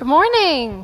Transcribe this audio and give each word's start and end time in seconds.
Good 0.00 0.08
morning. 0.08 0.82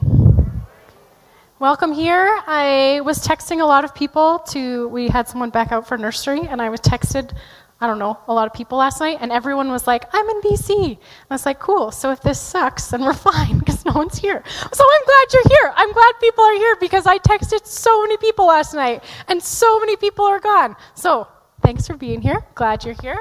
Welcome 1.58 1.92
here. 1.92 2.38
I 2.46 3.00
was 3.02 3.26
texting 3.26 3.62
a 3.62 3.64
lot 3.64 3.82
of 3.82 3.94
people 3.94 4.40
to, 4.50 4.88
we 4.88 5.08
had 5.08 5.26
someone 5.26 5.48
back 5.48 5.72
out 5.72 5.88
for 5.88 5.96
nursery, 5.96 6.42
and 6.42 6.60
I 6.60 6.68
was 6.68 6.82
texted, 6.82 7.34
I 7.80 7.86
don't 7.86 7.98
know, 7.98 8.18
a 8.28 8.34
lot 8.34 8.46
of 8.46 8.52
people 8.52 8.76
last 8.76 9.00
night, 9.00 9.16
and 9.22 9.32
everyone 9.32 9.70
was 9.70 9.86
like, 9.86 10.04
I'm 10.12 10.28
in 10.28 10.42
BC. 10.42 10.84
And 10.84 10.98
I 11.30 11.34
was 11.34 11.46
like, 11.46 11.58
cool, 11.58 11.92
so 11.92 12.10
if 12.10 12.20
this 12.20 12.38
sucks, 12.38 12.88
then 12.88 13.00
we're 13.00 13.14
fine, 13.32 13.58
because 13.58 13.86
no 13.86 13.92
one's 13.94 14.18
here. 14.18 14.44
So 14.70 14.84
I'm 14.84 15.04
glad 15.06 15.26
you're 15.32 15.48
here. 15.48 15.72
I'm 15.74 15.92
glad 15.94 16.12
people 16.20 16.44
are 16.44 16.54
here, 16.56 16.76
because 16.78 17.06
I 17.06 17.16
texted 17.16 17.66
so 17.66 18.02
many 18.02 18.18
people 18.18 18.46
last 18.46 18.74
night, 18.74 19.02
and 19.28 19.42
so 19.42 19.80
many 19.80 19.96
people 19.96 20.26
are 20.26 20.40
gone. 20.40 20.76
So 20.94 21.26
thanks 21.66 21.84
for 21.84 21.96
being 21.96 22.22
here. 22.22 22.44
Glad 22.54 22.84
you're 22.84 22.94
here. 23.02 23.18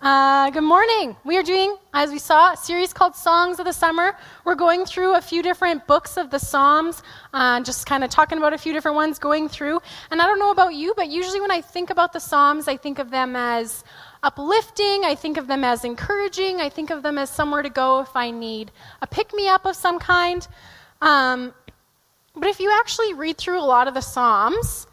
Uh, 0.00 0.50
good 0.50 0.62
morning. 0.62 1.16
We 1.24 1.36
are 1.36 1.42
doing, 1.42 1.76
as 1.92 2.12
we 2.12 2.20
saw, 2.20 2.52
a 2.52 2.56
series 2.56 2.92
called 2.92 3.16
Songs 3.16 3.58
of 3.58 3.64
the 3.64 3.72
Summer. 3.72 4.16
We're 4.44 4.54
going 4.54 4.84
through 4.84 5.16
a 5.16 5.20
few 5.20 5.42
different 5.42 5.84
books 5.88 6.16
of 6.16 6.30
the 6.30 6.38
Psalms, 6.38 7.02
uh, 7.34 7.60
just 7.62 7.86
kind 7.86 8.04
of 8.04 8.10
talking 8.10 8.38
about 8.38 8.52
a 8.52 8.58
few 8.58 8.72
different 8.72 8.94
ones 8.94 9.18
going 9.18 9.48
through. 9.48 9.80
And 10.12 10.22
I 10.22 10.28
don't 10.28 10.38
know 10.38 10.52
about 10.52 10.74
you, 10.74 10.94
but 10.96 11.08
usually 11.08 11.40
when 11.40 11.50
I 11.50 11.60
think 11.60 11.90
about 11.90 12.12
the 12.12 12.20
Psalms, 12.20 12.68
I 12.68 12.76
think 12.76 13.00
of 13.00 13.10
them 13.10 13.34
as 13.34 13.82
uplifting. 14.22 15.04
I 15.04 15.16
think 15.16 15.36
of 15.36 15.48
them 15.48 15.64
as 15.64 15.84
encouraging. 15.84 16.60
I 16.60 16.68
think 16.68 16.90
of 16.90 17.02
them 17.02 17.18
as 17.18 17.30
somewhere 17.30 17.62
to 17.62 17.70
go 17.70 17.98
if 18.02 18.14
I 18.14 18.30
need 18.30 18.70
a 19.02 19.08
pick 19.08 19.34
me 19.34 19.48
up 19.48 19.66
of 19.66 19.74
some 19.74 19.98
kind. 19.98 20.46
Um, 21.00 21.52
but 22.36 22.46
if 22.46 22.60
you 22.60 22.70
actually 22.78 23.14
read 23.14 23.38
through 23.38 23.58
a 23.58 23.66
lot 23.66 23.88
of 23.88 23.94
the 23.94 24.02
Psalms, 24.02 24.86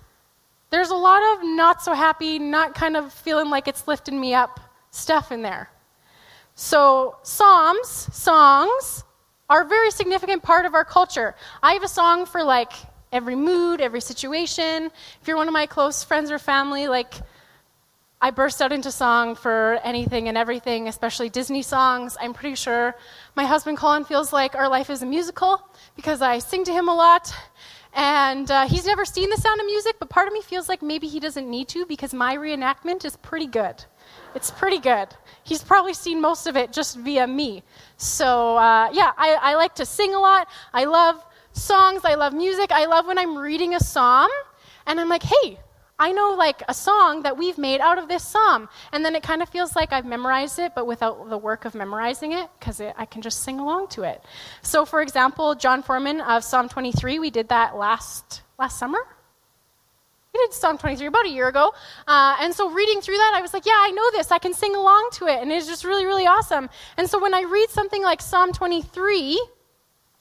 there's 0.69 0.89
a 0.89 0.95
lot 0.95 1.21
of 1.33 1.43
not 1.43 1.81
so 1.81 1.93
happy, 1.93 2.39
not 2.39 2.75
kind 2.75 2.97
of 2.97 3.13
feeling 3.13 3.49
like 3.49 3.67
it's 3.67 3.87
lifting 3.87 4.19
me 4.19 4.33
up 4.33 4.59
stuff 4.91 5.31
in 5.31 5.41
there. 5.41 5.69
So, 6.55 7.17
Psalms, 7.23 7.87
songs, 7.87 9.03
are 9.49 9.63
a 9.63 9.67
very 9.67 9.91
significant 9.91 10.41
part 10.41 10.65
of 10.65 10.73
our 10.73 10.85
culture. 10.85 11.35
I 11.61 11.73
have 11.73 11.83
a 11.83 11.87
song 11.87 12.25
for 12.25 12.43
like 12.43 12.71
every 13.11 13.35
mood, 13.35 13.81
every 13.81 14.01
situation. 14.01 14.91
If 15.21 15.27
you're 15.27 15.37
one 15.37 15.47
of 15.47 15.53
my 15.53 15.65
close 15.65 16.03
friends 16.03 16.31
or 16.31 16.39
family, 16.39 16.87
like 16.87 17.13
I 18.21 18.31
burst 18.31 18.61
out 18.61 18.71
into 18.71 18.91
song 18.91 19.35
for 19.35 19.79
anything 19.83 20.29
and 20.29 20.37
everything, 20.37 20.87
especially 20.87 21.29
Disney 21.29 21.61
songs. 21.61 22.17
I'm 22.19 22.33
pretty 22.33 22.55
sure 22.55 22.95
my 23.35 23.45
husband 23.45 23.77
Colin 23.77 24.03
feels 24.03 24.33
like 24.33 24.55
our 24.55 24.67
life 24.67 24.89
is 24.89 25.03
a 25.03 25.05
musical 25.05 25.61
because 25.95 26.21
I 26.21 26.39
sing 26.39 26.63
to 26.63 26.71
him 26.71 26.89
a 26.89 26.95
lot 26.95 27.33
and 27.95 28.51
uh, 28.51 28.67
he's 28.67 28.85
never 28.85 29.05
seen 29.05 29.29
the 29.29 29.37
sound 29.37 29.61
of 29.61 29.65
music, 29.65 29.95
but 29.99 30.09
part 30.09 30.27
of 30.27 30.33
me 30.33 30.41
feels 30.41 30.67
like 30.67 30.81
maybe 30.81 31.07
he 31.07 31.21
doesn't 31.21 31.49
need 31.49 31.69
to 31.69 31.85
because 31.85 32.13
my 32.13 32.35
reenactment 32.35 33.05
is 33.05 33.15
pretty 33.15 33.47
good. 33.47 33.85
It's 34.35 34.51
pretty 34.51 34.79
good. 34.79 35.07
He's 35.45 35.63
probably 35.63 35.93
seen 35.93 36.19
most 36.19 36.45
of 36.45 36.57
it 36.57 36.73
just 36.73 36.97
via 36.97 37.25
me. 37.25 37.63
So, 37.95 38.57
uh, 38.57 38.89
yeah, 38.91 39.13
I, 39.17 39.35
I 39.41 39.55
like 39.55 39.75
to 39.75 39.85
sing 39.85 40.13
a 40.13 40.19
lot. 40.19 40.49
I 40.73 40.83
love 40.83 41.25
songs. 41.53 42.01
I 42.03 42.15
love 42.15 42.33
music. 42.33 42.71
I 42.71 42.85
love 42.85 43.07
when 43.07 43.17
I'm 43.17 43.37
reading 43.37 43.75
a 43.75 43.79
psalm 43.79 44.29
and 44.85 44.99
I'm 44.99 45.07
like, 45.07 45.23
hey, 45.23 45.57
I 45.97 46.11
know 46.11 46.35
like 46.37 46.61
a 46.67 46.73
song 46.73 47.23
that 47.23 47.37
we've 47.37 47.57
made 47.57 47.79
out 47.79 47.97
of 47.97 48.09
this 48.09 48.23
psalm. 48.27 48.67
And 48.91 49.05
then 49.05 49.15
it 49.15 49.23
kind 49.23 49.41
of 49.41 49.49
feels 49.49 49.75
like 49.75 49.93
I've 49.93 50.05
memorized 50.05 50.59
it, 50.59 50.73
but 50.75 50.87
without 50.87 51.29
the 51.29 51.37
work 51.37 51.63
of 51.63 51.73
memorizing 51.73 52.33
it, 52.33 52.49
because 52.59 52.81
I 52.81 53.05
can 53.05 53.21
just 53.21 53.43
sing 53.43 53.59
along 53.59 53.87
to 53.89 54.03
it. 54.03 54.21
So, 54.61 54.85
for 54.85 55.01
example, 55.01 55.55
Jon 55.55 55.81
Foreman 55.81 56.19
of 56.21 56.43
Psalm 56.43 56.67
23, 56.67 57.19
we 57.19 57.29
did 57.29 57.47
that 57.49 57.77
last, 57.77 58.41
last 58.59 58.77
summer. 58.77 58.99
We 60.33 60.39
did 60.41 60.53
Psalm 60.53 60.77
23 60.77 61.07
about 61.07 61.25
a 61.25 61.29
year 61.29 61.47
ago. 61.47 61.73
Uh, 62.05 62.35
and 62.41 62.53
so, 62.53 62.69
reading 62.69 62.99
through 62.99 63.15
that, 63.15 63.33
I 63.33 63.41
was 63.41 63.53
like, 63.53 63.65
yeah, 63.65 63.77
I 63.77 63.91
know 63.91 64.11
this. 64.11 64.31
I 64.31 64.37
can 64.37 64.53
sing 64.53 64.75
along 64.75 65.11
to 65.13 65.27
it. 65.27 65.41
And 65.41 65.49
it's 65.49 65.65
just 65.65 65.85
really, 65.85 66.05
really 66.05 66.27
awesome. 66.27 66.69
And 66.97 67.09
so, 67.09 67.21
when 67.21 67.33
I 67.33 67.43
read 67.43 67.69
something 67.69 68.03
like 68.03 68.21
Psalm 68.21 68.51
23, 68.51 69.39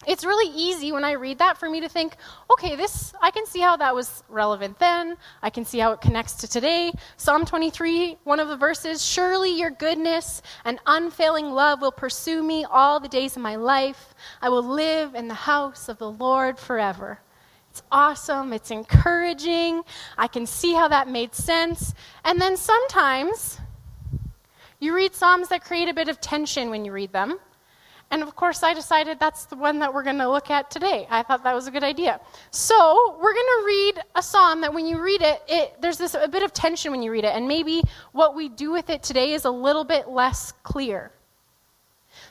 it's 0.06 0.24
really 0.24 0.52
easy 0.54 0.92
when 0.92 1.04
I 1.04 1.12
read 1.12 1.38
that 1.38 1.58
for 1.58 1.68
me 1.68 1.80
to 1.80 1.88
think, 1.88 2.16
okay, 2.50 2.76
this, 2.76 3.14
I 3.20 3.30
can 3.30 3.46
see 3.46 3.60
how 3.60 3.76
that 3.76 3.94
was 3.94 4.22
relevant 4.28 4.78
then. 4.78 5.16
I 5.42 5.50
can 5.50 5.64
see 5.64 5.78
how 5.78 5.92
it 5.92 6.00
connects 6.00 6.34
to 6.34 6.48
today. 6.48 6.92
Psalm 7.16 7.44
23, 7.44 8.18
one 8.24 8.40
of 8.40 8.48
the 8.48 8.56
verses, 8.56 9.04
surely 9.04 9.58
your 9.58 9.70
goodness 9.70 10.42
and 10.64 10.78
unfailing 10.86 11.50
love 11.50 11.80
will 11.80 11.92
pursue 11.92 12.42
me 12.42 12.64
all 12.64 13.00
the 13.00 13.08
days 13.08 13.36
of 13.36 13.42
my 13.42 13.56
life. 13.56 14.14
I 14.40 14.48
will 14.48 14.62
live 14.62 15.14
in 15.14 15.28
the 15.28 15.34
house 15.34 15.88
of 15.88 15.98
the 15.98 16.10
Lord 16.10 16.58
forever. 16.58 17.20
It's 17.70 17.82
awesome. 17.90 18.52
It's 18.52 18.70
encouraging. 18.70 19.82
I 20.16 20.28
can 20.28 20.46
see 20.46 20.74
how 20.74 20.86
that 20.88 21.08
made 21.08 21.34
sense. 21.34 21.92
And 22.24 22.40
then 22.40 22.56
sometimes 22.56 23.58
you 24.78 24.94
read 24.94 25.14
Psalms 25.14 25.48
that 25.48 25.64
create 25.64 25.88
a 25.88 25.94
bit 25.94 26.08
of 26.08 26.20
tension 26.20 26.70
when 26.70 26.84
you 26.84 26.92
read 26.92 27.12
them. 27.12 27.38
And 28.10 28.22
of 28.22 28.36
course, 28.36 28.62
I 28.62 28.74
decided 28.74 29.18
that's 29.18 29.46
the 29.46 29.56
one 29.56 29.78
that 29.80 29.92
we're 29.92 30.02
going 30.02 30.18
to 30.18 30.30
look 30.30 30.50
at 30.50 30.70
today. 30.70 31.06
I 31.10 31.22
thought 31.22 31.42
that 31.44 31.54
was 31.54 31.66
a 31.66 31.70
good 31.70 31.82
idea. 31.82 32.20
So, 32.50 33.18
we're 33.20 33.32
going 33.32 33.46
to 33.60 33.62
read 33.66 34.02
a 34.14 34.22
psalm 34.22 34.60
that 34.60 34.72
when 34.72 34.86
you 34.86 35.02
read 35.02 35.22
it, 35.22 35.42
it 35.48 35.74
there's 35.80 35.98
this 35.98 36.14
a 36.14 36.28
bit 36.28 36.42
of 36.42 36.52
tension 36.52 36.92
when 36.92 37.02
you 37.02 37.10
read 37.10 37.24
it, 37.24 37.34
and 37.34 37.48
maybe 37.48 37.82
what 38.12 38.36
we 38.36 38.48
do 38.48 38.70
with 38.70 38.90
it 38.90 39.02
today 39.02 39.32
is 39.32 39.44
a 39.44 39.50
little 39.50 39.84
bit 39.84 40.08
less 40.08 40.52
clear. 40.62 41.10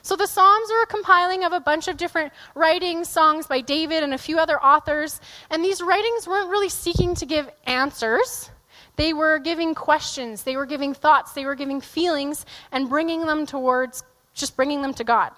So, 0.02 0.16
the 0.16 0.26
Psalms 0.26 0.70
are 0.70 0.82
a 0.82 0.86
compiling 0.86 1.44
of 1.44 1.52
a 1.52 1.60
bunch 1.60 1.88
of 1.88 1.96
different 1.96 2.32
writings, 2.54 3.08
songs 3.08 3.46
by 3.46 3.60
David 3.60 4.02
and 4.02 4.14
a 4.14 4.18
few 4.18 4.38
other 4.38 4.62
authors, 4.62 5.20
and 5.50 5.62
these 5.62 5.82
writings 5.82 6.26
weren't 6.26 6.50
really 6.50 6.68
seeking 6.68 7.14
to 7.16 7.26
give 7.26 7.50
answers. 7.66 8.50
They 8.96 9.12
were 9.12 9.38
giving 9.38 9.74
questions, 9.74 10.44
they 10.44 10.56
were 10.56 10.66
giving 10.66 10.94
thoughts, 10.94 11.32
they 11.32 11.44
were 11.44 11.56
giving 11.56 11.80
feelings, 11.80 12.46
and 12.70 12.88
bringing 12.88 13.26
them 13.26 13.44
towards 13.44 14.04
just 14.34 14.56
bringing 14.56 14.82
them 14.82 14.94
to 14.94 15.04
God. 15.04 15.32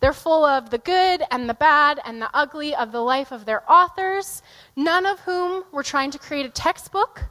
They're 0.00 0.12
full 0.12 0.44
of 0.44 0.70
the 0.70 0.78
good 0.78 1.22
and 1.30 1.48
the 1.48 1.54
bad 1.54 2.00
and 2.04 2.22
the 2.22 2.30
ugly 2.32 2.74
of 2.74 2.92
the 2.92 3.00
life 3.00 3.32
of 3.32 3.44
their 3.44 3.68
authors, 3.70 4.42
none 4.76 5.06
of 5.06 5.20
whom 5.20 5.64
were 5.72 5.82
trying 5.82 6.10
to 6.12 6.18
create 6.18 6.46
a 6.46 6.50
textbook 6.50 7.24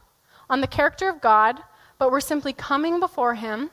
on 0.50 0.60
the 0.60 0.66
character 0.66 1.08
of 1.08 1.20
God, 1.20 1.60
but 1.98 2.10
were 2.10 2.20
simply 2.20 2.52
coming 2.52 3.00
before 3.00 3.34
Him 3.34 3.70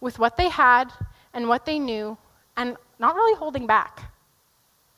with 0.00 0.18
what 0.18 0.36
they 0.36 0.48
had 0.48 0.90
and 1.34 1.48
what 1.48 1.66
they 1.66 1.78
knew 1.78 2.16
and 2.56 2.76
not 2.98 3.14
really 3.14 3.36
holding 3.36 3.66
back. 3.66 4.10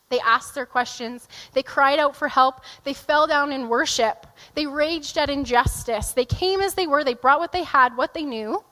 They 0.08 0.20
asked 0.20 0.54
their 0.54 0.66
questions. 0.66 1.28
They 1.52 1.64
cried 1.64 1.98
out 1.98 2.14
for 2.14 2.28
help. 2.28 2.60
They 2.84 2.94
fell 2.94 3.26
down 3.26 3.50
in 3.50 3.68
worship. 3.68 4.26
They 4.54 4.66
raged 4.66 5.18
at 5.18 5.30
injustice. 5.30 6.12
They 6.12 6.24
came 6.24 6.60
as 6.60 6.74
they 6.74 6.86
were. 6.86 7.02
They 7.02 7.14
brought 7.14 7.40
what 7.40 7.50
they 7.50 7.64
had, 7.64 7.96
what 7.96 8.14
they 8.14 8.22
knew, 8.22 8.62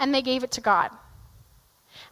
and 0.00 0.12
they 0.12 0.22
gave 0.22 0.42
it 0.42 0.50
to 0.52 0.60
God. 0.60 0.90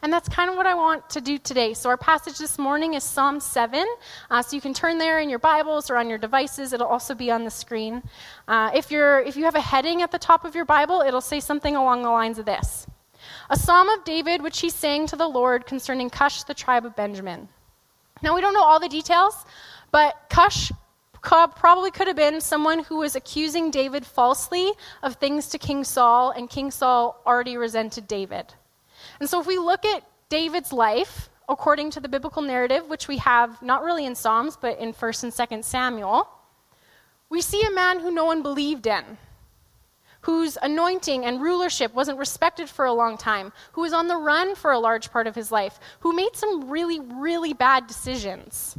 And 0.03 0.11
that's 0.11 0.27
kind 0.27 0.49
of 0.49 0.55
what 0.55 0.65
I 0.65 0.73
want 0.73 1.07
to 1.11 1.21
do 1.21 1.37
today. 1.37 1.75
So, 1.75 1.87
our 1.89 1.97
passage 1.97 2.39
this 2.39 2.57
morning 2.57 2.95
is 2.95 3.03
Psalm 3.03 3.39
7. 3.39 3.85
Uh, 4.31 4.41
so, 4.41 4.55
you 4.55 4.61
can 4.61 4.73
turn 4.73 4.97
there 4.97 5.19
in 5.19 5.29
your 5.29 5.37
Bibles 5.37 5.91
or 5.91 5.97
on 5.97 6.09
your 6.09 6.17
devices. 6.17 6.73
It'll 6.73 6.87
also 6.87 7.13
be 7.13 7.29
on 7.29 7.43
the 7.43 7.51
screen. 7.51 8.01
Uh, 8.47 8.71
if, 8.73 8.89
you're, 8.89 9.19
if 9.19 9.37
you 9.37 9.43
have 9.43 9.53
a 9.53 9.61
heading 9.61 10.01
at 10.01 10.11
the 10.11 10.17
top 10.17 10.43
of 10.43 10.55
your 10.55 10.65
Bible, 10.65 11.01
it'll 11.01 11.21
say 11.21 11.39
something 11.39 11.75
along 11.75 12.01
the 12.01 12.09
lines 12.09 12.39
of 12.39 12.45
this 12.45 12.87
A 13.51 13.55
psalm 13.55 13.89
of 13.89 14.03
David, 14.03 14.41
which 14.41 14.59
he 14.59 14.71
sang 14.71 15.05
to 15.05 15.15
the 15.15 15.27
Lord 15.27 15.67
concerning 15.67 16.09
Cush, 16.09 16.43
the 16.43 16.55
tribe 16.55 16.83
of 16.83 16.95
Benjamin. 16.95 17.47
Now, 18.23 18.33
we 18.33 18.41
don't 18.41 18.55
know 18.55 18.63
all 18.63 18.79
the 18.79 18.89
details, 18.89 19.45
but 19.91 20.15
Cush 20.29 20.71
probably 21.21 21.91
could 21.91 22.07
have 22.07 22.15
been 22.15 22.41
someone 22.41 22.83
who 22.83 22.97
was 22.97 23.15
accusing 23.15 23.69
David 23.69 24.03
falsely 24.03 24.71
of 25.03 25.17
things 25.17 25.47
to 25.49 25.59
King 25.59 25.83
Saul, 25.83 26.31
and 26.31 26.49
King 26.49 26.71
Saul 26.71 27.21
already 27.27 27.55
resented 27.55 28.07
David. 28.07 28.55
And 29.19 29.29
so 29.29 29.39
if 29.39 29.47
we 29.47 29.57
look 29.57 29.85
at 29.85 30.03
David's 30.29 30.71
life, 30.71 31.29
according 31.49 31.91
to 31.91 31.99
the 31.99 32.07
biblical 32.07 32.41
narrative, 32.41 32.89
which 32.89 33.07
we 33.07 33.17
have 33.17 33.61
not 33.61 33.83
really 33.83 34.05
in 34.05 34.15
Psalms, 34.15 34.57
but 34.59 34.79
in 34.79 34.93
1st 34.93 35.23
and 35.23 35.33
2nd 35.33 35.63
Samuel, 35.63 36.27
we 37.29 37.41
see 37.41 37.61
a 37.63 37.71
man 37.71 37.99
who 37.99 38.11
no 38.11 38.25
one 38.25 38.41
believed 38.41 38.87
in, 38.87 39.17
whose 40.21 40.57
anointing 40.61 41.25
and 41.25 41.41
rulership 41.41 41.93
wasn't 41.93 42.17
respected 42.17 42.69
for 42.69 42.85
a 42.85 42.93
long 42.93 43.17
time, 43.17 43.51
who 43.73 43.81
was 43.81 43.93
on 43.93 44.07
the 44.07 44.17
run 44.17 44.55
for 44.55 44.71
a 44.71 44.79
large 44.79 45.11
part 45.11 45.27
of 45.27 45.35
his 45.35 45.51
life, 45.51 45.79
who 46.01 46.13
made 46.13 46.35
some 46.35 46.69
really, 46.69 46.99
really 46.99 47.53
bad 47.53 47.87
decisions, 47.87 48.77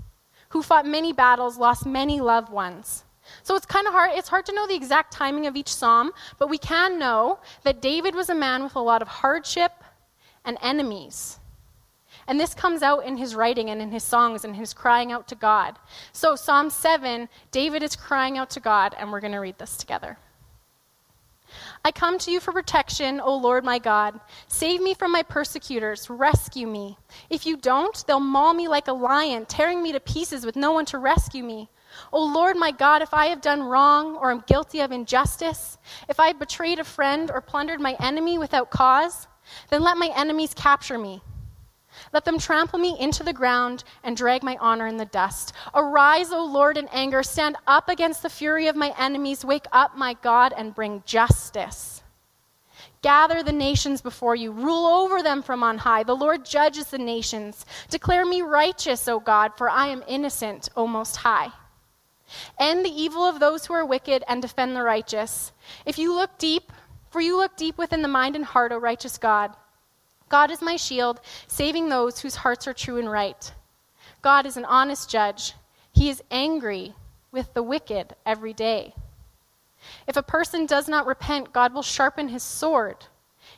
who 0.50 0.62
fought 0.62 0.86
many 0.86 1.12
battles, 1.12 1.58
lost 1.58 1.84
many 1.84 2.20
loved 2.20 2.50
ones. 2.50 3.04
So 3.42 3.56
it's 3.56 3.66
kind 3.66 3.86
of 3.86 3.92
hard. 3.92 4.12
It's 4.14 4.28
hard 4.28 4.46
to 4.46 4.54
know 4.54 4.66
the 4.66 4.74
exact 4.74 5.12
timing 5.12 5.46
of 5.46 5.56
each 5.56 5.72
psalm, 5.72 6.12
but 6.38 6.48
we 6.48 6.58
can 6.58 6.98
know 6.98 7.38
that 7.64 7.80
David 7.80 8.14
was 8.14 8.28
a 8.28 8.34
man 8.34 8.62
with 8.62 8.76
a 8.76 8.80
lot 8.80 9.02
of 9.02 9.08
hardship 9.08 9.72
and 10.44 10.58
enemies. 10.62 11.38
And 12.26 12.38
this 12.38 12.54
comes 12.54 12.82
out 12.82 13.04
in 13.04 13.16
his 13.16 13.34
writing 13.34 13.70
and 13.70 13.80
in 13.80 13.90
his 13.90 14.04
songs 14.04 14.44
and 14.44 14.54
his 14.54 14.72
crying 14.72 15.12
out 15.12 15.28
to 15.28 15.34
God. 15.34 15.78
So, 16.12 16.36
Psalm 16.36 16.70
7, 16.70 17.28
David 17.50 17.82
is 17.82 17.96
crying 17.96 18.38
out 18.38 18.50
to 18.50 18.60
God, 18.60 18.94
and 18.98 19.10
we're 19.10 19.20
going 19.20 19.32
to 19.32 19.38
read 19.38 19.58
this 19.58 19.76
together. 19.76 20.18
I 21.84 21.90
come 21.90 22.18
to 22.20 22.30
you 22.30 22.40
for 22.40 22.52
protection, 22.52 23.20
O 23.20 23.36
Lord 23.36 23.64
my 23.64 23.78
God. 23.78 24.18
Save 24.48 24.80
me 24.80 24.94
from 24.94 25.12
my 25.12 25.22
persecutors. 25.22 26.08
Rescue 26.08 26.66
me. 26.66 26.96
If 27.28 27.44
you 27.44 27.56
don't, 27.56 28.04
they'll 28.06 28.20
maul 28.20 28.54
me 28.54 28.68
like 28.68 28.88
a 28.88 28.92
lion, 28.92 29.46
tearing 29.46 29.82
me 29.82 29.92
to 29.92 30.00
pieces 30.00 30.46
with 30.46 30.56
no 30.56 30.72
one 30.72 30.86
to 30.86 30.98
rescue 30.98 31.42
me. 31.42 31.68
O 32.12 32.24
Lord 32.24 32.56
my 32.56 32.70
God, 32.70 33.02
if 33.02 33.12
I 33.12 33.26
have 33.26 33.42
done 33.42 33.62
wrong 33.62 34.16
or 34.16 34.30
am 34.30 34.44
guilty 34.46 34.80
of 34.80 34.92
injustice, 34.92 35.76
if 36.08 36.18
I 36.18 36.28
have 36.28 36.38
betrayed 36.38 36.78
a 36.78 36.84
friend 36.84 37.30
or 37.30 37.42
plundered 37.42 37.80
my 37.80 37.96
enemy 38.00 38.38
without 38.38 38.70
cause, 38.70 39.26
then 39.70 39.82
let 39.82 39.96
my 39.96 40.10
enemies 40.14 40.54
capture 40.54 40.98
me. 40.98 41.22
Let 42.12 42.24
them 42.24 42.38
trample 42.38 42.78
me 42.78 42.96
into 42.98 43.22
the 43.22 43.32
ground 43.32 43.84
and 44.02 44.16
drag 44.16 44.42
my 44.42 44.56
honor 44.60 44.86
in 44.86 44.96
the 44.96 45.04
dust. 45.04 45.52
Arise, 45.74 46.32
O 46.32 46.44
Lord, 46.44 46.76
in 46.76 46.88
anger. 46.88 47.22
Stand 47.22 47.56
up 47.66 47.88
against 47.88 48.22
the 48.22 48.30
fury 48.30 48.66
of 48.66 48.76
my 48.76 48.94
enemies. 48.98 49.44
Wake 49.44 49.66
up, 49.72 49.96
my 49.96 50.14
God, 50.22 50.52
and 50.56 50.74
bring 50.74 51.02
justice. 51.06 52.02
Gather 53.02 53.42
the 53.42 53.52
nations 53.52 54.00
before 54.00 54.36
you. 54.36 54.52
Rule 54.52 54.86
over 54.86 55.22
them 55.22 55.42
from 55.42 55.62
on 55.62 55.78
high. 55.78 56.04
The 56.04 56.14
Lord 56.14 56.44
judges 56.44 56.86
the 56.86 56.98
nations. 56.98 57.66
Declare 57.90 58.24
me 58.24 58.42
righteous, 58.42 59.08
O 59.08 59.18
God, 59.18 59.52
for 59.56 59.68
I 59.68 59.88
am 59.88 60.04
innocent, 60.06 60.68
O 60.76 60.86
Most 60.86 61.16
High. 61.16 61.50
End 62.58 62.84
the 62.84 62.90
evil 62.90 63.24
of 63.24 63.40
those 63.40 63.66
who 63.66 63.74
are 63.74 63.84
wicked 63.84 64.24
and 64.28 64.40
defend 64.40 64.76
the 64.76 64.82
righteous. 64.82 65.52
If 65.84 65.98
you 65.98 66.14
look 66.14 66.38
deep, 66.38 66.72
for 67.12 67.20
you 67.20 67.36
look 67.36 67.56
deep 67.56 67.78
within 67.78 68.02
the 68.02 68.08
mind 68.08 68.34
and 68.34 68.44
heart, 68.44 68.72
O 68.72 68.78
righteous 68.78 69.18
God. 69.18 69.54
God 70.30 70.50
is 70.50 70.62
my 70.62 70.76
shield, 70.76 71.20
saving 71.46 71.88
those 71.88 72.18
whose 72.18 72.36
hearts 72.36 72.66
are 72.66 72.72
true 72.72 72.98
and 72.98 73.10
right. 73.10 73.52
God 74.22 74.46
is 74.46 74.56
an 74.56 74.64
honest 74.64 75.10
judge. 75.10 75.52
He 75.92 76.08
is 76.08 76.22
angry 76.30 76.94
with 77.30 77.52
the 77.52 77.62
wicked 77.62 78.16
every 78.24 78.54
day. 78.54 78.94
If 80.06 80.16
a 80.16 80.22
person 80.22 80.64
does 80.66 80.88
not 80.88 81.06
repent, 81.06 81.52
God 81.52 81.74
will 81.74 81.82
sharpen 81.82 82.28
his 82.28 82.42
sword. 82.42 83.06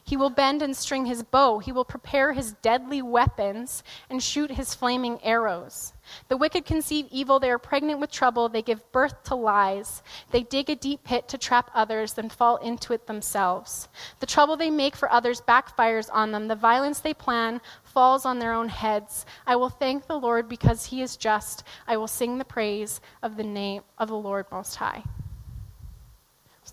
He 0.02 0.16
will 0.16 0.30
bend 0.30 0.60
and 0.60 0.76
string 0.76 1.06
his 1.06 1.22
bow. 1.22 1.60
He 1.60 1.72
will 1.72 1.84
prepare 1.84 2.32
his 2.32 2.54
deadly 2.54 3.02
weapons 3.02 3.82
and 4.10 4.22
shoot 4.22 4.50
his 4.50 4.74
flaming 4.74 5.22
arrows. 5.22 5.93
The 6.28 6.36
wicked 6.36 6.64
conceive 6.64 7.06
evil. 7.10 7.38
They 7.38 7.50
are 7.50 7.58
pregnant 7.58 8.00
with 8.00 8.10
trouble. 8.10 8.48
They 8.48 8.62
give 8.62 8.90
birth 8.92 9.22
to 9.24 9.34
lies. 9.34 10.02
They 10.30 10.42
dig 10.42 10.70
a 10.70 10.76
deep 10.76 11.04
pit 11.04 11.28
to 11.28 11.38
trap 11.38 11.70
others, 11.74 12.14
then 12.14 12.28
fall 12.28 12.56
into 12.56 12.92
it 12.92 13.06
themselves. 13.06 13.88
The 14.20 14.26
trouble 14.26 14.56
they 14.56 14.70
make 14.70 14.96
for 14.96 15.10
others 15.10 15.40
backfires 15.40 16.08
on 16.12 16.32
them. 16.32 16.48
The 16.48 16.56
violence 16.56 17.00
they 17.00 17.14
plan 17.14 17.60
falls 17.82 18.24
on 18.24 18.38
their 18.38 18.52
own 18.52 18.68
heads. 18.68 19.26
I 19.46 19.56
will 19.56 19.70
thank 19.70 20.06
the 20.06 20.18
Lord 20.18 20.48
because 20.48 20.86
he 20.86 21.02
is 21.02 21.16
just. 21.16 21.64
I 21.86 21.96
will 21.96 22.08
sing 22.08 22.38
the 22.38 22.44
praise 22.44 23.00
of 23.22 23.36
the 23.36 23.44
name 23.44 23.82
of 23.98 24.08
the 24.08 24.16
Lord 24.16 24.46
Most 24.50 24.76
High 24.76 25.04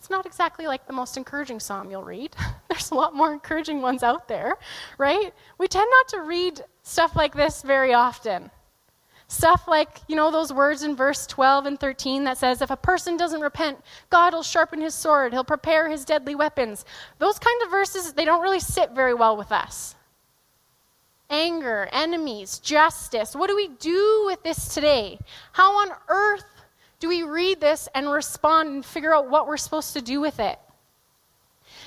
it's 0.01 0.09
not 0.09 0.25
exactly 0.25 0.65
like 0.65 0.87
the 0.87 0.93
most 0.93 1.15
encouraging 1.15 1.59
psalm 1.59 1.91
you'll 1.91 2.03
read. 2.03 2.35
There's 2.69 2.89
a 2.89 2.95
lot 2.95 3.13
more 3.13 3.31
encouraging 3.31 3.83
ones 3.83 4.01
out 4.01 4.27
there, 4.27 4.57
right? 4.97 5.31
We 5.59 5.67
tend 5.67 5.87
not 5.91 6.07
to 6.09 6.21
read 6.21 6.63
stuff 6.81 7.15
like 7.15 7.35
this 7.35 7.61
very 7.61 7.93
often. 7.93 8.49
Stuff 9.31 9.65
like, 9.65 10.01
you 10.09 10.17
know, 10.17 10.29
those 10.29 10.51
words 10.51 10.83
in 10.83 10.93
verse 10.93 11.25
12 11.25 11.65
and 11.65 11.79
13 11.79 12.25
that 12.25 12.37
says, 12.37 12.61
if 12.61 12.69
a 12.69 12.75
person 12.75 13.15
doesn't 13.15 13.39
repent, 13.39 13.77
God 14.09 14.33
will 14.33 14.43
sharpen 14.43 14.81
his 14.81 14.93
sword, 14.93 15.31
he'll 15.31 15.45
prepare 15.45 15.87
his 15.87 16.03
deadly 16.03 16.35
weapons. 16.35 16.83
Those 17.17 17.39
kind 17.39 17.61
of 17.63 17.71
verses, 17.71 18.11
they 18.11 18.25
don't 18.25 18.41
really 18.41 18.59
sit 18.59 18.91
very 18.91 19.13
well 19.13 19.37
with 19.37 19.53
us. 19.53 19.95
Anger, 21.29 21.87
enemies, 21.93 22.59
justice. 22.59 23.33
What 23.33 23.49
do 23.49 23.55
we 23.55 23.69
do 23.69 24.23
with 24.25 24.43
this 24.43 24.73
today? 24.73 25.17
How 25.53 25.79
on 25.79 25.95
earth 26.09 26.43
do 26.99 27.07
we 27.07 27.23
read 27.23 27.61
this 27.61 27.87
and 27.95 28.11
respond 28.11 28.67
and 28.67 28.85
figure 28.85 29.15
out 29.15 29.29
what 29.29 29.47
we're 29.47 29.55
supposed 29.55 29.93
to 29.93 30.01
do 30.01 30.19
with 30.19 30.41
it? 30.41 30.59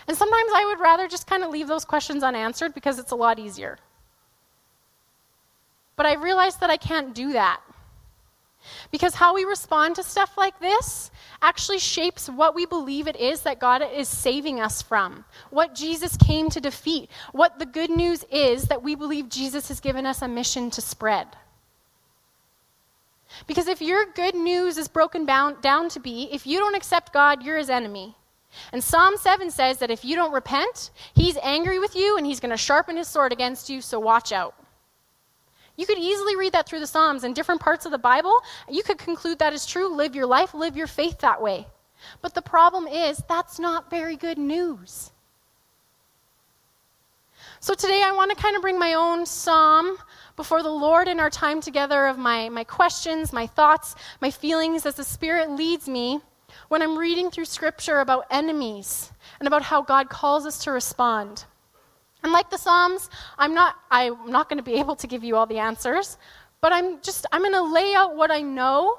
And 0.09 0.17
sometimes 0.17 0.51
I 0.55 0.65
would 0.65 0.81
rather 0.81 1.09
just 1.09 1.27
kind 1.27 1.45
of 1.45 1.51
leave 1.51 1.69
those 1.69 1.85
questions 1.85 2.23
unanswered 2.23 2.73
because 2.73 2.99
it's 2.99 3.13
a 3.13 3.17
lot 3.17 3.39
easier. 3.39 3.77
But 5.97 6.07
I 6.07 6.15
realized 6.15 6.61
that 6.61 6.71
I 6.71 6.77
can't 6.77 7.15
do 7.15 7.33
that. 7.33 7.61
Because 8.91 9.15
how 9.15 9.35
we 9.35 9.45
respond 9.45 9.97
to 9.97 10.03
stuff 10.03 10.37
like 10.37 10.59
this 10.59 11.11
actually 11.43 11.79
shapes 11.79 12.29
what 12.29 12.55
we 12.55 12.65
believe 12.65 13.07
it 13.07 13.17
is 13.17 13.43
that 13.43 13.61
God 13.61 13.83
is 13.95 14.09
saving 14.09 14.61
us 14.61 14.81
from, 14.81 15.25
what 15.51 15.75
Jesus 15.75 16.17
came 16.17 16.49
to 16.51 16.61
defeat, 16.61 17.11
what 17.33 17.59
the 17.59 17.67
good 17.67 17.91
news 17.91 18.25
is 18.33 18.65
that 18.65 18.83
we 18.83 18.95
believe 18.95 19.29
Jesus 19.29 19.69
has 19.69 19.81
given 19.81 20.07
us 20.07 20.23
a 20.23 20.29
mission 20.29 20.71
to 20.71 20.81
spread. 20.81 21.29
Because 23.47 23.67
if 23.67 23.83
your 23.83 24.07
good 24.15 24.35
news 24.35 24.79
is 24.79 24.89
broken 24.89 25.27
down, 25.27 25.89
to 25.91 26.01
be, 26.01 26.29
if 26.33 26.47
you 26.47 26.59
don't 26.59 26.77
accept 26.77 27.13
God, 27.13 27.43
you're 27.43 27.59
his 27.59 27.71
enemy. 27.71 28.17
And 28.73 28.83
Psalm 28.83 29.17
7 29.17 29.51
says 29.51 29.79
that 29.79 29.91
if 29.91 30.05
you 30.05 30.15
don't 30.15 30.33
repent, 30.33 30.91
he's 31.15 31.37
angry 31.43 31.81
with 31.81 31.97
you 31.97 32.17
and 32.17 32.25
he's 32.25 32.39
going 32.39 32.53
to 32.53 32.57
sharpen 32.57 32.97
his 32.97 33.09
sword 33.09 33.33
against 33.33 33.69
you, 33.69 33.81
so 33.81 33.99
watch 33.99 34.31
out. 34.31 34.55
You 35.77 35.87
could 35.87 35.99
easily 35.99 36.37
read 36.37 36.53
that 36.53 36.69
through 36.69 36.81
the 36.81 36.87
Psalms 36.87 37.25
and 37.25 37.35
different 37.35 37.61
parts 37.61 37.85
of 37.85 37.93
the 37.93 37.99
Bible. 37.99 38.41
You 38.69 38.83
could 38.83 38.99
conclude 38.99 39.39
that 39.41 39.53
is 39.53 39.67
true, 39.67 39.95
live 39.95 40.15
your 40.15 40.27
life, 40.27 40.55
live 40.55 40.77
your 40.77 40.87
faith 40.87 41.19
that 41.19 41.43
way. 41.43 41.67
But 42.23 42.35
the 42.35 42.43
problem 42.43 42.87
is, 42.87 43.23
that's 43.29 43.59
not 43.59 43.91
very 43.91 44.17
good 44.17 44.39
news. 44.39 45.11
So 47.61 47.75
today 47.75 48.03
I 48.05 48.13
want 48.13 48.31
to 48.31 48.37
kind 48.37 48.57
of 48.57 48.63
bring 48.63 48.79
my 48.79 48.95
own 48.95 49.25
psalm 49.25 49.97
before 50.37 50.63
the 50.63 50.69
Lord 50.69 51.09
in 51.09 51.19
our 51.19 51.31
time 51.31 51.61
together 51.61 52.07
of 52.07 52.19
my, 52.19 52.49
my 52.51 52.65
questions, 52.65 53.33
my 53.33 53.47
thoughts, 53.47 53.95
my 54.21 54.31
feelings 54.31 54.85
as 54.85 54.97
the 54.97 55.05
Spirit 55.05 55.51
leads 55.51 55.89
me 55.89 56.21
when 56.69 56.83
I'm 56.83 56.99
reading 56.99 57.31
through 57.31 57.47
Scripture 57.47 58.01
about 58.01 58.27
enemies 58.31 59.11
and 59.41 59.47
about 59.47 59.63
how 59.63 59.83
God 59.83 60.11
calls 60.11 60.47
us 60.47 60.59
to 60.65 60.73
respond. 60.73 61.47
And 62.25 62.33
like 62.33 62.51
the 62.51 62.59
Psalms, 62.59 63.11
I'm 63.39 63.55
not, 63.55 63.77
I'm 63.91 64.31
not 64.31 64.49
going 64.49 64.57
to 64.57 64.65
be 64.65 64.75
able 64.81 64.97
to 64.97 65.07
give 65.07 65.23
you 65.23 65.37
all 65.37 65.47
the 65.47 65.59
answers, 65.59 66.19
but 66.61 66.73
I'm 66.73 67.01
just, 67.03 67.27
I'm 67.31 67.43
going 67.43 67.53
to 67.53 67.63
lay 67.63 67.95
out 67.95 68.17
what 68.17 68.33
I 68.33 68.41
know 68.41 68.99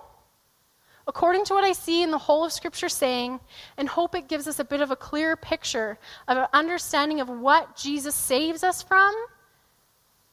according 1.07 1.45
to 1.45 1.54
what 1.54 1.63
I 1.63 1.72
see 1.72 2.01
in 2.01 2.12
the 2.12 2.18
whole 2.18 2.45
of 2.45 2.51
Scripture 2.51 2.89
saying, 2.89 3.39
and 3.77 3.88
hope 3.88 4.16
it 4.16 4.27
gives 4.27 4.48
us 4.48 4.60
a 4.60 4.63
bit 4.63 4.81
of 4.81 4.89
a 4.89 4.95
clearer 4.95 5.36
picture 5.36 6.00
of 6.27 6.38
an 6.38 6.48
understanding 6.54 7.19
of 7.19 7.30
what 7.30 7.75
Jesus 7.75 8.16
saves 8.16 8.63
us 8.63 8.81
from 8.81 9.13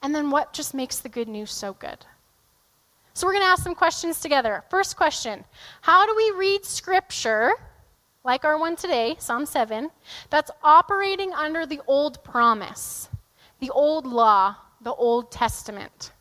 and 0.03 0.15
then 0.15 0.31
what 0.31 0.53
just 0.53 0.75
makes 0.75 1.01
the 1.01 1.09
good 1.09 1.29
news 1.29 1.53
so 1.53 1.75
good? 1.75 1.99
So 3.15 3.27
we're 3.27 3.35
going 3.35 3.45
to 3.45 3.51
ask 3.51 3.63
some 3.63 3.75
questions 3.75 4.21
together. 4.21 4.65
First 4.71 4.97
question 4.97 5.45
How 5.83 6.07
do 6.07 6.15
we 6.17 6.33
read 6.39 6.65
Scripture, 6.65 7.53
like 8.25 8.45
our 8.45 8.59
one 8.59 8.77
today, 8.77 9.17
Psalm 9.19 9.47
7, 9.47 9.91
that's 10.31 10.51
operating 10.63 11.33
under 11.33 11.67
the 11.67 11.81
old 11.87 12.23
promise, 12.23 13.09
the 13.61 13.71
old 13.71 14.07
law, 14.07 14.57
the 14.81 14.95
Old 14.95 15.31
Testament? 15.31 16.13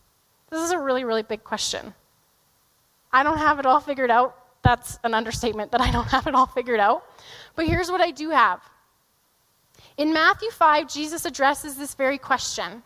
This 0.50 0.62
is 0.62 0.72
a 0.72 0.80
really, 0.80 1.04
really 1.04 1.24
big 1.24 1.44
question. 1.44 1.94
I 3.12 3.24
don't 3.24 3.38
have 3.38 3.60
it 3.60 3.66
all 3.66 3.80
figured 3.80 4.12
out. 4.12 4.38
That's 4.64 5.00
an 5.04 5.14
understatement 5.14 5.72
that 5.72 5.82
I 5.82 5.92
don't 5.92 6.08
have 6.08 6.28
it 6.28 6.36
all 6.36 6.46
figured 6.46 6.80
out. 6.80 7.04
But 7.56 7.68
here's 7.68 7.90
what 7.90 8.02
I 8.02 8.12
do 8.12 8.30
have. 8.30 8.62
In 9.98 10.14
Matthew 10.14 10.50
5, 10.50 10.92
Jesus 10.92 11.26
addresses 11.26 11.76
this 11.76 11.96
very 11.96 12.18
question. 12.18 12.84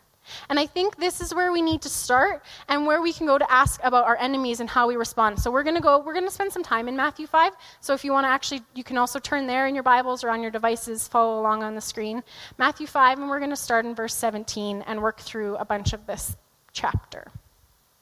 And 0.50 0.60
I 0.60 0.66
think 0.66 0.98
this 0.98 1.22
is 1.22 1.34
where 1.34 1.52
we 1.52 1.62
need 1.62 1.82
to 1.84 1.90
start 1.90 2.44
and 2.68 2.86
where 2.86 3.02
we 3.02 3.14
can 3.14 3.26
go 3.26 3.38
to 3.38 3.52
ask 3.52 3.80
about 3.84 4.06
our 4.06 4.18
enemies 4.18 4.60
and 4.60 4.70
how 4.70 4.88
we 4.88 4.96
respond. 4.96 5.40
So 5.40 5.52
we're 5.52 5.64
going 5.64 5.76
to 5.76 5.82
go, 5.82 6.00
we're 6.00 6.14
going 6.14 6.26
to 6.26 6.32
spend 6.32 6.52
some 6.52 6.64
time 6.64 6.88
in 6.88 6.96
Matthew 6.96 7.28
5. 7.28 7.54
So 7.82 7.94
if 7.94 8.04
you 8.04 8.12
want 8.12 8.26
to 8.26 8.30
actually, 8.30 8.62
you 8.74 8.84
can 8.84 8.98
also 8.98 9.20
turn 9.20 9.48
there 9.48 9.68
in 9.68 9.76
your 9.76 9.84
Bibles 9.84 10.24
or 10.24 10.30
on 10.30 10.42
your 10.42 10.52
devices, 10.52 11.08
follow 11.08 11.40
along 11.40 11.64
on 11.64 11.76
the 11.76 11.82
screen. 11.82 12.24
Matthew 12.58 12.88
5, 12.88 13.20
and 13.20 13.30
we're 13.30 13.40
going 13.40 13.50
to 13.52 13.56
start 13.56 13.86
in 13.86 13.96
verse 13.96 14.16
17 14.16 14.84
and 14.88 15.02
work 15.02 15.20
through 15.20 15.56
a 15.58 15.66
bunch 15.66 15.94
of 15.94 16.06
this 16.08 16.36
chapter. 16.72 17.32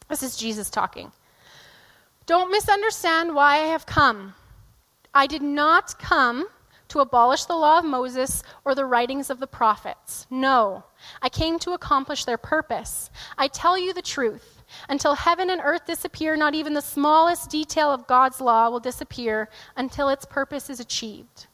This 0.10 0.24
is 0.24 0.38
Jesus 0.38 0.70
talking. 0.70 1.12
Don't 2.26 2.52
misunderstand 2.52 3.36
why 3.36 3.56
I 3.56 3.68
have 3.68 3.86
come. 3.86 4.34
I 5.14 5.28
did 5.28 5.42
not 5.42 6.00
come 6.00 6.48
to 6.94 7.00
abolish 7.00 7.46
the 7.46 7.56
law 7.56 7.80
of 7.80 7.86
Moses 7.86 8.44
or 8.64 8.76
the 8.76 8.86
writings 8.86 9.32
of 9.32 9.40
the 9.40 9.48
prophets. 9.48 10.28
No, 10.30 10.84
I 11.24 11.28
came 11.28 11.58
to 11.60 11.72
accomplish 11.72 12.24
their 12.24 12.38
purpose. 12.38 13.10
I 13.36 13.48
tell 13.48 13.80
you 13.80 13.94
the 13.94 14.02
truth. 14.04 14.64
Until 14.90 15.16
heaven 15.16 15.50
and 15.50 15.60
earth 15.64 15.88
disappear, 15.88 16.38
not 16.38 16.54
even 16.54 16.76
the 16.76 16.82
smallest 16.82 17.50
detail 17.50 17.92
of 17.92 18.06
God's 18.06 18.40
law 18.40 18.70
will 18.70 18.80
disappear 18.80 19.50
until 19.76 20.08
its 20.10 20.26
purpose 20.26 20.70
is 20.70 20.80
achieved. 20.80 21.48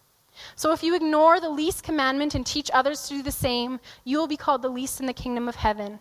So 0.58 0.74
if 0.74 0.84
you 0.84 0.94
ignore 0.94 1.40
the 1.40 1.50
least 1.50 1.84
commandment 1.84 2.36
and 2.36 2.46
teach 2.46 2.70
others 2.74 3.04
to 3.04 3.16
do 3.16 3.24
the 3.24 3.32
same, 3.32 3.80
you 4.04 4.18
will 4.18 4.28
be 4.28 4.38
called 4.38 4.62
the 4.62 4.68
least 4.68 5.00
in 5.00 5.06
the 5.06 5.14
kingdom 5.14 5.48
of 5.48 5.56
heaven. 5.56 6.00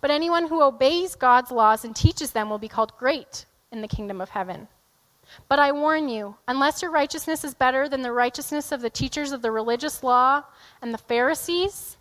But 0.00 0.10
anyone 0.10 0.48
who 0.48 0.60
obeys 0.60 1.14
God's 1.14 1.52
laws 1.52 1.84
and 1.84 1.94
teaches 1.94 2.32
them 2.32 2.50
will 2.50 2.58
be 2.58 2.68
called 2.68 2.98
great 2.98 3.46
in 3.70 3.80
the 3.80 3.88
kingdom 3.88 4.20
of 4.20 4.30
heaven. 4.30 4.66
But 5.48 5.58
I 5.58 5.72
warn 5.72 6.08
you, 6.08 6.36
unless 6.48 6.82
your 6.82 6.90
righteousness 6.90 7.44
is 7.44 7.54
better 7.54 7.88
than 7.88 8.02
the 8.02 8.12
righteousness 8.12 8.72
of 8.72 8.80
the 8.80 8.90
teachers 8.90 9.32
of 9.32 9.42
the 9.42 9.50
religious 9.50 10.02
law 10.02 10.44
and 10.80 10.92
the 10.92 10.98
Pharisees, 10.98 11.96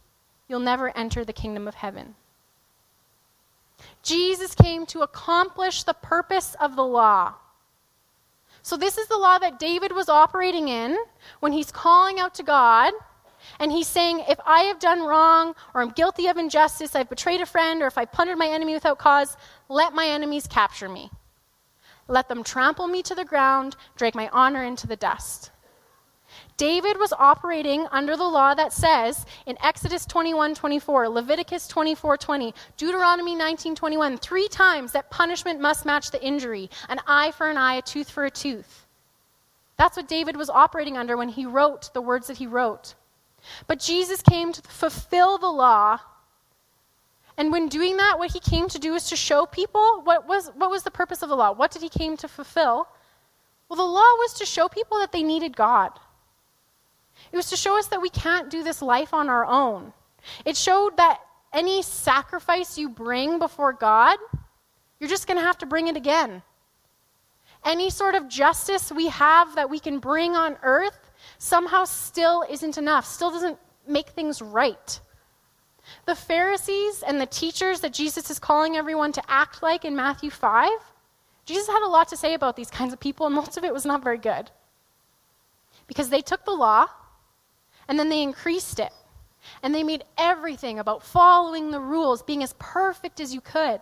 you'll 0.48 0.60
never 0.60 0.96
enter 0.98 1.26
the 1.26 1.34
kingdom 1.34 1.68
of 1.68 1.76
heaven. 1.76 2.16
Jesus 4.04 4.56
came 4.56 4.86
to 4.88 5.02
accomplish 5.02 5.84
the 5.84 5.94
purpose 5.94 6.56
of 6.60 6.76
the 6.76 6.86
law. 6.86 7.34
So, 8.62 8.78
this 8.78 8.98
is 8.98 9.08
the 9.08 9.18
law 9.18 9.38
that 9.38 9.60
David 9.60 9.92
was 9.92 10.10
operating 10.10 10.70
in 10.70 10.98
when 11.40 11.52
he's 11.52 11.72
calling 11.72 12.20
out 12.20 12.34
to 12.36 12.44
God. 12.44 12.94
And 13.60 13.72
he's 13.72 13.88
saying, 13.88 14.24
if 14.28 14.40
I 14.44 14.62
have 14.62 14.80
done 14.80 15.04
wrong, 15.04 15.54
or 15.74 15.82
I'm 15.82 15.92
guilty 15.92 16.28
of 16.28 16.38
injustice, 16.38 16.96
I've 16.96 17.10
betrayed 17.10 17.42
a 17.42 17.46
friend, 17.46 17.84
or 17.84 17.88
if 17.88 17.98
I 17.98 18.06
plundered 18.06 18.40
my 18.40 18.48
enemy 18.48 18.74
without 18.74 18.98
cause, 18.98 19.38
let 19.70 19.94
my 19.94 20.08
enemies 20.08 20.48
capture 20.48 20.90
me. 20.90 21.12
Let 22.08 22.30
them 22.30 22.44
trample 22.44 22.88
me 22.88 23.02
to 23.04 23.16
the 23.16 23.26
ground, 23.26 23.76
drag 23.96 24.16
my 24.16 24.30
honor 24.32 24.64
into 24.64 24.88
the 24.88 24.96
dust. 24.96 25.52
David 26.58 26.98
was 26.98 27.14
operating 27.14 27.88
under 27.92 28.16
the 28.16 28.24
law 28.24 28.54
that 28.54 28.72
says 28.72 29.26
in 29.46 29.58
Exodus 29.62 30.06
21 30.06 30.56
24, 30.56 31.10
Leviticus 31.10 31.68
24 31.68 32.18
20, 32.18 32.54
Deuteronomy 32.78 33.36
19 33.36 33.76
21, 33.76 34.18
three 34.18 34.48
times 34.48 34.92
that 34.92 35.12
punishment 35.12 35.60
must 35.60 35.86
match 35.86 36.12
the 36.12 36.24
injury 36.24 36.70
an 36.90 37.00
eye 37.08 37.32
for 37.32 37.50
an 37.50 37.58
eye, 37.58 37.76
a 37.76 37.82
tooth 37.82 38.10
for 38.10 38.26
a 38.26 38.32
tooth. 38.32 38.86
That's 39.78 39.98
what 39.98 40.08
David 40.08 40.38
was 40.38 40.50
operating 40.50 40.98
under 40.98 41.18
when 41.18 41.30
he 41.30 41.46
wrote 41.46 41.94
the 41.94 42.02
words 42.02 42.28
that 42.28 42.38
he 42.38 42.48
wrote. 42.48 42.96
But 43.68 43.80
Jesus 43.80 44.22
came 44.22 44.54
to 44.54 44.62
fulfill 44.62 45.38
the 45.38 45.50
law. 45.50 46.00
And 47.38 47.52
when 47.52 47.68
doing 47.68 47.98
that, 47.98 48.18
what 48.18 48.32
he 48.32 48.40
came 48.40 48.70
to 48.70 48.80
do 48.80 48.94
is 48.96 49.10
to 49.10 49.16
show 49.16 49.46
people 49.46 50.02
what 50.04 50.28
was, 50.28 50.52
what 50.56 50.70
was 50.70 50.84
the 50.84 50.92
purpose 50.92 51.22
of 51.22 51.30
the 51.30 51.36
law. 51.36 51.52
What 51.52 51.72
did 51.72 51.82
he 51.82 51.90
came 51.90 52.16
to 52.18 52.28
fulfill? 52.28 52.88
Well, 53.68 53.78
the 53.78 53.84
law 53.84 54.00
was 54.00 54.34
to 54.36 54.46
show 54.46 54.70
people 54.70 55.00
that 55.00 55.12
they 55.12 55.24
needed 55.24 55.56
God. 55.56 55.92
It 57.32 57.36
was 57.36 57.50
to 57.50 57.58
show 57.58 57.78
us 57.78 57.88
that 57.88 58.02
we 58.02 58.10
can't 58.10 58.50
do 58.50 58.64
this 58.64 58.82
life 58.82 59.14
on 59.14 59.30
our 59.30 59.46
own. 59.46 59.92
It 60.46 60.56
showed 60.56 60.98
that 60.98 61.20
any 61.54 61.82
sacrifice 61.82 62.78
you 62.78 62.90
bring 62.90 63.40
before 63.40 63.74
God, 63.74 64.18
you're 65.00 65.10
just 65.10 65.28
going 65.28 65.38
to 65.38 65.46
have 65.46 65.58
to 65.60 65.66
bring 65.66 65.88
it 65.88 65.98
again. 65.98 66.42
Any 67.64 67.90
sort 67.90 68.16
of 68.16 68.28
justice 68.30 68.92
we 68.92 69.08
have 69.08 69.56
that 69.56 69.70
we 69.70 69.80
can 69.80 70.00
bring 70.00 70.36
on 70.36 70.58
earth 70.62 71.12
somehow 71.38 71.86
still 71.86 72.46
isn't 72.50 72.78
enough, 72.78 73.06
still 73.06 73.32
doesn't 73.32 73.58
make 73.88 74.10
things 74.10 74.42
right. 74.42 75.00
The 76.06 76.16
Pharisees 76.16 77.04
and 77.04 77.20
the 77.20 77.26
teachers 77.26 77.80
that 77.82 77.94
Jesus 77.94 78.30
is 78.30 78.40
calling 78.40 78.76
everyone 78.78 79.12
to 79.14 79.24
act 79.28 79.64
like 79.64 79.86
in 79.86 79.96
Matthew 79.96 80.30
5, 80.30 80.70
Jesus 81.46 81.68
had 81.68 81.84
a 81.84 81.90
lot 81.90 82.08
to 82.10 82.18
say 82.18 82.34
about 82.34 82.56
these 82.56 82.70
kinds 82.70 82.94
of 82.94 83.00
people, 83.00 83.26
and 83.26 83.36
most 83.36 83.58
of 83.58 83.64
it 83.64 83.74
was 83.74 83.86
not 83.86 84.04
very 84.04 84.18
good. 84.18 84.52
Because 85.88 86.10
they 86.10 86.22
took 86.22 86.46
the 86.46 86.52
law 86.52 86.88
and 87.88 88.00
then 88.00 88.10
they 88.10 88.22
increased 88.22 88.80
it. 88.80 88.92
And 89.62 89.74
they 89.74 89.84
made 89.84 90.04
everything 90.18 90.80
about 90.80 91.04
following 91.04 91.70
the 91.70 91.80
rules, 91.80 92.24
being 92.24 92.42
as 92.42 92.56
perfect 92.58 93.20
as 93.20 93.34
you 93.34 93.42
could. 93.42 93.80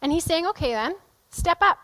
And 0.00 0.12
he's 0.12 0.24
saying, 0.24 0.46
okay, 0.46 0.72
then, 0.72 0.94
step 1.30 1.58
up. 1.60 1.78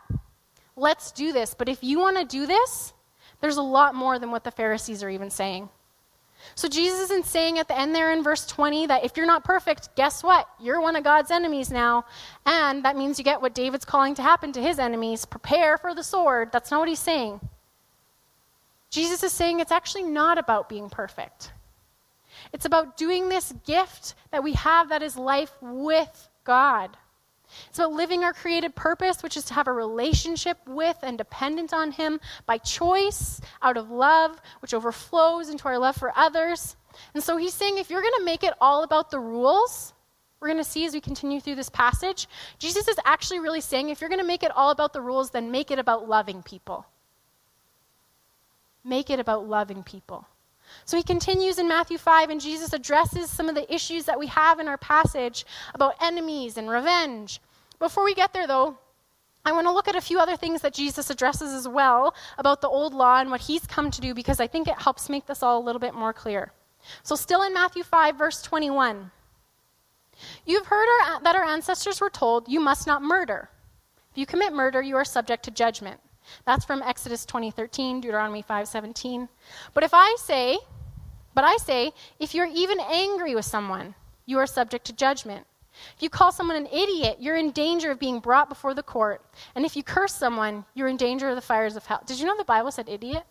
Let's 0.76 1.10
do 1.10 1.32
this. 1.32 1.54
But 1.54 1.68
if 1.68 1.82
you 1.82 1.98
want 1.98 2.18
to 2.18 2.24
do 2.24 2.46
this, 2.46 2.92
there's 3.40 3.56
a 3.56 3.62
lot 3.62 3.96
more 3.96 4.18
than 4.18 4.30
what 4.30 4.44
the 4.44 4.52
Pharisees 4.52 5.02
are 5.02 5.10
even 5.10 5.30
saying. 5.30 5.68
So 6.54 6.68
Jesus 6.68 7.00
isn't 7.02 7.26
saying 7.26 7.58
at 7.58 7.68
the 7.68 7.78
end 7.78 7.94
there 7.94 8.12
in 8.12 8.22
verse 8.22 8.46
20 8.46 8.86
that 8.86 9.04
if 9.04 9.16
you're 9.16 9.26
not 9.26 9.44
perfect, 9.44 9.94
guess 9.96 10.22
what? 10.22 10.48
You're 10.60 10.80
one 10.80 10.96
of 10.96 11.04
God's 11.04 11.30
enemies 11.30 11.70
now. 11.70 12.04
And 12.46 12.84
that 12.84 12.96
means 12.96 13.18
you 13.18 13.24
get 13.24 13.40
what 13.40 13.54
David's 13.54 13.84
calling 13.84 14.14
to 14.16 14.22
happen 14.22 14.52
to 14.52 14.62
his 14.62 14.78
enemies 14.78 15.24
prepare 15.24 15.78
for 15.78 15.94
the 15.94 16.02
sword. 16.02 16.50
That's 16.52 16.70
not 16.70 16.80
what 16.80 16.88
he's 16.88 16.98
saying. 16.98 17.40
Jesus 18.90 19.22
is 19.22 19.32
saying 19.32 19.60
it's 19.60 19.72
actually 19.72 20.04
not 20.04 20.38
about 20.38 20.68
being 20.68 20.88
perfect. 20.88 21.52
It's 22.52 22.64
about 22.64 22.96
doing 22.96 23.28
this 23.28 23.52
gift 23.66 24.14
that 24.30 24.42
we 24.42 24.52
have 24.54 24.88
that 24.88 25.02
is 25.02 25.16
life 25.16 25.52
with 25.60 26.28
God. 26.44 26.96
It's 27.68 27.78
about 27.78 27.92
living 27.92 28.24
our 28.24 28.32
created 28.32 28.74
purpose, 28.74 29.22
which 29.22 29.36
is 29.36 29.44
to 29.46 29.54
have 29.54 29.68
a 29.68 29.72
relationship 29.72 30.58
with 30.66 30.96
and 31.02 31.16
dependent 31.16 31.72
on 31.72 31.92
Him 31.92 32.20
by 32.46 32.58
choice, 32.58 33.40
out 33.62 33.76
of 33.76 33.90
love, 33.90 34.40
which 34.60 34.74
overflows 34.74 35.48
into 35.48 35.66
our 35.66 35.78
love 35.78 35.96
for 35.96 36.12
others. 36.16 36.76
And 37.14 37.22
so 37.22 37.36
He's 37.36 37.54
saying 37.54 37.78
if 37.78 37.90
you're 37.90 38.02
going 38.02 38.18
to 38.18 38.24
make 38.24 38.44
it 38.44 38.54
all 38.60 38.82
about 38.82 39.10
the 39.10 39.20
rules, 39.20 39.92
we're 40.40 40.48
going 40.48 40.62
to 40.62 40.64
see 40.64 40.84
as 40.86 40.94
we 40.94 41.00
continue 41.00 41.40
through 41.40 41.56
this 41.56 41.68
passage, 41.68 42.28
Jesus 42.58 42.86
is 42.86 42.96
actually 43.04 43.40
really 43.40 43.60
saying 43.60 43.88
if 43.88 44.00
you're 44.00 44.10
going 44.10 44.20
to 44.20 44.26
make 44.26 44.42
it 44.42 44.52
all 44.54 44.70
about 44.70 44.92
the 44.92 45.00
rules, 45.00 45.30
then 45.30 45.50
make 45.50 45.70
it 45.70 45.78
about 45.78 46.08
loving 46.08 46.42
people. 46.42 46.86
Make 48.84 49.10
it 49.10 49.18
about 49.18 49.48
loving 49.48 49.82
people. 49.82 50.26
So 50.84 50.96
he 50.96 51.02
continues 51.02 51.58
in 51.58 51.68
Matthew 51.68 51.98
5, 51.98 52.30
and 52.30 52.40
Jesus 52.40 52.72
addresses 52.72 53.30
some 53.30 53.48
of 53.48 53.54
the 53.54 53.72
issues 53.72 54.04
that 54.04 54.18
we 54.18 54.26
have 54.28 54.58
in 54.60 54.68
our 54.68 54.78
passage 54.78 55.44
about 55.74 55.94
enemies 56.02 56.56
and 56.56 56.68
revenge. 56.68 57.40
Before 57.78 58.04
we 58.04 58.14
get 58.14 58.32
there, 58.32 58.46
though, 58.46 58.78
I 59.44 59.52
want 59.52 59.66
to 59.66 59.72
look 59.72 59.88
at 59.88 59.96
a 59.96 60.00
few 60.00 60.18
other 60.18 60.36
things 60.36 60.60
that 60.62 60.74
Jesus 60.74 61.10
addresses 61.10 61.52
as 61.52 61.68
well 61.68 62.14
about 62.36 62.60
the 62.60 62.68
old 62.68 62.92
law 62.92 63.20
and 63.20 63.30
what 63.30 63.40
he's 63.42 63.66
come 63.66 63.90
to 63.90 64.00
do 64.00 64.14
because 64.14 64.40
I 64.40 64.46
think 64.46 64.68
it 64.68 64.82
helps 64.82 65.08
make 65.08 65.26
this 65.26 65.42
all 65.42 65.58
a 65.58 65.64
little 65.64 65.80
bit 65.80 65.94
more 65.94 66.12
clear. 66.12 66.52
So, 67.02 67.16
still 67.16 67.42
in 67.42 67.54
Matthew 67.54 67.82
5, 67.82 68.16
verse 68.16 68.42
21. 68.42 69.10
You've 70.44 70.66
heard 70.66 70.86
our, 70.88 71.22
that 71.22 71.36
our 71.36 71.44
ancestors 71.44 72.00
were 72.00 72.10
told, 72.10 72.48
You 72.48 72.60
must 72.60 72.86
not 72.86 73.02
murder. 73.02 73.50
If 74.10 74.18
you 74.18 74.26
commit 74.26 74.52
murder, 74.52 74.82
you 74.82 74.96
are 74.96 75.04
subject 75.04 75.44
to 75.44 75.50
judgment. 75.50 76.00
That's 76.44 76.64
from 76.64 76.82
Exodus 76.82 77.24
20:13, 77.26 78.00
Deuteronomy 78.00 78.42
5:17. 78.42 79.28
But 79.74 79.84
if 79.84 79.90
I 79.92 80.16
say, 80.18 80.58
but 81.34 81.44
I 81.44 81.56
say, 81.56 81.92
if 82.18 82.34
you're 82.34 82.46
even 82.46 82.80
angry 82.80 83.34
with 83.34 83.44
someone, 83.44 83.94
you 84.26 84.38
are 84.38 84.46
subject 84.46 84.84
to 84.86 84.92
judgment. 84.92 85.46
If 85.96 86.02
you 86.02 86.10
call 86.10 86.32
someone 86.32 86.56
an 86.56 86.66
idiot, 86.66 87.18
you're 87.20 87.36
in 87.36 87.50
danger 87.52 87.90
of 87.90 87.98
being 87.98 88.20
brought 88.20 88.48
before 88.48 88.74
the 88.74 88.82
court. 88.82 89.24
And 89.54 89.64
if 89.64 89.76
you 89.76 89.82
curse 89.82 90.14
someone, 90.14 90.64
you're 90.74 90.88
in 90.88 90.96
danger 90.96 91.28
of 91.28 91.36
the 91.36 91.40
fires 91.42 91.76
of 91.76 91.86
hell. 91.86 92.02
Did 92.04 92.18
you 92.18 92.26
know 92.26 92.36
the 92.36 92.44
Bible 92.44 92.70
said 92.70 92.88
idiot? 92.88 93.24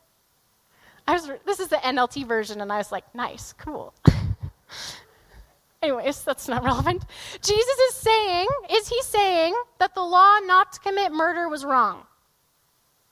I 1.07 1.13
was, 1.13 1.29
this 1.45 1.59
is 1.59 1.69
the 1.69 1.77
NLT 1.77 2.25
version, 2.25 2.61
and 2.61 2.71
I 2.71 2.77
was 2.77 2.91
like, 2.91 3.03
nice, 3.15 3.53
cool. 3.53 3.93
Anyways, 5.81 6.23
that's 6.23 6.47
not 6.47 6.63
relevant. 6.63 7.05
Jesus 7.41 7.77
is 7.89 7.95
saying, 7.95 8.47
is 8.71 8.89
he 8.89 9.01
saying 9.03 9.53
that 9.79 9.93
the 9.93 10.01
law 10.01 10.39
not 10.39 10.73
to 10.73 10.79
commit 10.79 11.11
murder 11.11 11.47
was 11.47 11.63
wrong? 11.63 12.06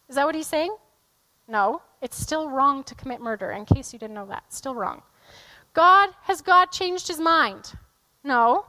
Is 0.10 0.16
that 0.16 0.26
what 0.26 0.36
he's 0.36 0.48
saying? 0.48 0.76
No, 1.48 1.82
it's 2.02 2.18
still 2.18 2.50
wrong 2.50 2.84
to 2.86 2.96
commit 2.96 3.22
murder, 3.22 3.52
in 3.52 3.66
case 3.66 3.94
you 3.94 4.00
didn't 4.00 4.16
know 4.16 4.26
that. 4.28 4.52
Still 4.54 4.76
wrong. 4.76 5.04
God, 5.74 6.10
has 6.24 6.42
God 6.42 6.72
changed 6.72 7.08
his 7.08 7.20
mind? 7.20 7.74
No. 8.24 8.66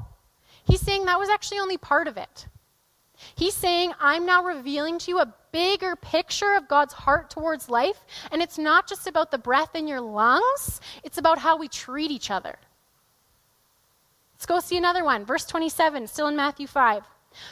He's 0.64 0.80
saying 0.80 1.04
that 1.04 1.18
was 1.18 1.28
actually 1.28 1.58
only 1.58 1.78
part 1.78 2.08
of 2.08 2.16
it. 2.16 2.46
He's 3.34 3.54
saying, 3.54 3.92
I'm 3.98 4.26
now 4.26 4.42
revealing 4.42 4.98
to 4.98 5.10
you 5.10 5.20
a 5.20 5.34
bigger 5.52 5.96
picture 5.96 6.54
of 6.54 6.68
God's 6.68 6.92
heart 6.92 7.30
towards 7.30 7.70
life, 7.70 8.04
and 8.30 8.42
it's 8.42 8.58
not 8.58 8.86
just 8.86 9.06
about 9.06 9.30
the 9.30 9.38
breath 9.38 9.74
in 9.74 9.88
your 9.88 10.02
lungs, 10.02 10.80
it's 11.02 11.16
about 11.16 11.38
how 11.38 11.56
we 11.56 11.68
treat 11.68 12.10
each 12.10 12.30
other. 12.30 12.58
Let's 14.34 14.44
go 14.44 14.60
see 14.60 14.76
another 14.76 15.02
one. 15.02 15.24
Verse 15.24 15.46
27, 15.46 16.06
still 16.08 16.26
in 16.26 16.36
Matthew 16.36 16.66
5. 16.66 17.04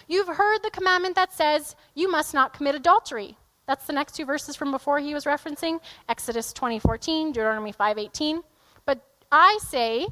You've 0.07 0.29
heard 0.29 0.63
the 0.63 0.71
commandment 0.71 1.15
that 1.15 1.33
says, 1.33 1.77
You 1.95 2.11
must 2.11 2.35
not 2.35 2.53
commit 2.53 2.75
adultery. 2.75 3.39
That's 3.67 3.87
the 3.87 3.93
next 3.93 4.15
two 4.15 4.27
verses 4.27 4.57
from 4.57 4.71
before 4.71 4.99
he 4.99 5.15
was 5.15 5.25
referencing 5.25 5.81
Exodus 6.09 6.53
20:14, 6.53 7.33
Deuteronomy 7.33 7.73
5:18. 7.73 8.43
But 8.85 9.01
I 9.33 9.59
say, 9.63 10.07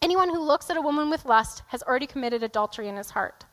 anyone 0.00 0.28
who 0.28 0.40
looks 0.40 0.70
at 0.70 0.76
a 0.76 0.82
woman 0.82 1.10
with 1.10 1.24
lust 1.24 1.62
has 1.68 1.82
already 1.82 2.06
committed 2.06 2.42
adultery 2.42 2.88
in 2.88 2.96
his 2.96 3.10
heart. 3.10 3.44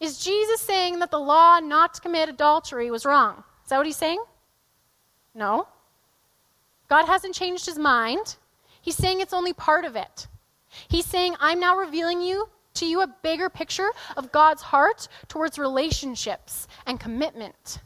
Is 0.00 0.18
Jesus 0.18 0.60
saying 0.60 0.98
that 1.00 1.10
the 1.10 1.20
law 1.20 1.60
not 1.60 1.94
to 1.94 2.00
commit 2.00 2.28
adultery 2.28 2.90
was 2.90 3.04
wrong? 3.04 3.44
Is 3.62 3.70
that 3.70 3.76
what 3.76 3.86
he's 3.86 3.96
saying? 3.96 4.22
No. 5.34 5.68
God 6.88 7.06
hasn't 7.06 7.34
changed 7.34 7.66
his 7.66 7.78
mind. 7.78 8.36
He's 8.80 8.96
saying 8.96 9.20
it's 9.20 9.34
only 9.34 9.52
part 9.52 9.84
of 9.84 9.96
it. 9.96 10.28
He's 10.88 11.06
saying, 11.06 11.36
I'm 11.40 11.60
now 11.60 11.76
revealing 11.76 12.20
you 12.20 12.48
to 12.76 12.86
you 12.86 13.02
a 13.02 13.14
bigger 13.22 13.48
picture 13.48 13.90
of 14.16 14.32
God's 14.32 14.62
heart 14.62 15.08
towards 15.28 15.58
relationships 15.58 16.68
and 16.86 16.98
commitment. 17.00 17.80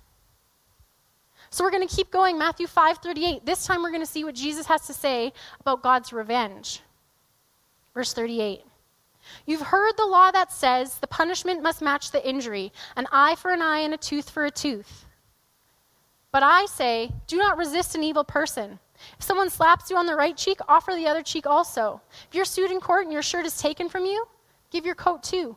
So 1.50 1.64
we're 1.64 1.72
going 1.72 1.86
to 1.86 1.94
keep 1.94 2.10
going 2.10 2.38
Matthew 2.38 2.66
5:38. 2.66 3.44
This 3.44 3.66
time 3.66 3.82
we're 3.82 3.90
going 3.90 4.02
to 4.02 4.06
see 4.06 4.24
what 4.24 4.34
Jesus 4.34 4.66
has 4.66 4.86
to 4.86 4.92
say 4.92 5.32
about 5.60 5.82
God's 5.82 6.12
revenge. 6.12 6.80
Verse 7.92 8.12
38. 8.12 8.62
You've 9.46 9.60
heard 9.60 9.96
the 9.96 10.06
law 10.06 10.30
that 10.30 10.52
says 10.52 10.98
the 10.98 11.06
punishment 11.06 11.62
must 11.62 11.82
match 11.82 12.10
the 12.10 12.26
injury, 12.26 12.72
an 12.96 13.06
eye 13.12 13.34
for 13.34 13.50
an 13.50 13.62
eye 13.62 13.80
and 13.80 13.92
a 13.92 13.98
tooth 13.98 14.30
for 14.30 14.44
a 14.46 14.50
tooth. 14.50 15.06
But 16.32 16.42
I 16.42 16.66
say, 16.66 17.10
do 17.26 17.36
not 17.36 17.58
resist 17.58 17.94
an 17.94 18.04
evil 18.04 18.24
person. 18.24 18.78
If 19.18 19.24
someone 19.24 19.50
slaps 19.50 19.90
you 19.90 19.96
on 19.96 20.06
the 20.06 20.14
right 20.14 20.36
cheek, 20.36 20.58
offer 20.68 20.94
the 20.94 21.06
other 21.06 21.22
cheek 21.22 21.46
also. 21.46 22.00
If 22.28 22.34
you're 22.34 22.44
sued 22.44 22.70
in 22.70 22.80
court 22.80 23.04
and 23.04 23.12
your 23.12 23.22
shirt 23.22 23.46
is 23.46 23.58
taken 23.58 23.88
from 23.88 24.04
you, 24.04 24.26
Give 24.70 24.86
your 24.86 24.94
coat 24.94 25.22
too. 25.22 25.56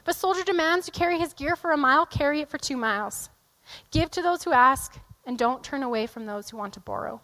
If 0.00 0.08
a 0.08 0.14
soldier 0.14 0.44
demands 0.44 0.86
to 0.86 0.92
carry 0.92 1.18
his 1.18 1.34
gear 1.34 1.56
for 1.56 1.72
a 1.72 1.76
mile, 1.76 2.06
carry 2.06 2.40
it 2.40 2.48
for 2.48 2.58
two 2.58 2.76
miles. 2.76 3.28
Give 3.90 4.10
to 4.10 4.22
those 4.22 4.44
who 4.44 4.52
ask, 4.52 4.98
and 5.26 5.38
don't 5.38 5.64
turn 5.64 5.82
away 5.82 6.06
from 6.06 6.26
those 6.26 6.50
who 6.50 6.56
want 6.56 6.74
to 6.74 6.80
borrow. 6.80 7.20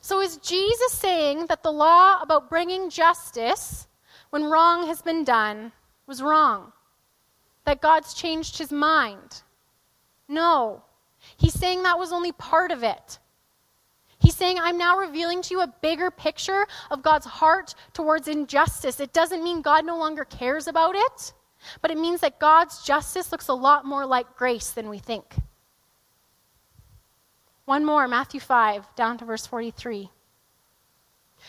So, 0.00 0.20
is 0.20 0.36
Jesus 0.38 0.92
saying 0.92 1.46
that 1.46 1.62
the 1.62 1.72
law 1.72 2.20
about 2.20 2.48
bringing 2.48 2.90
justice 2.90 3.86
when 4.30 4.44
wrong 4.44 4.86
has 4.86 5.02
been 5.02 5.24
done 5.24 5.72
was 6.06 6.22
wrong? 6.22 6.72
That 7.64 7.82
God's 7.82 8.14
changed 8.14 8.58
his 8.58 8.70
mind? 8.70 9.42
No. 10.28 10.82
He's 11.36 11.54
saying 11.54 11.82
that 11.82 11.98
was 11.98 12.12
only 12.12 12.32
part 12.32 12.70
of 12.70 12.82
it. 12.82 13.18
He's 14.26 14.34
saying, 14.34 14.58
I'm 14.58 14.76
now 14.76 14.98
revealing 14.98 15.40
to 15.42 15.54
you 15.54 15.60
a 15.60 15.72
bigger 15.82 16.10
picture 16.10 16.66
of 16.90 17.00
God's 17.00 17.26
heart 17.26 17.76
towards 17.92 18.26
injustice. 18.26 18.98
It 18.98 19.12
doesn't 19.12 19.44
mean 19.44 19.62
God 19.62 19.86
no 19.86 19.96
longer 19.96 20.24
cares 20.24 20.66
about 20.66 20.96
it, 20.96 21.32
but 21.80 21.92
it 21.92 21.96
means 21.96 22.22
that 22.22 22.40
God's 22.40 22.82
justice 22.82 23.30
looks 23.30 23.46
a 23.46 23.54
lot 23.54 23.84
more 23.84 24.04
like 24.04 24.34
grace 24.34 24.70
than 24.72 24.88
we 24.88 24.98
think. 24.98 25.36
One 27.66 27.84
more, 27.84 28.08
Matthew 28.08 28.40
5, 28.40 28.96
down 28.96 29.16
to 29.18 29.24
verse 29.24 29.46
43. 29.46 30.10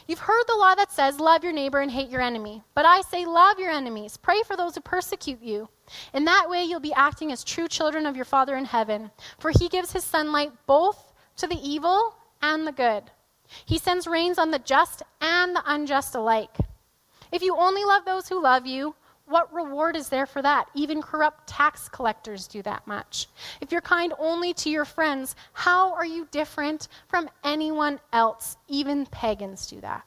You've 0.08 0.20
heard 0.20 0.44
the 0.48 0.58
law 0.58 0.76
that 0.76 0.92
says, 0.92 1.20
Love 1.20 1.44
your 1.44 1.54
neighbor 1.54 1.80
and 1.80 1.90
hate 1.90 2.12
your 2.12 2.22
enemy. 2.22 2.62
But 2.76 2.86
I 2.86 3.02
say, 3.02 3.26
Love 3.26 3.58
your 3.58 3.72
enemies. 3.72 4.18
Pray 4.18 4.44
for 4.46 4.56
those 4.56 4.76
who 4.76 4.82
persecute 4.82 5.42
you. 5.42 5.68
In 6.14 6.26
that 6.26 6.48
way, 6.48 6.64
you'll 6.64 6.80
be 6.80 6.94
acting 6.94 7.32
as 7.32 7.44
true 7.44 7.68
children 7.68 8.06
of 8.06 8.16
your 8.16 8.24
Father 8.24 8.56
in 8.56 8.66
heaven. 8.66 9.10
For 9.40 9.50
he 9.50 9.68
gives 9.68 9.94
his 9.94 10.04
sunlight 10.04 10.52
both 10.68 11.12
to 11.38 11.48
the 11.48 11.58
evil 11.68 12.14
and 12.42 12.66
the 12.68 12.72
good. 12.72 13.04
He 13.66 13.78
sends 13.78 14.08
rains 14.08 14.38
on 14.38 14.52
the 14.52 14.60
just 14.60 15.04
and 15.22 15.56
the 15.56 15.64
unjust 15.66 16.16
alike. 16.16 16.58
If 17.32 17.42
you 17.42 17.56
only 17.56 17.84
love 17.84 18.06
those 18.06 18.28
who 18.28 18.42
love 18.42 18.66
you, 18.66 18.96
what 19.28 19.54
reward 19.54 19.98
is 19.98 20.08
there 20.08 20.26
for 20.26 20.42
that? 20.42 20.70
Even 20.74 21.02
corrupt 21.02 21.48
tax 21.48 21.90
collectors 21.90 22.48
do 22.48 22.62
that 22.62 22.88
much. 22.88 23.28
If 23.60 23.72
you're 23.72 23.82
kind 23.82 24.14
only 24.20 24.54
to 24.56 24.70
your 24.70 24.86
friends, 24.86 25.36
how 25.52 25.94
are 25.94 26.06
you 26.06 26.28
different 26.32 26.88
from 27.10 27.30
anyone 27.44 28.00
else? 28.14 28.56
Even 28.70 29.06
pagans 29.06 29.68
do 29.68 29.82
that. 29.82 30.06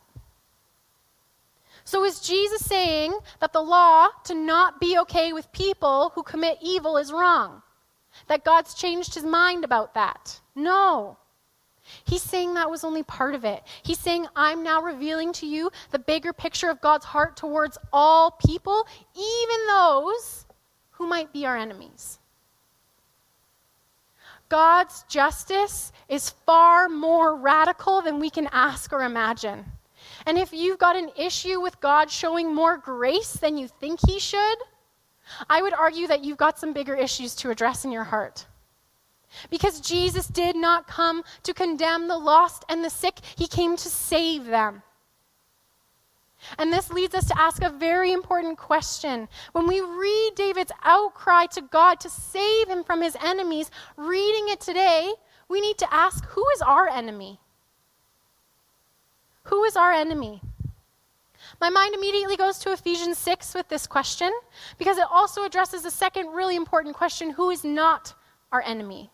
So, 1.84 2.04
is 2.04 2.20
Jesus 2.20 2.64
saying 2.64 3.12
that 3.40 3.52
the 3.52 3.62
law 3.62 4.08
to 4.25 4.34
not 4.34 4.80
be 4.80 4.99
okay 4.99 5.32
with 5.32 5.50
people 5.52 6.12
who 6.14 6.22
commit 6.22 6.58
evil 6.62 6.96
is 6.96 7.12
wrong? 7.12 7.62
That 8.28 8.44
God's 8.44 8.75
changed 8.75 9.14
his 9.14 9.25
mind 9.25 9.64
about 9.64 9.94
that? 9.94 10.40
No. 10.54 11.16
He's 12.04 12.23
saying 12.23 12.54
that 12.54 12.70
was 12.70 12.85
only 12.85 13.02
part 13.02 13.35
of 13.35 13.44
it. 13.44 13.62
He's 13.82 13.99
saying, 13.99 14.26
I'm 14.37 14.62
now 14.62 14.82
revealing 14.82 15.32
to 15.35 15.47
you 15.47 15.70
the 15.90 15.99
bigger 15.99 16.32
picture 16.32 16.70
of 16.70 16.80
God's 16.80 17.04
heart 17.04 17.37
towards 17.37 17.78
all 17.92 18.32
people, 18.32 18.87
even 19.14 19.66
those 19.68 20.47
who 20.90 21.06
might 21.06 21.32
be 21.32 21.47
our 21.47 21.56
enemies. 21.56 22.18
God's 24.49 25.04
justice 25.09 25.92
is 26.09 26.30
far 26.30 26.88
more 26.88 27.37
radical 27.37 28.02
than 28.02 28.18
we 28.18 28.30
can 28.30 28.49
ask 28.52 28.92
or 28.92 29.02
imagine. 29.02 29.64
And 30.26 30.37
if 30.37 30.52
you've 30.52 30.78
got 30.78 30.97
an 30.97 31.11
issue 31.16 31.61
with 31.61 31.80
God 31.80 32.11
showing 32.11 32.52
more 32.52 32.76
grace 32.76 33.32
than 33.35 33.56
you 33.56 33.68
think 33.68 34.00
He 34.06 34.18
should, 34.18 34.59
I 35.49 35.62
would 35.62 35.73
argue 35.73 36.09
that 36.09 36.25
you've 36.25 36.37
got 36.37 36.59
some 36.59 36.73
bigger 36.73 36.94
issues 36.94 37.35
to 37.37 37.50
address 37.50 37.85
in 37.85 37.92
your 37.92 38.04
heart. 38.04 38.44
Because 39.50 39.80
Jesus 39.80 40.26
did 40.26 40.56
not 40.56 40.87
come 40.87 41.22
to 41.42 41.54
condemn 41.54 42.08
the 42.08 42.18
lost 42.18 42.64
and 42.68 42.84
the 42.84 42.90
sick, 42.90 43.20
he 43.37 43.46
came 43.46 43.76
to 43.76 43.88
save 43.88 44.46
them. 44.46 44.82
And 46.58 46.72
this 46.72 46.90
leads 46.90 47.14
us 47.14 47.26
to 47.26 47.38
ask 47.38 47.62
a 47.62 47.70
very 47.70 48.12
important 48.12 48.58
question. 48.58 49.28
When 49.52 49.66
we 49.66 49.80
read 49.80 50.32
David's 50.34 50.72
outcry 50.82 51.46
to 51.46 51.60
God 51.60 52.00
to 52.00 52.08
save 52.08 52.68
him 52.68 52.82
from 52.82 53.02
his 53.02 53.16
enemies, 53.22 53.70
reading 53.96 54.49
it 54.49 54.60
today, 54.60 55.12
we 55.49 55.60
need 55.60 55.78
to 55.78 55.94
ask 55.94 56.25
who 56.26 56.44
is 56.54 56.62
our 56.62 56.88
enemy? 56.88 57.40
Who 59.44 59.64
is 59.64 59.76
our 59.76 59.92
enemy? 59.92 60.40
My 61.60 61.68
mind 61.68 61.94
immediately 61.94 62.37
goes 62.37 62.58
to 62.60 62.72
Ephesians 62.72 63.18
6 63.18 63.54
with 63.54 63.68
this 63.68 63.87
question 63.87 64.32
because 64.78 64.99
it 64.99 65.06
also 65.10 65.44
addresses 65.44 65.84
a 65.84 65.90
second 65.90 66.28
really 66.28 66.56
important 66.56 66.94
question 66.94 67.30
who 67.30 67.50
is 67.50 67.64
not 67.64 68.14
our 68.52 68.62
enemy? 68.62 69.10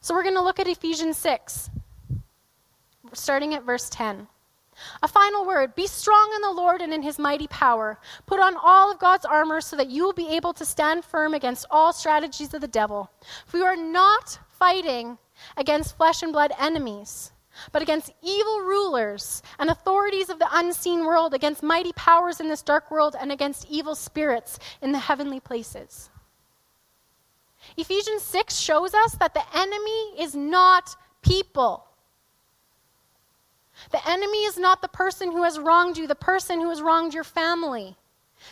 So 0.00 0.14
we're 0.14 0.22
going 0.22 0.36
to 0.36 0.42
look 0.42 0.60
at 0.60 0.68
Ephesians 0.68 1.16
6, 1.16 1.70
starting 3.12 3.54
at 3.54 3.64
verse 3.64 3.88
10. 3.90 4.28
A 5.02 5.08
final 5.08 5.44
word 5.44 5.74
Be 5.74 5.86
strong 5.86 6.32
in 6.36 6.42
the 6.42 6.52
Lord 6.52 6.80
and 6.80 6.94
in 6.94 7.02
his 7.02 7.18
mighty 7.18 7.48
power. 7.48 7.98
Put 8.26 8.40
on 8.40 8.56
all 8.62 8.92
of 8.92 9.00
God's 9.00 9.24
armor 9.24 9.60
so 9.60 9.76
that 9.76 9.90
you 9.90 10.04
will 10.04 10.12
be 10.12 10.28
able 10.28 10.52
to 10.54 10.64
stand 10.64 11.04
firm 11.04 11.34
against 11.34 11.66
all 11.70 11.92
strategies 11.92 12.54
of 12.54 12.60
the 12.60 12.68
devil. 12.68 13.10
For 13.46 13.58
we 13.58 13.64
are 13.64 13.76
not 13.76 14.38
fighting 14.58 15.18
against 15.56 15.96
flesh 15.96 16.22
and 16.22 16.32
blood 16.32 16.52
enemies, 16.58 17.32
but 17.72 17.82
against 17.82 18.12
evil 18.22 18.60
rulers 18.60 19.42
and 19.58 19.68
authorities 19.68 20.30
of 20.30 20.38
the 20.38 20.48
unseen 20.52 21.04
world, 21.04 21.34
against 21.34 21.62
mighty 21.62 21.92
powers 21.94 22.40
in 22.40 22.48
this 22.48 22.62
dark 22.62 22.90
world, 22.90 23.16
and 23.20 23.32
against 23.32 23.66
evil 23.68 23.96
spirits 23.96 24.58
in 24.80 24.92
the 24.92 24.98
heavenly 24.98 25.40
places. 25.40 26.10
Ephesians 27.78 28.22
6 28.22 28.56
shows 28.56 28.92
us 28.92 29.12
that 29.20 29.34
the 29.34 29.56
enemy 29.56 30.20
is 30.20 30.34
not 30.34 30.96
people. 31.22 31.86
The 33.92 34.08
enemy 34.08 34.38
is 34.38 34.58
not 34.58 34.82
the 34.82 34.88
person 34.88 35.30
who 35.30 35.44
has 35.44 35.60
wronged 35.60 35.96
you, 35.96 36.08
the 36.08 36.16
person 36.16 36.60
who 36.60 36.70
has 36.70 36.82
wronged 36.82 37.14
your 37.14 37.22
family. 37.22 37.96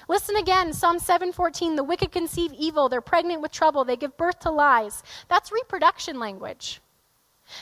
Listen 0.09 0.37
again, 0.37 0.73
Psalm 0.73 0.99
7:14, 1.01 1.75
the 1.75 1.83
wicked 1.83 2.13
conceive 2.13 2.53
evil, 2.53 2.89
they're 2.89 3.01
pregnant 3.01 3.41
with 3.41 3.51
trouble, 3.51 3.85
they 3.85 3.97
give 3.97 4.17
birth 4.17 4.39
to 4.41 4.51
lies. 4.51 5.03
That's 5.27 5.51
reproduction 5.51 6.21
language. 6.21 6.81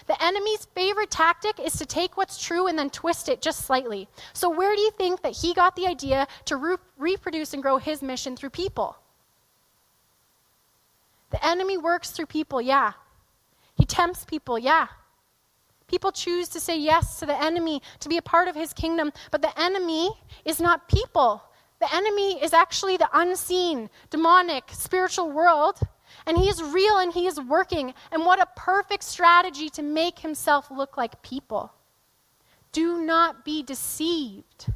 The 0.06 0.22
enemy's 0.22 0.66
favorite 0.74 1.10
tactic 1.10 1.58
is 1.58 1.76
to 1.78 1.86
take 1.86 2.18
what's 2.18 2.42
true 2.42 2.66
and 2.66 2.78
then 2.78 2.90
twist 2.90 3.30
it 3.30 3.40
just 3.40 3.64
slightly. 3.64 4.06
So 4.34 4.50
where 4.50 4.74
do 4.74 4.82
you 4.82 4.90
think 4.90 5.22
that 5.22 5.36
he 5.36 5.54
got 5.54 5.76
the 5.76 5.86
idea 5.86 6.26
to 6.44 6.56
re- 6.56 6.76
reproduce 6.98 7.54
and 7.54 7.62
grow 7.62 7.78
his 7.78 8.02
mission 8.02 8.36
through 8.36 8.50
people? 8.50 8.96
The 11.34 11.44
enemy 11.44 11.76
works 11.76 12.12
through 12.12 12.26
people, 12.26 12.60
yeah. 12.60 12.92
He 13.74 13.84
tempts 13.84 14.24
people, 14.24 14.56
yeah. 14.56 14.86
People 15.88 16.12
choose 16.12 16.48
to 16.50 16.60
say 16.60 16.78
yes 16.78 17.18
to 17.18 17.26
the 17.26 17.42
enemy, 17.42 17.82
to 17.98 18.08
be 18.08 18.18
a 18.18 18.22
part 18.22 18.46
of 18.46 18.54
his 18.54 18.72
kingdom, 18.72 19.12
but 19.32 19.42
the 19.42 19.60
enemy 19.60 20.10
is 20.44 20.60
not 20.60 20.88
people. 20.88 21.42
The 21.80 21.92
enemy 21.92 22.40
is 22.40 22.52
actually 22.52 22.96
the 22.98 23.08
unseen, 23.12 23.90
demonic, 24.10 24.70
spiritual 24.70 25.32
world, 25.32 25.80
and 26.24 26.38
he 26.38 26.48
is 26.48 26.62
real 26.62 26.98
and 26.98 27.12
he 27.12 27.26
is 27.26 27.40
working. 27.40 27.94
And 28.12 28.24
what 28.24 28.40
a 28.40 28.46
perfect 28.54 29.02
strategy 29.02 29.68
to 29.70 29.82
make 29.82 30.20
himself 30.20 30.70
look 30.70 30.96
like 30.96 31.20
people. 31.24 31.72
Do 32.70 33.02
not 33.02 33.44
be 33.44 33.64
deceived. 33.64 34.66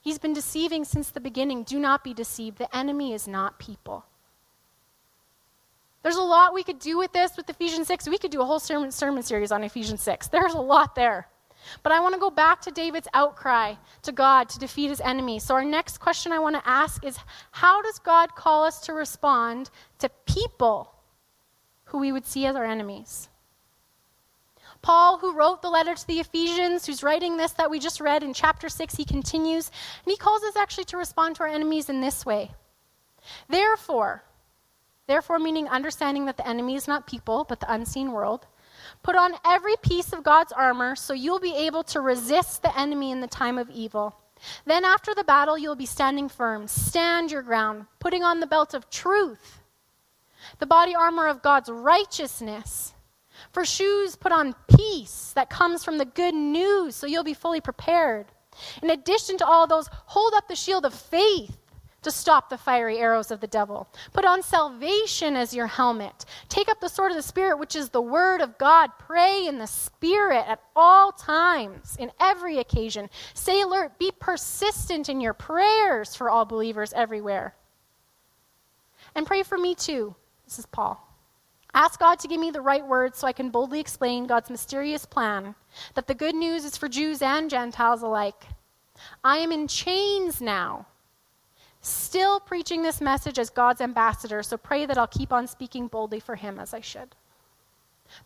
He's 0.00 0.18
been 0.18 0.32
deceiving 0.32 0.84
since 0.84 1.10
the 1.10 1.20
beginning. 1.20 1.62
Do 1.62 1.78
not 1.78 2.02
be 2.02 2.12
deceived. 2.12 2.58
The 2.58 2.76
enemy 2.76 3.12
is 3.12 3.28
not 3.28 3.60
people. 3.60 4.07
There's 6.02 6.16
a 6.16 6.22
lot 6.22 6.54
we 6.54 6.62
could 6.62 6.78
do 6.78 6.96
with 6.96 7.12
this 7.12 7.36
with 7.36 7.50
Ephesians 7.50 7.88
6. 7.88 8.08
We 8.08 8.18
could 8.18 8.30
do 8.30 8.40
a 8.40 8.44
whole 8.44 8.60
sermon, 8.60 8.92
sermon 8.92 9.22
series 9.22 9.50
on 9.50 9.64
Ephesians 9.64 10.02
6. 10.02 10.28
There's 10.28 10.54
a 10.54 10.60
lot 10.60 10.94
there. 10.94 11.28
But 11.82 11.92
I 11.92 12.00
want 12.00 12.14
to 12.14 12.20
go 12.20 12.30
back 12.30 12.60
to 12.62 12.70
David's 12.70 13.08
outcry 13.14 13.74
to 14.02 14.12
God 14.12 14.48
to 14.50 14.58
defeat 14.58 14.88
his 14.88 15.00
enemy. 15.00 15.38
So, 15.38 15.54
our 15.54 15.64
next 15.64 15.98
question 15.98 16.32
I 16.32 16.38
want 16.38 16.56
to 16.56 16.68
ask 16.68 17.04
is 17.04 17.18
how 17.50 17.82
does 17.82 17.98
God 17.98 18.34
call 18.34 18.64
us 18.64 18.80
to 18.82 18.92
respond 18.92 19.70
to 19.98 20.08
people 20.24 20.94
who 21.86 21.98
we 21.98 22.12
would 22.12 22.26
see 22.26 22.46
as 22.46 22.56
our 22.56 22.64
enemies? 22.64 23.28
Paul, 24.80 25.18
who 25.18 25.34
wrote 25.34 25.60
the 25.60 25.70
letter 25.70 25.94
to 25.94 26.06
the 26.06 26.20
Ephesians, 26.20 26.86
who's 26.86 27.02
writing 27.02 27.36
this 27.36 27.52
that 27.54 27.70
we 27.70 27.80
just 27.80 28.00
read 28.00 28.22
in 28.22 28.32
chapter 28.32 28.68
6, 28.68 28.94
he 28.94 29.04
continues, 29.04 29.70
and 30.04 30.10
he 30.10 30.16
calls 30.16 30.42
us 30.44 30.56
actually 30.56 30.84
to 30.84 30.96
respond 30.96 31.36
to 31.36 31.42
our 31.42 31.48
enemies 31.48 31.88
in 31.88 32.00
this 32.00 32.24
way. 32.24 32.52
Therefore, 33.48 34.22
Therefore, 35.08 35.38
meaning 35.38 35.66
understanding 35.68 36.26
that 36.26 36.36
the 36.36 36.46
enemy 36.46 36.74
is 36.74 36.86
not 36.86 37.06
people, 37.06 37.44
but 37.48 37.60
the 37.60 37.72
unseen 37.72 38.12
world. 38.12 38.46
Put 39.02 39.16
on 39.16 39.32
every 39.44 39.74
piece 39.76 40.12
of 40.12 40.22
God's 40.22 40.52
armor 40.52 40.94
so 40.94 41.14
you'll 41.14 41.40
be 41.40 41.56
able 41.56 41.82
to 41.84 42.00
resist 42.00 42.62
the 42.62 42.78
enemy 42.78 43.10
in 43.10 43.20
the 43.20 43.26
time 43.26 43.56
of 43.56 43.70
evil. 43.70 44.14
Then, 44.66 44.84
after 44.84 45.14
the 45.14 45.24
battle, 45.24 45.56
you'll 45.56 45.76
be 45.76 45.86
standing 45.86 46.28
firm. 46.28 46.68
Stand 46.68 47.32
your 47.32 47.42
ground, 47.42 47.86
putting 47.98 48.22
on 48.22 48.38
the 48.38 48.46
belt 48.46 48.74
of 48.74 48.90
truth, 48.90 49.62
the 50.58 50.66
body 50.66 50.94
armor 50.94 51.26
of 51.26 51.42
God's 51.42 51.70
righteousness. 51.70 52.92
For 53.50 53.64
shoes, 53.64 54.14
put 54.14 54.30
on 54.30 54.54
peace 54.76 55.32
that 55.34 55.50
comes 55.50 55.84
from 55.84 55.98
the 55.98 56.04
good 56.04 56.34
news 56.34 56.94
so 56.94 57.06
you'll 57.06 57.24
be 57.24 57.34
fully 57.34 57.60
prepared. 57.60 58.26
In 58.82 58.90
addition 58.90 59.38
to 59.38 59.46
all 59.46 59.66
those, 59.66 59.88
hold 60.06 60.34
up 60.34 60.48
the 60.48 60.56
shield 60.56 60.84
of 60.84 60.92
faith 60.92 61.57
to 62.02 62.10
stop 62.10 62.48
the 62.48 62.58
fiery 62.58 62.98
arrows 62.98 63.30
of 63.30 63.40
the 63.40 63.46
devil. 63.46 63.88
Put 64.12 64.24
on 64.24 64.42
salvation 64.42 65.36
as 65.36 65.54
your 65.54 65.66
helmet. 65.66 66.24
Take 66.48 66.68
up 66.68 66.80
the 66.80 66.88
sword 66.88 67.10
of 67.10 67.16
the 67.16 67.22
Spirit, 67.22 67.58
which 67.58 67.74
is 67.74 67.90
the 67.90 68.00
word 68.00 68.40
of 68.40 68.56
God. 68.58 68.90
Pray 68.98 69.46
in 69.46 69.58
the 69.58 69.66
Spirit 69.66 70.44
at 70.46 70.62
all 70.76 71.12
times, 71.12 71.96
in 71.98 72.12
every 72.20 72.58
occasion. 72.58 73.10
Stay 73.34 73.62
alert. 73.62 73.98
Be 73.98 74.12
persistent 74.20 75.08
in 75.08 75.20
your 75.20 75.34
prayers 75.34 76.14
for 76.14 76.30
all 76.30 76.44
believers 76.44 76.92
everywhere. 76.92 77.54
And 79.14 79.26
pray 79.26 79.42
for 79.42 79.58
me 79.58 79.74
too. 79.74 80.14
This 80.44 80.58
is 80.58 80.66
Paul. 80.66 81.04
Ask 81.74 82.00
God 82.00 82.18
to 82.20 82.28
give 82.28 82.40
me 82.40 82.50
the 82.50 82.60
right 82.60 82.86
words 82.86 83.18
so 83.18 83.26
I 83.26 83.32
can 83.32 83.50
boldly 83.50 83.80
explain 83.80 84.26
God's 84.26 84.50
mysterious 84.50 85.04
plan 85.04 85.54
that 85.94 86.06
the 86.06 86.14
good 86.14 86.34
news 86.34 86.64
is 86.64 86.76
for 86.76 86.88
Jews 86.88 87.20
and 87.20 87.50
Gentiles 87.50 88.02
alike. 88.02 88.46
I 89.22 89.38
am 89.38 89.52
in 89.52 89.68
chains 89.68 90.40
now 90.40 90.86
still 91.88 92.40
preaching 92.40 92.82
this 92.82 93.00
message 93.00 93.38
as 93.38 93.50
God's 93.50 93.80
ambassador, 93.80 94.42
so 94.42 94.56
pray 94.56 94.86
that 94.86 94.98
I'll 94.98 95.06
keep 95.06 95.32
on 95.32 95.46
speaking 95.46 95.88
boldly 95.88 96.20
for 96.20 96.36
him 96.36 96.58
as 96.58 96.74
I 96.74 96.80
should. 96.80 97.14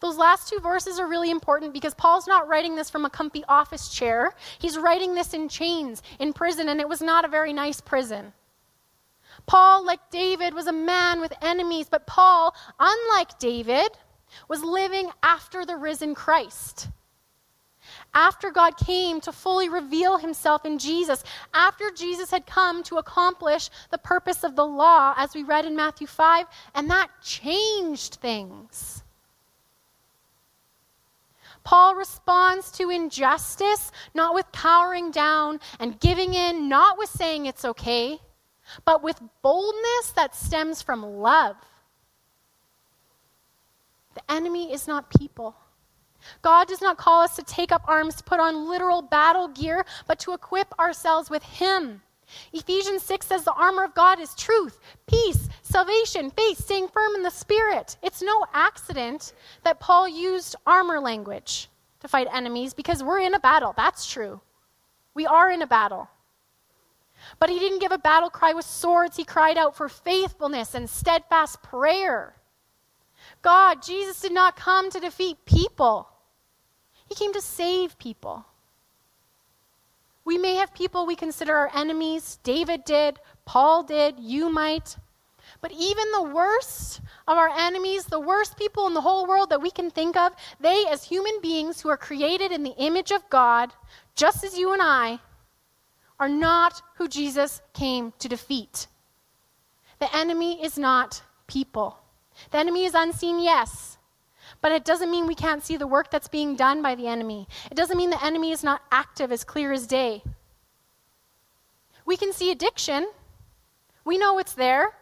Those 0.01 0.17
last 0.17 0.49
two 0.49 0.61
verses 0.61 0.99
are 0.99 1.09
really 1.09 1.31
important 1.31 1.73
because 1.73 1.95
Paul's 1.95 2.29
not 2.29 2.49
writing 2.49 2.77
this 2.77 2.91
from 2.91 3.05
a 3.05 3.11
comfy 3.11 3.45
office 3.49 3.89
chair. 3.89 4.35
He's 4.59 4.79
writing 4.79 5.15
this 5.15 5.35
in 5.35 5.49
chains, 5.49 6.03
in 6.19 6.33
prison, 6.33 6.69
and 6.69 6.81
it 6.81 6.89
was 6.89 7.03
not 7.03 7.25
a 7.25 7.29
very 7.29 7.53
nice 7.53 7.81
prison. 7.81 8.33
Paul, 9.47 9.85
like 9.85 10.11
David, 10.11 10.55
was 10.55 10.67
a 10.67 10.73
man 10.73 11.21
with 11.21 11.33
enemies, 11.43 11.89
but 11.91 12.07
Paul, 12.07 12.55
unlike 12.79 13.39
David, 13.39 13.91
was 14.49 14.63
living 14.63 15.11
after 15.23 15.65
the 15.65 15.77
risen 15.77 16.15
Christ. 16.15 16.89
After 18.15 18.51
God 18.51 18.77
came 18.77 19.21
to 19.23 19.33
fully 19.33 19.71
reveal 19.71 20.19
himself 20.19 20.67
in 20.67 20.79
Jesus, 20.79 21.25
after 21.55 21.91
Jesus 21.91 22.31
had 22.31 22.47
come 22.47 22.83
to 22.85 22.97
accomplish 22.97 23.71
the 23.91 23.99
purpose 23.99 24.45
of 24.45 24.55
the 24.55 24.67
law, 24.67 25.15
as 25.17 25.35
we 25.35 25.43
read 25.43 25.65
in 25.65 25.75
Matthew 25.75 26.07
5, 26.07 26.47
and 26.75 26.91
that 26.91 27.09
changed 27.23 28.17
things. 28.17 29.03
Paul 31.65 31.95
responds 31.95 32.71
to 32.73 32.91
injustice 32.91 33.93
not 34.15 34.35
with 34.35 34.51
cowering 34.53 35.11
down 35.11 35.61
and 35.79 35.99
giving 36.01 36.35
in, 36.35 36.69
not 36.69 36.99
with 36.99 37.09
saying 37.09 37.47
it's 37.47 37.65
okay, 37.65 38.19
but 38.85 39.03
with 39.03 39.21
boldness 39.43 40.13
that 40.17 40.35
stems 40.35 40.83
from 40.83 41.03
love. 41.03 41.57
The 44.15 44.33
enemy 44.33 44.73
is 44.73 44.87
not 44.87 45.09
people. 45.11 45.55
God 46.43 46.69
does 46.69 46.81
not 46.81 46.97
call 46.97 47.23
us 47.23 47.37
to 47.37 47.43
take 47.43 47.73
up 47.73 47.83
arms, 47.87 48.17
to 48.17 48.25
put 48.25 48.41
on 48.41 48.69
literal 48.69 49.03
battle 49.03 49.49
gear, 49.49 49.85
but 50.07 50.19
to 50.21 50.33
equip 50.33 50.79
ourselves 50.79 51.31
with 51.31 51.43
Him. 51.43 52.03
Ephesians 52.53 53.03
6 53.03 53.27
says 53.27 53.45
the 53.45 53.53
armor 53.53 53.85
of 53.85 53.95
God 53.95 54.19
is 54.19 54.35
truth, 54.35 54.79
peace, 55.07 55.49
salvation, 55.63 56.31
faith, 56.31 56.59
staying 56.59 56.89
firm 56.89 57.15
in 57.15 57.23
the 57.23 57.31
Spirit. 57.31 57.97
It's 58.03 58.23
no 58.23 58.47
accident 58.53 59.35
that 59.65 59.81
Paul 59.81 60.09
used 60.09 60.57
armor 60.67 61.01
language 61.01 61.69
to 62.01 62.09
fight 62.09 62.29
enemies 62.33 62.75
because 62.75 63.03
we're 63.03 63.21
in 63.21 63.35
a 63.35 63.41
battle. 63.41 63.75
That's 63.77 64.11
true. 64.11 64.41
We 65.15 65.27
are 65.27 65.51
in 65.51 65.63
a 65.63 65.67
battle. 65.67 66.09
But 67.39 67.51
he 67.51 67.59
didn't 67.59 67.81
give 67.81 67.93
a 67.93 67.99
battle 67.99 68.31
cry 68.31 68.53
with 68.53 68.65
swords, 68.65 69.17
he 69.17 69.25
cried 69.25 69.57
out 69.57 69.77
for 69.77 69.89
faithfulness 69.89 70.75
and 70.75 70.89
steadfast 70.89 71.63
prayer. 71.63 72.35
God, 73.43 73.83
Jesus 73.83 74.21
did 74.21 74.33
not 74.33 74.57
come 74.57 74.91
to 74.91 75.01
defeat 75.01 75.45
people, 75.45 76.09
He 77.13 77.25
came 77.25 77.35
to 77.35 77.43
save 77.43 77.99
people. 77.99 78.47
We 80.25 80.39
may 80.39 80.55
have 80.55 80.73
people 80.73 81.05
we 81.05 81.15
consider 81.15 81.55
our 81.55 81.71
enemies. 81.75 82.39
David 82.43 82.87
did, 82.87 83.19
Paul 83.45 83.83
did, 83.83 84.19
you 84.19 84.49
might. 84.49 84.97
But 85.61 85.73
even 85.73 86.11
the 86.11 86.31
worst 86.35 87.03
of 87.29 87.37
our 87.37 87.51
enemies, 87.51 88.07
the 88.07 88.19
worst 88.19 88.57
people 88.57 88.87
in 88.87 88.95
the 88.95 89.03
whole 89.03 89.27
world 89.27 89.51
that 89.51 89.61
we 89.61 89.71
can 89.71 89.91
think 89.91 90.17
of, 90.17 90.33
they, 90.59 90.87
as 90.89 91.05
human 91.05 91.39
beings 91.43 91.83
who 91.83 91.91
are 91.91 91.99
created 91.99 92.51
in 92.51 92.63
the 92.63 92.75
image 92.79 93.11
of 93.11 93.29
God, 93.29 93.75
just 94.15 94.43
as 94.43 94.57
you 94.57 94.73
and 94.73 94.81
I, 94.81 95.19
are 96.19 96.31
not 96.31 96.81
who 96.97 97.09
Jesus 97.09 97.61
came 97.75 98.15
to 98.21 98.29
defeat. 98.29 98.87
The 99.99 100.17
enemy 100.17 100.65
is 100.65 100.79
not 100.79 101.21
people. 101.47 101.99
The 102.53 102.57
enemy 102.57 102.87
is 102.87 102.95
unseen, 102.95 103.39
yes. 103.39 103.92
But 104.63 104.73
it 104.73 104.85
doesn't 104.85 105.11
mean 105.11 105.27
we 105.27 105.35
can't 105.35 105.63
see 105.63 105.77
the 105.77 105.87
work 105.87 106.11
that's 106.11 106.29
being 106.29 106.57
done 106.57 106.81
by 106.81 106.95
the 106.95 107.09
enemy. 107.09 107.49
It 107.71 107.75
doesn't 107.75 107.99
mean 107.99 108.11
the 108.11 108.25
enemy 108.25 108.53
is 108.53 108.65
not 108.65 108.81
active 108.91 109.31
as 109.31 109.45
clear 109.45 109.73
as 109.73 109.87
day. 109.87 110.23
We 112.07 112.17
can 112.17 112.33
see 112.33 112.51
addiction. 112.51 113.09
We 114.05 114.17
know 114.19 114.39
it's 114.39 114.55
there. 114.55 114.93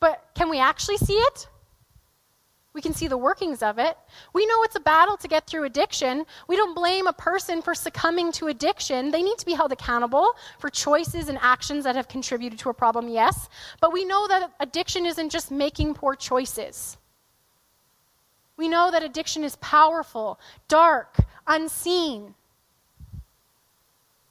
But 0.00 0.22
can 0.34 0.50
we 0.50 0.60
actually 0.60 0.98
see 0.98 1.14
it? 1.14 1.48
We 2.74 2.82
can 2.82 2.92
see 2.92 3.06
the 3.06 3.16
workings 3.16 3.62
of 3.62 3.78
it. 3.78 3.96
We 4.32 4.46
know 4.46 4.64
it's 4.64 4.74
a 4.74 4.80
battle 4.80 5.16
to 5.18 5.28
get 5.28 5.46
through 5.46 5.62
addiction. 5.62 6.26
We 6.48 6.56
don't 6.56 6.74
blame 6.74 7.06
a 7.06 7.12
person 7.12 7.62
for 7.62 7.72
succumbing 7.72 8.32
to 8.32 8.48
addiction. 8.48 9.12
They 9.12 9.22
need 9.22 9.38
to 9.38 9.46
be 9.46 9.54
held 9.54 9.70
accountable 9.70 10.32
for 10.58 10.68
choices 10.68 11.28
and 11.28 11.38
actions 11.40 11.84
that 11.84 11.94
have 11.94 12.08
contributed 12.08 12.58
to 12.58 12.70
a 12.70 12.74
problem, 12.74 13.08
yes. 13.08 13.48
But 13.80 13.92
we 13.92 14.04
know 14.04 14.26
that 14.26 14.50
addiction 14.58 15.06
isn't 15.06 15.30
just 15.30 15.52
making 15.52 15.94
poor 15.94 16.16
choices. 16.16 16.98
We 18.56 18.68
know 18.68 18.90
that 18.90 19.02
addiction 19.02 19.42
is 19.44 19.56
powerful, 19.56 20.38
dark, 20.68 21.16
unseen. 21.46 22.34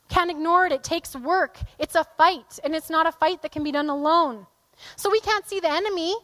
Can't 0.10 0.32
ignore 0.32 0.66
it. 0.66 0.72
It 0.72 0.84
takes 0.84 1.16
work. 1.16 1.58
It's 1.80 1.96
a 1.96 2.06
fight, 2.18 2.60
and 2.64 2.76
it's 2.76 2.90
not 2.90 3.08
a 3.08 3.12
fight 3.12 3.42
that 3.42 3.52
can 3.52 3.64
be 3.64 3.72
done 3.72 3.90
alone. 3.90 4.48
So 4.96 5.10
we 5.10 5.20
can't 5.20 5.48
see 5.48 5.60
the 5.60 5.72
enemy. 5.72 6.16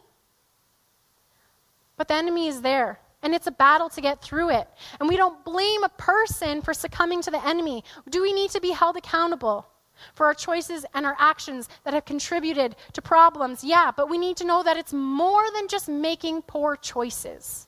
But 1.96 2.08
the 2.08 2.14
enemy 2.14 2.46
is 2.46 2.62
there, 2.62 2.98
and 3.22 3.34
it's 3.34 3.46
a 3.46 3.52
battle 3.52 3.90
to 3.90 4.00
get 4.00 4.22
through 4.22 4.50
it. 4.50 4.68
And 4.98 5.08
we 5.08 5.16
don't 5.16 5.44
blame 5.44 5.84
a 5.84 5.90
person 5.90 6.62
for 6.62 6.72
succumbing 6.72 7.20
to 7.22 7.30
the 7.30 7.44
enemy. 7.46 7.84
Do 8.08 8.22
we 8.22 8.32
need 8.32 8.50
to 8.52 8.60
be 8.60 8.70
held 8.70 8.96
accountable? 8.96 9.66
For 10.14 10.24
our 10.24 10.32
choices 10.32 10.86
and 10.94 11.04
our 11.04 11.16
actions 11.18 11.68
that 11.84 11.92
have 11.92 12.06
contributed 12.06 12.76
to 12.94 13.02
problems, 13.02 13.62
yeah, 13.62 13.90
but 13.94 14.08
we 14.08 14.16
need 14.16 14.38
to 14.38 14.46
know 14.46 14.62
that 14.62 14.78
it's 14.78 14.94
more 14.94 15.44
than 15.54 15.68
just 15.68 15.90
making 15.90 16.40
poor 16.42 16.76
choices. 16.76 17.66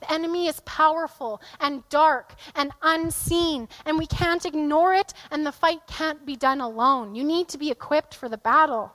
The 0.00 0.12
enemy 0.12 0.46
is 0.46 0.60
powerful 0.60 1.40
and 1.60 1.88
dark 1.88 2.34
and 2.54 2.72
unseen, 2.82 3.68
and 3.84 3.98
we 3.98 4.06
can't 4.06 4.44
ignore 4.44 4.94
it, 4.94 5.12
and 5.30 5.46
the 5.46 5.52
fight 5.52 5.86
can't 5.86 6.24
be 6.24 6.36
done 6.36 6.60
alone. 6.60 7.14
You 7.14 7.24
need 7.24 7.48
to 7.48 7.58
be 7.58 7.70
equipped 7.70 8.14
for 8.14 8.28
the 8.28 8.38
battle. 8.38 8.92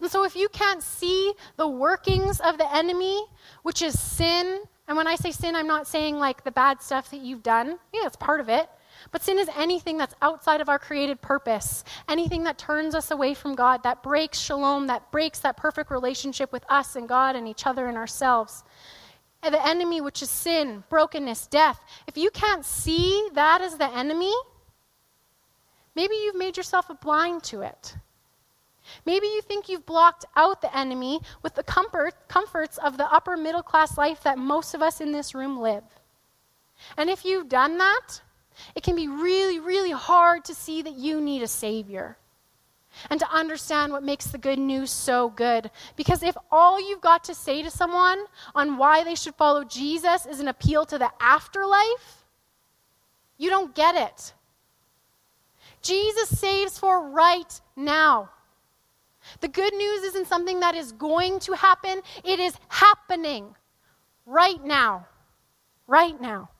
And 0.00 0.10
so, 0.10 0.24
if 0.24 0.36
you 0.36 0.48
can't 0.48 0.82
see 0.82 1.34
the 1.56 1.68
workings 1.68 2.40
of 2.40 2.58
the 2.58 2.74
enemy, 2.74 3.22
which 3.62 3.82
is 3.82 3.98
sin, 3.98 4.62
and 4.88 4.96
when 4.96 5.06
I 5.06 5.16
say 5.16 5.30
sin, 5.30 5.54
I'm 5.54 5.66
not 5.66 5.86
saying 5.86 6.18
like 6.18 6.42
the 6.42 6.50
bad 6.50 6.80
stuff 6.82 7.10
that 7.10 7.20
you've 7.20 7.42
done, 7.42 7.78
yeah, 7.92 8.06
it's 8.06 8.16
part 8.16 8.40
of 8.40 8.48
it. 8.48 8.68
But 9.12 9.22
sin 9.22 9.38
is 9.38 9.48
anything 9.56 9.96
that's 9.96 10.14
outside 10.20 10.60
of 10.60 10.68
our 10.68 10.78
created 10.78 11.20
purpose, 11.20 11.84
anything 12.08 12.44
that 12.44 12.58
turns 12.58 12.94
us 12.94 13.10
away 13.10 13.34
from 13.34 13.54
God, 13.54 13.82
that 13.82 14.02
breaks 14.02 14.38
shalom, 14.38 14.86
that 14.88 15.10
breaks 15.10 15.40
that 15.40 15.56
perfect 15.56 15.90
relationship 15.90 16.52
with 16.52 16.64
us 16.68 16.96
and 16.96 17.08
God 17.08 17.36
and 17.36 17.48
each 17.48 17.66
other 17.66 17.86
and 17.86 17.96
ourselves. 17.96 18.64
The 19.42 19.66
enemy, 19.66 20.00
which 20.00 20.22
is 20.22 20.30
sin, 20.30 20.84
brokenness, 20.88 21.46
death, 21.46 21.80
if 22.06 22.16
you 22.16 22.30
can't 22.30 22.64
see 22.64 23.28
that 23.32 23.62
as 23.62 23.76
the 23.76 23.90
enemy, 23.96 24.32
maybe 25.94 26.14
you've 26.14 26.36
made 26.36 26.56
yourself 26.56 26.90
blind 27.00 27.42
to 27.44 27.62
it. 27.62 27.96
Maybe 29.06 29.26
you 29.26 29.40
think 29.42 29.68
you've 29.68 29.86
blocked 29.86 30.24
out 30.36 30.60
the 30.60 30.76
enemy 30.76 31.20
with 31.42 31.54
the 31.54 31.62
comfort, 31.62 32.14
comforts 32.28 32.76
of 32.78 32.96
the 32.96 33.10
upper 33.12 33.36
middle 33.36 33.62
class 33.62 33.96
life 33.96 34.22
that 34.24 34.38
most 34.38 34.74
of 34.74 34.82
us 34.82 35.00
in 35.00 35.12
this 35.12 35.34
room 35.34 35.58
live. 35.60 35.84
And 36.96 37.08
if 37.08 37.24
you've 37.24 37.48
done 37.48 37.78
that, 37.78 38.20
it 38.74 38.82
can 38.82 38.96
be 38.96 39.08
really, 39.08 39.58
really 39.58 39.92
hard 39.92 40.44
to 40.46 40.54
see 40.54 40.82
that 40.82 40.94
you 40.94 41.20
need 41.20 41.42
a 41.42 41.48
Savior 41.48 42.18
and 43.08 43.18
to 43.20 43.30
understand 43.30 43.92
what 43.92 44.02
makes 44.02 44.26
the 44.26 44.38
good 44.38 44.58
news 44.58 44.90
so 44.90 45.30
good. 45.30 45.70
Because 45.96 46.22
if 46.22 46.36
all 46.50 46.80
you've 46.80 47.00
got 47.00 47.24
to 47.24 47.34
say 47.34 47.62
to 47.62 47.70
someone 47.70 48.24
on 48.54 48.76
why 48.76 49.04
they 49.04 49.14
should 49.14 49.34
follow 49.34 49.64
Jesus 49.64 50.26
is 50.26 50.40
an 50.40 50.48
appeal 50.48 50.84
to 50.86 50.98
the 50.98 51.10
afterlife, 51.20 52.24
you 53.38 53.48
don't 53.48 53.74
get 53.74 53.94
it. 53.94 54.34
Jesus 55.82 56.38
saves 56.38 56.78
for 56.78 57.08
right 57.08 57.60
now. 57.74 58.30
The 59.40 59.48
good 59.48 59.74
news 59.74 60.02
isn't 60.02 60.26
something 60.26 60.60
that 60.60 60.74
is 60.74 60.92
going 60.92 61.40
to 61.40 61.52
happen, 61.52 62.00
it 62.24 62.40
is 62.40 62.54
happening 62.68 63.54
right 64.26 64.62
now. 64.64 65.06
Right 65.86 66.20
now. 66.20 66.50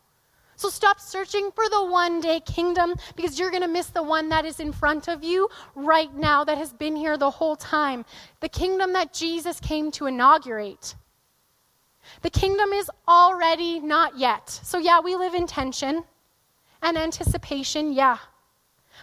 So 0.60 0.68
stop 0.68 1.00
searching 1.00 1.50
for 1.52 1.66
the 1.70 1.86
one 1.86 2.20
day 2.20 2.38
kingdom 2.38 2.94
because 3.16 3.38
you're 3.38 3.50
going 3.50 3.62
to 3.62 3.66
miss 3.68 3.86
the 3.86 4.02
one 4.02 4.28
that 4.28 4.44
is 4.44 4.60
in 4.60 4.72
front 4.72 5.08
of 5.08 5.24
you 5.24 5.48
right 5.74 6.14
now 6.14 6.44
that 6.44 6.58
has 6.58 6.74
been 6.74 6.96
here 6.96 7.16
the 7.16 7.30
whole 7.30 7.56
time. 7.56 8.04
The 8.40 8.50
kingdom 8.50 8.92
that 8.92 9.14
Jesus 9.14 9.58
came 9.58 9.90
to 9.92 10.04
inaugurate. 10.04 10.96
The 12.20 12.28
kingdom 12.28 12.74
is 12.74 12.90
already 13.08 13.80
not 13.80 14.18
yet. 14.18 14.50
So, 14.50 14.76
yeah, 14.76 15.00
we 15.00 15.16
live 15.16 15.32
in 15.32 15.46
tension 15.46 16.04
and 16.82 16.98
anticipation, 16.98 17.94
yeah. 17.94 18.18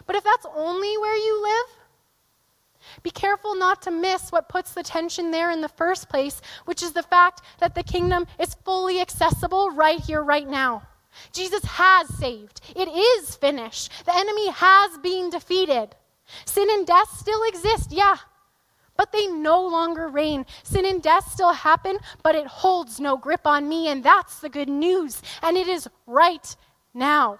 But 0.05 0.15
if 0.15 0.23
that's 0.23 0.45
only 0.55 0.95
where 0.99 1.17
you 1.17 1.41
live, 1.41 3.01
be 3.01 3.09
careful 3.09 3.55
not 3.55 3.81
to 3.81 3.89
miss 3.89 4.31
what 4.31 4.47
puts 4.47 4.75
the 4.75 4.83
tension 4.83 5.31
there 5.31 5.49
in 5.49 5.61
the 5.61 5.69
first 5.69 6.07
place, 6.07 6.39
which 6.65 6.83
is 6.83 6.91
the 6.91 7.01
fact 7.01 7.41
that 7.57 7.73
the 7.73 7.81
kingdom 7.81 8.27
is 8.37 8.53
fully 8.63 9.01
accessible 9.01 9.71
right 9.71 9.99
here, 9.99 10.21
right 10.21 10.47
now. 10.47 10.83
Jesus 11.31 11.63
has 11.63 12.07
saved. 12.15 12.61
It 12.75 12.87
is 12.87 13.35
finished. 13.35 13.91
The 14.05 14.15
enemy 14.15 14.49
has 14.49 14.97
been 14.99 15.29
defeated. 15.29 15.95
Sin 16.45 16.69
and 16.69 16.85
death 16.85 17.09
still 17.17 17.43
exist, 17.43 17.91
yeah, 17.91 18.17
but 18.97 19.11
they 19.11 19.27
no 19.27 19.65
longer 19.65 20.07
reign. 20.07 20.45
Sin 20.63 20.85
and 20.85 21.01
death 21.01 21.31
still 21.31 21.53
happen, 21.53 21.99
but 22.23 22.35
it 22.35 22.47
holds 22.47 22.99
no 22.99 23.15
grip 23.15 23.45
on 23.45 23.69
me, 23.69 23.87
and 23.87 24.03
that's 24.03 24.39
the 24.39 24.49
good 24.49 24.69
news. 24.69 25.21
And 25.41 25.55
it 25.55 25.67
is 25.67 25.87
right 26.05 26.55
now. 26.93 27.39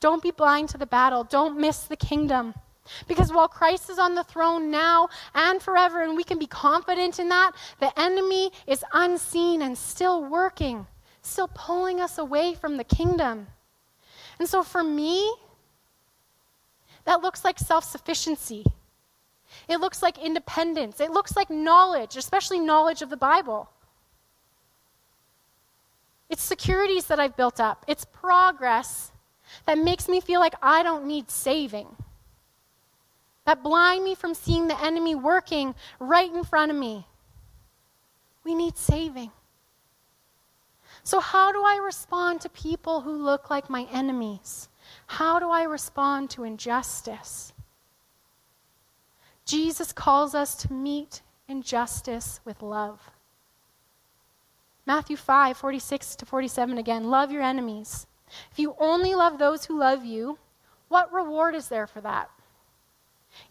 Don't 0.00 0.22
be 0.22 0.30
blind 0.30 0.68
to 0.70 0.78
the 0.78 0.86
battle, 0.86 1.24
don't 1.24 1.58
miss 1.58 1.84
the 1.84 1.96
kingdom. 1.96 2.54
Because 3.08 3.32
while 3.32 3.48
Christ 3.48 3.88
is 3.88 3.98
on 3.98 4.14
the 4.14 4.24
throne 4.24 4.70
now 4.70 5.08
and 5.34 5.62
forever, 5.62 6.02
and 6.02 6.16
we 6.16 6.24
can 6.24 6.38
be 6.38 6.46
confident 6.46 7.18
in 7.18 7.30
that, 7.30 7.52
the 7.80 7.98
enemy 7.98 8.50
is 8.66 8.84
unseen 8.92 9.62
and 9.62 9.76
still 9.76 10.22
working, 10.22 10.86
still 11.26 11.48
pulling 11.48 12.00
us 12.00 12.18
away 12.18 12.54
from 12.54 12.76
the 12.76 12.84
kingdom. 12.84 13.46
And 14.38 14.48
so 14.48 14.62
for 14.62 14.82
me, 14.82 15.34
that 17.04 17.22
looks 17.22 17.44
like 17.44 17.58
self 17.58 17.84
sufficiency. 17.84 18.64
It 19.68 19.78
looks 19.80 20.02
like 20.02 20.18
independence. 20.18 21.00
It 21.00 21.10
looks 21.10 21.36
like 21.36 21.50
knowledge, 21.50 22.16
especially 22.16 22.60
knowledge 22.60 23.02
of 23.02 23.10
the 23.10 23.16
Bible. 23.16 23.68
It's 26.28 26.42
securities 26.42 27.06
that 27.06 27.20
I've 27.20 27.36
built 27.36 27.60
up. 27.60 27.84
It's 27.86 28.04
progress 28.04 29.12
that 29.66 29.78
makes 29.78 30.08
me 30.08 30.20
feel 30.20 30.40
like 30.40 30.54
I 30.62 30.82
don't 30.82 31.06
need 31.06 31.30
saving. 31.30 31.86
That 33.44 33.62
blind 33.62 34.04
me 34.04 34.14
from 34.14 34.34
seeing 34.34 34.68
the 34.68 34.82
enemy 34.82 35.14
working 35.14 35.74
right 36.00 36.32
in 36.32 36.44
front 36.44 36.70
of 36.70 36.76
me. 36.76 37.06
We 38.42 38.54
need 38.54 38.76
saving. 38.76 39.30
So, 41.04 41.20
how 41.20 41.52
do 41.52 41.62
I 41.62 41.76
respond 41.76 42.40
to 42.40 42.48
people 42.48 43.02
who 43.02 43.12
look 43.12 43.50
like 43.50 43.68
my 43.68 43.86
enemies? 43.92 44.70
How 45.06 45.38
do 45.38 45.50
I 45.50 45.64
respond 45.64 46.30
to 46.30 46.44
injustice? 46.44 47.52
Jesus 49.44 49.92
calls 49.92 50.34
us 50.34 50.54
to 50.56 50.72
meet 50.72 51.20
injustice 51.46 52.40
with 52.46 52.62
love. 52.62 53.10
Matthew 54.86 55.18
5, 55.18 55.58
46 55.58 56.16
to 56.16 56.26
47 56.26 56.78
again. 56.78 57.10
Love 57.10 57.30
your 57.30 57.42
enemies. 57.42 58.06
If 58.50 58.58
you 58.58 58.74
only 58.78 59.14
love 59.14 59.38
those 59.38 59.66
who 59.66 59.78
love 59.78 60.06
you, 60.06 60.38
what 60.88 61.12
reward 61.12 61.54
is 61.54 61.68
there 61.68 61.86
for 61.86 62.00
that? 62.00 62.30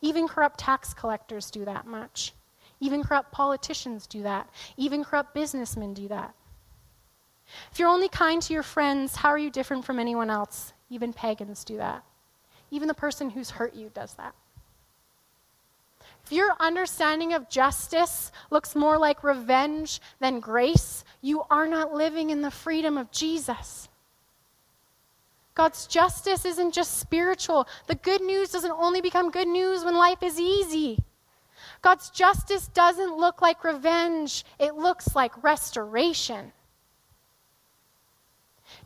Even 0.02 0.28
corrupt 0.28 0.60
tax 0.60 0.94
collectors 0.94 1.52
do 1.52 1.66
that 1.66 1.86
much. 1.86 2.34
Even 2.80 3.04
corrupt 3.04 3.32
politicians 3.32 4.08
do 4.08 4.24
that. 4.24 4.50
Even 4.76 5.04
corrupt 5.04 5.36
businessmen 5.36 5.94
do 5.94 6.08
that. 6.08 6.34
If 7.72 7.80
you're 7.80 7.89
only 7.89 8.10
kind 8.10 8.42
to 8.42 8.54
your 8.54 8.63
friends, 8.63 9.16
how 9.18 9.30
are 9.30 9.38
you 9.38 9.50
different 9.50 9.86
from 9.86 10.00
anyone 10.00 10.30
else? 10.30 10.74
Even 10.89 11.13
pagans 11.13 11.63
do 11.63 11.78
that. 11.78 12.04
Even 12.72 12.88
the 12.88 12.94
person 12.94 13.30
who's 13.30 13.52
hurt 13.52 13.76
you 13.76 13.89
does 13.94 14.13
that. 14.16 14.34
If 16.26 16.32
your 16.32 16.56
understanding 16.60 17.34
of 17.34 17.50
justice 17.50 18.32
looks 18.50 18.76
more 18.76 18.98
like 18.98 19.24
revenge 19.24 20.00
than 20.20 20.39
grace, 20.39 21.04
you 21.22 21.44
are 21.50 21.68
not 21.68 21.94
living 21.94 22.30
in 22.30 22.42
the 22.42 22.52
freedom 22.52 22.98
of 22.98 23.12
Jesus. 23.12 23.89
God's 25.56 25.86
justice 25.86 26.46
isn't 26.46 26.74
just 26.74 27.00
spiritual. 27.00 27.68
The 27.88 27.96
good 27.96 28.22
news 28.22 28.50
doesn't 28.50 28.72
only 28.72 29.02
become 29.02 29.30
good 29.32 29.48
news 29.48 29.84
when 29.84 29.96
life 29.96 30.24
is 30.24 30.39
easy. 30.39 31.04
God's 31.82 32.10
justice 32.10 32.68
doesn't 32.70 33.18
look 33.18 33.42
like 33.42 33.63
revenge, 33.63 34.46
it 34.58 34.76
looks 34.76 35.16
like 35.16 35.44
restoration. 35.44 36.54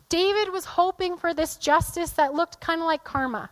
David 0.08 0.52
was 0.52 0.64
hoping 0.64 1.16
for 1.16 1.34
this 1.34 1.56
justice 1.56 2.10
that 2.12 2.34
looked 2.34 2.60
kind 2.60 2.80
of 2.80 2.86
like 2.86 3.04
karma. 3.04 3.50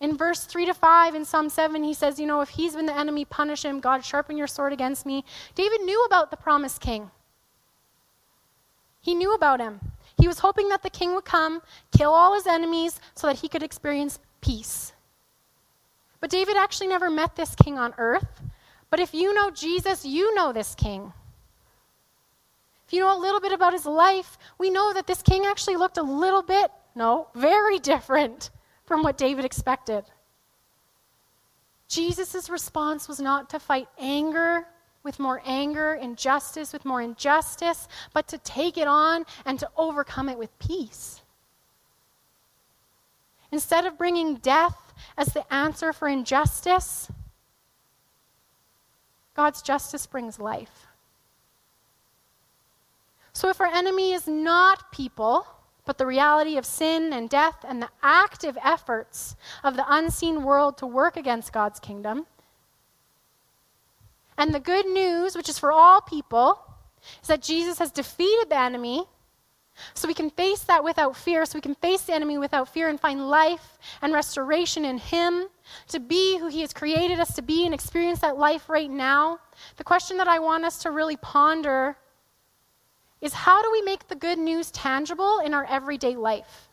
In 0.00 0.16
verse 0.16 0.44
3 0.44 0.66
to 0.66 0.74
5 0.74 1.14
in 1.14 1.24
Psalm 1.24 1.48
7, 1.48 1.84
he 1.84 1.94
says, 1.94 2.18
You 2.18 2.26
know, 2.26 2.40
if 2.40 2.48
he's 2.48 2.74
been 2.74 2.86
the 2.86 2.98
enemy, 2.98 3.24
punish 3.24 3.64
him. 3.64 3.78
God, 3.78 4.04
sharpen 4.04 4.36
your 4.36 4.48
sword 4.48 4.72
against 4.72 5.06
me. 5.06 5.24
David 5.54 5.82
knew 5.82 6.02
about 6.04 6.32
the 6.32 6.36
promised 6.36 6.80
king. 6.80 7.12
He 9.00 9.14
knew 9.14 9.32
about 9.32 9.60
him. 9.60 9.80
He 10.18 10.26
was 10.26 10.40
hoping 10.40 10.68
that 10.70 10.82
the 10.82 10.90
king 10.90 11.14
would 11.14 11.24
come, 11.24 11.62
kill 11.96 12.12
all 12.12 12.34
his 12.34 12.48
enemies, 12.48 13.00
so 13.14 13.28
that 13.28 13.38
he 13.38 13.48
could 13.48 13.62
experience 13.62 14.18
peace. 14.40 14.92
But 16.20 16.30
David 16.30 16.56
actually 16.56 16.88
never 16.88 17.10
met 17.10 17.36
this 17.36 17.54
king 17.54 17.78
on 17.78 17.94
earth. 17.98 18.42
But 18.90 19.00
if 19.00 19.14
you 19.14 19.32
know 19.34 19.50
Jesus, 19.50 20.04
you 20.04 20.34
know 20.34 20.52
this 20.52 20.74
king. 20.74 21.12
You 22.92 23.00
know 23.00 23.18
a 23.18 23.18
little 23.18 23.40
bit 23.40 23.52
about 23.52 23.72
his 23.72 23.86
life, 23.86 24.38
we 24.58 24.68
know 24.68 24.92
that 24.92 25.06
this 25.06 25.22
king 25.22 25.46
actually 25.46 25.76
looked 25.76 25.96
a 25.96 26.02
little 26.02 26.42
bit, 26.42 26.70
no, 26.94 27.28
very 27.34 27.78
different 27.78 28.50
from 28.84 29.02
what 29.02 29.16
David 29.16 29.46
expected. 29.46 30.04
Jesus' 31.88 32.50
response 32.50 33.08
was 33.08 33.18
not 33.18 33.48
to 33.50 33.58
fight 33.58 33.88
anger 33.98 34.66
with 35.02 35.18
more 35.18 35.42
anger, 35.44 35.94
injustice 35.94 36.72
with 36.72 36.84
more 36.84 37.00
injustice, 37.00 37.88
but 38.12 38.28
to 38.28 38.38
take 38.38 38.76
it 38.76 38.86
on 38.86 39.24
and 39.46 39.58
to 39.58 39.68
overcome 39.76 40.28
it 40.28 40.38
with 40.38 40.56
peace. 40.58 41.22
Instead 43.50 43.86
of 43.86 43.98
bringing 43.98 44.36
death 44.36 44.92
as 45.16 45.28
the 45.28 45.50
answer 45.52 45.94
for 45.94 46.08
injustice, 46.08 47.10
God's 49.34 49.62
justice 49.62 50.06
brings 50.06 50.38
life. 50.38 50.86
So 53.32 53.48
if 53.48 53.60
our 53.60 53.66
enemy 53.66 54.12
is 54.12 54.26
not 54.26 54.92
people, 54.92 55.46
but 55.84 55.98
the 55.98 56.06
reality 56.06 56.56
of 56.56 56.66
sin 56.66 57.12
and 57.12 57.28
death 57.28 57.64
and 57.66 57.82
the 57.82 57.88
active 58.02 58.56
efforts 58.62 59.36
of 59.64 59.76
the 59.76 59.84
unseen 59.88 60.44
world 60.44 60.78
to 60.78 60.86
work 60.86 61.16
against 61.16 61.52
God's 61.52 61.80
kingdom. 61.80 62.26
And 64.38 64.54
the 64.54 64.60
good 64.60 64.86
news, 64.86 65.36
which 65.36 65.48
is 65.48 65.58
for 65.58 65.72
all 65.72 66.00
people, 66.00 66.60
is 67.20 67.28
that 67.28 67.42
Jesus 67.42 67.78
has 67.78 67.90
defeated 67.90 68.48
the 68.48 68.58
enemy. 68.58 69.04
So 69.94 70.06
we 70.06 70.14
can 70.14 70.30
face 70.30 70.60
that 70.64 70.84
without 70.84 71.16
fear, 71.16 71.44
so 71.46 71.56
we 71.56 71.62
can 71.62 71.74
face 71.74 72.02
the 72.02 72.12
enemy 72.12 72.38
without 72.38 72.68
fear 72.68 72.88
and 72.88 73.00
find 73.00 73.28
life 73.28 73.78
and 74.02 74.12
restoration 74.12 74.84
in 74.84 74.98
Him, 74.98 75.48
to 75.88 75.98
be 75.98 76.38
who 76.38 76.48
He 76.48 76.60
has 76.60 76.72
created 76.72 77.18
us 77.18 77.34
to 77.34 77.42
be 77.42 77.64
and 77.64 77.74
experience 77.74 78.20
that 78.20 78.36
life 78.36 78.68
right 78.68 78.90
now. 78.90 79.38
The 79.78 79.84
question 79.84 80.18
that 80.18 80.28
I 80.28 80.38
want 80.38 80.64
us 80.64 80.78
to 80.82 80.90
really 80.90 81.16
ponder 81.16 81.96
is 83.22 83.32
how 83.32 83.62
do 83.62 83.70
we 83.72 83.80
make 83.80 84.08
the 84.08 84.16
good 84.16 84.38
news 84.38 84.70
tangible 84.70 85.38
in 85.38 85.54
our 85.54 85.64
everyday 85.64 86.16
life? 86.16 86.68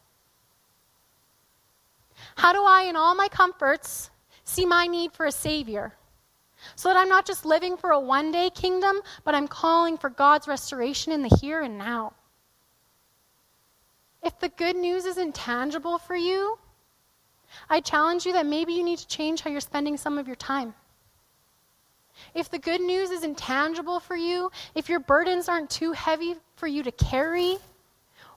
How 2.35 2.51
do 2.51 2.63
I, 2.65 2.83
in 2.83 2.95
all 2.95 3.15
my 3.15 3.27
comforts, 3.29 4.09
see 4.43 4.65
my 4.65 4.87
need 4.87 5.13
for 5.13 5.25
a 5.25 5.31
Savior? 5.31 5.93
So 6.75 6.89
that 6.89 6.97
I'm 6.97 7.07
not 7.07 7.25
just 7.25 7.45
living 7.45 7.77
for 7.77 7.91
a 7.91 7.99
one 7.99 8.31
day 8.31 8.49
kingdom, 8.49 8.99
but 9.23 9.35
I'm 9.35 9.47
calling 9.47 9.97
for 9.97 10.09
God's 10.09 10.47
restoration 10.47 11.13
in 11.13 11.21
the 11.21 11.37
here 11.39 11.61
and 11.61 11.77
now. 11.77 12.13
If 14.23 14.39
the 14.39 14.49
good 14.49 14.75
news 14.75 15.05
isn't 15.05 15.35
tangible 15.35 15.97
for 15.97 16.15
you, 16.15 16.57
I 17.69 17.79
challenge 17.79 18.25
you 18.25 18.33
that 18.33 18.45
maybe 18.45 18.73
you 18.73 18.83
need 18.83 18.99
to 18.99 19.07
change 19.07 19.41
how 19.41 19.49
you're 19.49 19.61
spending 19.61 19.97
some 19.97 20.17
of 20.17 20.27
your 20.27 20.35
time. 20.35 20.73
If 22.33 22.49
the 22.49 22.59
good 22.59 22.81
news 22.81 23.09
isn't 23.11 23.37
tangible 23.37 23.99
for 23.99 24.15
you, 24.15 24.51
if 24.75 24.89
your 24.89 24.99
burdens 24.99 25.49
aren't 25.49 25.69
too 25.69 25.93
heavy 25.93 26.35
for 26.55 26.67
you 26.67 26.83
to 26.83 26.91
carry, 26.91 27.57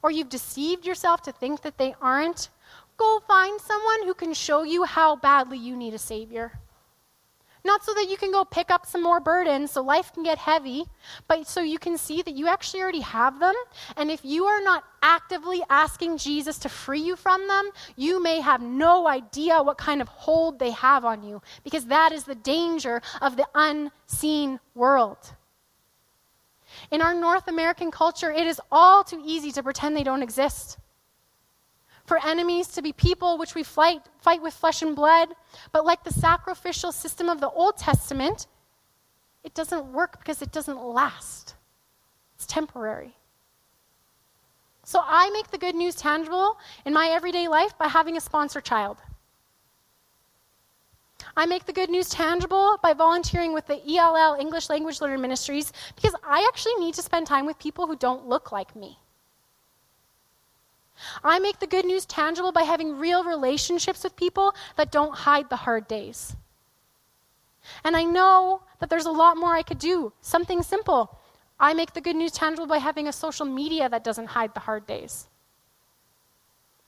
or 0.02 0.10
you've 0.10 0.28
deceived 0.28 0.86
yourself 0.86 1.22
to 1.22 1.32
think 1.32 1.62
that 1.62 1.78
they 1.78 1.94
aren't, 2.00 2.50
go 2.96 3.20
find 3.26 3.60
someone 3.60 4.04
who 4.04 4.14
can 4.14 4.34
show 4.34 4.62
you 4.62 4.84
how 4.84 5.16
badly 5.16 5.58
you 5.58 5.76
need 5.76 5.94
a 5.94 5.98
Savior. 5.98 6.52
Not 7.64 7.84
so 7.84 7.94
that 7.94 8.08
you 8.08 8.16
can 8.16 8.32
go 8.32 8.44
pick 8.44 8.70
up 8.70 8.86
some 8.86 9.02
more 9.02 9.20
burdens 9.20 9.70
so 9.70 9.82
life 9.82 10.12
can 10.12 10.24
get 10.24 10.38
heavy, 10.38 10.84
but 11.28 11.46
so 11.46 11.60
you 11.60 11.78
can 11.78 11.96
see 11.96 12.20
that 12.22 12.34
you 12.34 12.48
actually 12.48 12.82
already 12.82 13.00
have 13.00 13.38
them. 13.38 13.54
And 13.96 14.10
if 14.10 14.24
you 14.24 14.46
are 14.46 14.60
not 14.60 14.82
actively 15.00 15.62
asking 15.70 16.18
Jesus 16.18 16.58
to 16.58 16.68
free 16.68 17.00
you 17.00 17.14
from 17.14 17.46
them, 17.46 17.70
you 17.96 18.20
may 18.20 18.40
have 18.40 18.60
no 18.60 19.06
idea 19.06 19.62
what 19.62 19.78
kind 19.78 20.02
of 20.02 20.08
hold 20.08 20.58
they 20.58 20.72
have 20.72 21.04
on 21.04 21.22
you, 21.22 21.40
because 21.62 21.86
that 21.86 22.10
is 22.10 22.24
the 22.24 22.34
danger 22.34 23.00
of 23.20 23.36
the 23.36 23.46
unseen 23.54 24.58
world. 24.74 25.34
In 26.90 27.00
our 27.00 27.14
North 27.14 27.48
American 27.48 27.90
culture, 27.90 28.32
it 28.32 28.46
is 28.46 28.60
all 28.72 29.04
too 29.04 29.22
easy 29.24 29.52
to 29.52 29.62
pretend 29.62 29.96
they 29.96 30.02
don't 30.02 30.22
exist 30.22 30.78
for 32.04 32.18
enemies 32.24 32.68
to 32.68 32.82
be 32.82 32.92
people 32.92 33.38
which 33.38 33.54
we 33.54 33.62
fight, 33.62 34.02
fight 34.20 34.42
with 34.42 34.54
flesh 34.54 34.82
and 34.82 34.96
blood. 34.96 35.30
But 35.72 35.84
like 35.84 36.04
the 36.04 36.12
sacrificial 36.12 36.92
system 36.92 37.28
of 37.28 37.40
the 37.40 37.50
Old 37.50 37.76
Testament, 37.76 38.46
it 39.44 39.54
doesn't 39.54 39.92
work 39.92 40.18
because 40.18 40.42
it 40.42 40.52
doesn't 40.52 40.82
last, 40.82 41.54
it's 42.34 42.46
temporary. 42.46 43.14
So 44.84 45.00
I 45.04 45.30
make 45.30 45.50
the 45.50 45.58
good 45.58 45.74
news 45.74 45.94
tangible 45.94 46.58
in 46.84 46.92
my 46.92 47.08
everyday 47.08 47.48
life 47.48 47.76
by 47.78 47.86
having 47.86 48.16
a 48.16 48.20
sponsor 48.20 48.60
child. 48.60 48.98
I 51.36 51.46
make 51.46 51.64
the 51.64 51.72
good 51.72 51.88
news 51.88 52.08
tangible 52.08 52.78
by 52.82 52.92
volunteering 52.92 53.54
with 53.54 53.66
the 53.66 53.80
ELL 53.96 54.36
English 54.38 54.68
Language 54.68 55.00
Learner 55.00 55.18
Ministries 55.18 55.72
because 55.94 56.14
I 56.26 56.46
actually 56.52 56.74
need 56.74 56.94
to 56.94 57.02
spend 57.02 57.26
time 57.26 57.46
with 57.46 57.58
people 57.58 57.86
who 57.86 57.96
don't 57.96 58.26
look 58.26 58.52
like 58.52 58.74
me. 58.74 58.98
I 61.24 61.38
make 61.38 61.58
the 61.58 61.66
good 61.66 61.84
news 61.84 62.06
tangible 62.06 62.52
by 62.52 62.62
having 62.62 62.98
real 62.98 63.24
relationships 63.24 64.04
with 64.04 64.16
people 64.16 64.54
that 64.76 64.92
don't 64.92 65.14
hide 65.14 65.50
the 65.50 65.56
hard 65.56 65.88
days. 65.88 66.36
And 67.84 67.96
I 67.96 68.04
know 68.04 68.62
that 68.80 68.90
there's 68.90 69.06
a 69.06 69.10
lot 69.10 69.36
more 69.36 69.54
I 69.54 69.62
could 69.62 69.78
do. 69.78 70.12
Something 70.20 70.62
simple. 70.62 71.18
I 71.58 71.74
make 71.74 71.92
the 71.92 72.00
good 72.00 72.16
news 72.16 72.32
tangible 72.32 72.66
by 72.66 72.78
having 72.78 73.08
a 73.08 73.12
social 73.12 73.46
media 73.46 73.88
that 73.88 74.04
doesn't 74.04 74.26
hide 74.26 74.54
the 74.54 74.60
hard 74.60 74.86
days. 74.86 75.28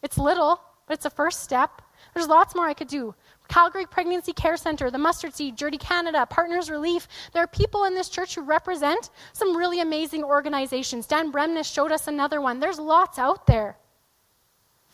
It's 0.03 0.19
little, 0.19 0.61
but 0.87 0.95
it's 0.95 1.07
a 1.07 1.11
first 1.11 1.43
step. 1.43 1.81
There's 2.12 2.29
lots 2.29 2.55
more 2.55 2.67
I 2.67 2.75
could 2.75 2.88
do. 2.88 3.14
Calgary 3.49 3.87
Pregnancy 3.87 4.33
Care 4.33 4.57
Center, 4.57 4.90
the 4.90 4.99
Mustard 4.99 5.35
Seed, 5.35 5.57
Journey 5.57 5.79
Canada, 5.79 6.27
Partners 6.27 6.71
Relief. 6.71 7.07
There 7.33 7.43
are 7.43 7.47
people 7.47 7.85
in 7.85 7.95
this 7.95 8.09
church 8.09 8.35
who 8.35 8.43
represent 8.43 9.11
some 9.33 9.57
really 9.57 9.81
amazing 9.81 10.25
organizations. 10.25 11.07
Dan 11.07 11.31
Bremnes 11.31 11.71
showed 11.73 11.93
us 11.93 12.09
another 12.09 12.40
one. 12.40 12.59
There's 12.59 12.79
lots 12.79 13.19
out 13.19 13.47
there. 13.47 13.77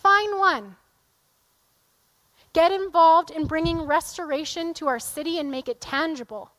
Find 0.02 0.38
one. 0.38 0.76
get 2.52 2.72
involved 2.72 3.30
in 3.30 3.46
bringing 3.46 3.82
restoration 3.82 4.74
to 4.74 4.88
our 4.88 4.98
city 4.98 5.38
and 5.38 5.50
make 5.50 5.68
it 5.68 5.80
tangible. 5.80 6.50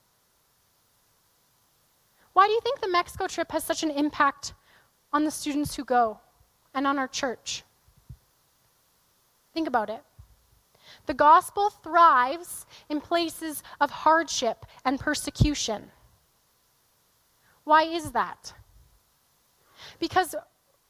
Why 2.33 2.47
do 2.47 2.53
you 2.53 2.61
think 2.61 2.79
the 2.79 2.87
Mexico 2.87 3.27
trip 3.27 3.51
has 3.51 3.63
such 3.63 3.83
an 3.83 3.91
impact 3.91 4.53
on 5.11 5.25
the 5.25 5.31
students 5.31 5.75
who 5.75 5.83
go 5.83 6.19
and 6.73 6.87
on 6.87 6.97
our 6.97 7.09
church? 7.09 7.63
Think 9.53 9.67
about 9.67 9.89
it. 9.89 10.01
The 11.07 11.13
gospel 11.13 11.71
thrives 11.71 12.65
in 12.89 13.01
places 13.01 13.63
of 13.81 13.89
hardship 13.91 14.65
and 14.85 14.99
persecution. 14.99 15.91
Why 17.65 17.83
is 17.83 18.11
that? 18.11 18.53
Because 19.99 20.35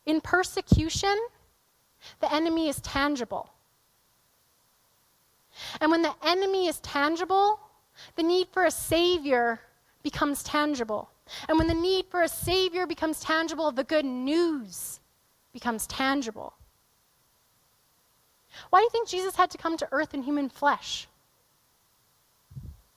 in 0.05 0.21
persecution, 0.21 1.17
the 2.19 2.33
enemy 2.33 2.69
is 2.69 2.79
tangible. 2.81 3.51
And 5.79 5.91
when 5.91 6.01
the 6.01 6.15
enemy 6.23 6.67
is 6.67 6.79
tangible, 6.79 7.59
the 8.15 8.23
need 8.23 8.47
for 8.51 8.65
a 8.65 8.71
savior 8.71 9.59
becomes 10.03 10.43
tangible. 10.43 11.09
And 11.47 11.57
when 11.57 11.67
the 11.67 11.73
need 11.73 12.05
for 12.09 12.23
a 12.23 12.27
savior 12.27 12.85
becomes 12.85 13.19
tangible, 13.19 13.71
the 13.71 13.83
good 13.83 14.05
news 14.05 14.99
becomes 15.53 15.87
tangible. 15.87 16.53
Why 18.69 18.79
do 18.79 18.83
you 18.83 18.89
think 18.89 19.07
Jesus 19.07 19.35
had 19.35 19.51
to 19.51 19.57
come 19.57 19.77
to 19.77 19.87
earth 19.91 20.13
in 20.13 20.23
human 20.23 20.49
flesh? 20.49 21.07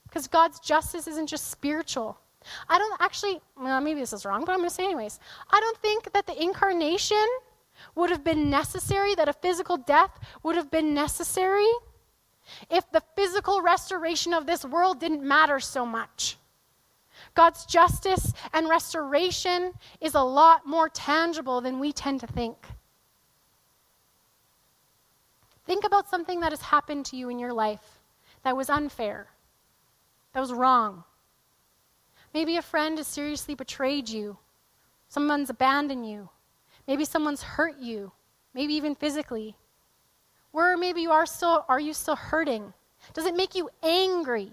Because 0.08 0.26
God's 0.26 0.60
justice 0.60 1.06
isn't 1.06 1.28
just 1.28 1.50
spiritual. 1.50 2.18
I 2.68 2.78
don't 2.78 3.00
actually, 3.00 3.40
well, 3.60 3.80
maybe 3.80 4.00
this 4.00 4.12
is 4.12 4.24
wrong, 4.24 4.44
but 4.44 4.52
I'm 4.52 4.58
going 4.58 4.68
to 4.68 4.74
say 4.74 4.84
anyways. 4.84 5.18
I 5.50 5.60
don't 5.60 5.78
think 5.78 6.12
that 6.12 6.26
the 6.26 6.40
incarnation 6.40 7.24
would 7.94 8.10
have 8.10 8.24
been 8.24 8.50
necessary, 8.50 9.14
that 9.14 9.28
a 9.28 9.32
physical 9.32 9.76
death 9.76 10.18
would 10.42 10.56
have 10.56 10.70
been 10.70 10.94
necessary 10.94 11.70
if 12.70 12.90
the 12.90 13.02
physical 13.16 13.62
restoration 13.62 14.34
of 14.34 14.46
this 14.46 14.64
world 14.64 15.00
didn't 15.00 15.22
matter 15.22 15.60
so 15.60 15.86
much. 15.86 16.36
God's 17.34 17.64
justice 17.64 18.32
and 18.52 18.68
restoration 18.68 19.72
is 20.00 20.14
a 20.14 20.22
lot 20.22 20.66
more 20.66 20.88
tangible 20.88 21.60
than 21.60 21.80
we 21.80 21.92
tend 21.92 22.20
to 22.20 22.26
think. 22.26 22.56
Think 25.66 25.84
about 25.84 26.10
something 26.10 26.40
that 26.40 26.52
has 26.52 26.60
happened 26.60 27.06
to 27.06 27.16
you 27.16 27.28
in 27.28 27.38
your 27.38 27.52
life 27.52 28.00
that 28.42 28.56
was 28.56 28.68
unfair, 28.68 29.28
that 30.32 30.40
was 30.40 30.52
wrong. 30.52 31.04
Maybe 32.34 32.56
a 32.56 32.62
friend 32.62 32.98
has 32.98 33.06
seriously 33.06 33.54
betrayed 33.54 34.08
you, 34.08 34.36
someone's 35.08 35.50
abandoned 35.50 36.08
you, 36.08 36.28
maybe 36.86 37.04
someone's 37.04 37.42
hurt 37.42 37.78
you, 37.78 38.12
maybe 38.54 38.74
even 38.74 38.94
physically. 38.94 39.56
Where 40.52 40.76
maybe 40.76 41.00
you 41.00 41.10
are 41.10 41.26
still 41.26 41.64
are 41.68 41.80
you 41.80 41.92
still 41.92 42.16
hurting? 42.16 42.72
Does 43.12 43.26
it 43.26 43.36
make 43.36 43.54
you 43.54 43.70
angry? 43.82 44.52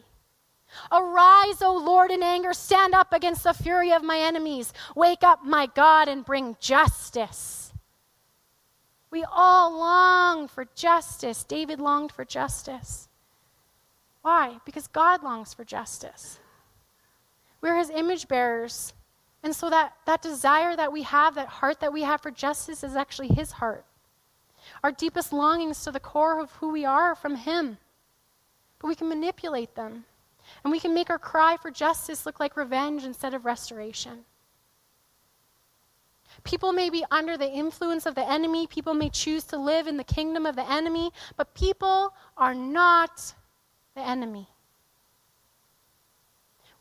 Arise, 0.92 1.62
O 1.62 1.76
Lord, 1.78 2.12
in 2.12 2.24
anger. 2.24 2.54
Stand 2.54 2.94
up 2.94 3.14
against 3.14 3.44
the 3.44 3.54
fury 3.54 3.92
of 3.92 4.04
my 4.04 4.18
enemies. 4.18 4.74
Wake 4.96 5.24
up, 5.24 5.44
my 5.44 5.68
God, 5.68 6.08
and 6.08 6.26
bring 6.26 6.56
justice. 6.60 7.74
We 9.10 9.26
all 9.30 9.78
long 9.78 10.48
for 10.48 10.66
justice. 10.74 11.44
David 11.44 11.82
longed 11.82 12.14
for 12.14 12.24
justice. 12.24 13.10
Why? 14.22 14.60
Because 14.66 14.88
God 14.88 15.24
longs 15.24 15.54
for 15.54 15.66
justice. 15.66 16.40
We're 17.60 17.78
his 17.78 17.90
image 17.90 18.28
bearers. 18.28 18.94
And 19.44 19.56
so 19.56 19.70
that, 19.70 19.94
that 20.06 20.22
desire 20.22 20.76
that 20.76 20.92
we 20.92 21.04
have, 21.04 21.36
that 21.36 21.48
heart 21.48 21.80
that 21.80 21.94
we 21.94 22.04
have 22.04 22.22
for 22.22 22.32
justice, 22.32 22.84
is 22.84 22.96
actually 22.96 23.30
his 23.30 23.54
heart. 23.54 23.86
Our 24.84 24.92
deepest 24.92 25.34
longings 25.34 25.84
to 25.84 25.92
the 25.92 26.00
core 26.00 26.40
of 26.40 26.52
who 26.54 26.72
we 26.72 26.86
are 26.86 27.12
are 27.12 27.16
from 27.16 27.36
him. 27.36 27.78
But 28.80 28.88
we 28.88 28.96
can 28.96 29.10
manipulate 29.10 29.76
them. 29.76 30.06
And 30.64 30.72
we 30.72 30.80
can 30.80 30.94
make 30.94 31.10
our 31.10 31.20
cry 31.20 31.58
for 31.58 31.72
justice 31.72 32.26
look 32.26 32.40
like 32.40 32.58
revenge 32.58 33.04
instead 33.04 33.34
of 33.34 33.46
restoration. 33.46 34.26
People 36.44 36.72
may 36.72 36.90
be 36.90 37.04
under 37.12 37.38
the 37.38 37.52
influence 37.52 38.06
of 38.06 38.16
the 38.16 38.28
enemy. 38.30 38.68
People 38.68 38.94
may 38.94 39.10
choose 39.10 39.44
to 39.46 39.58
live 39.58 39.88
in 39.88 39.98
the 39.98 40.04
kingdom 40.04 40.46
of 40.46 40.56
the 40.56 40.70
enemy, 40.70 41.12
but 41.36 41.54
people 41.54 42.14
are 42.38 42.56
not 42.56 43.34
the 43.96 44.02
enemy. 44.02 44.48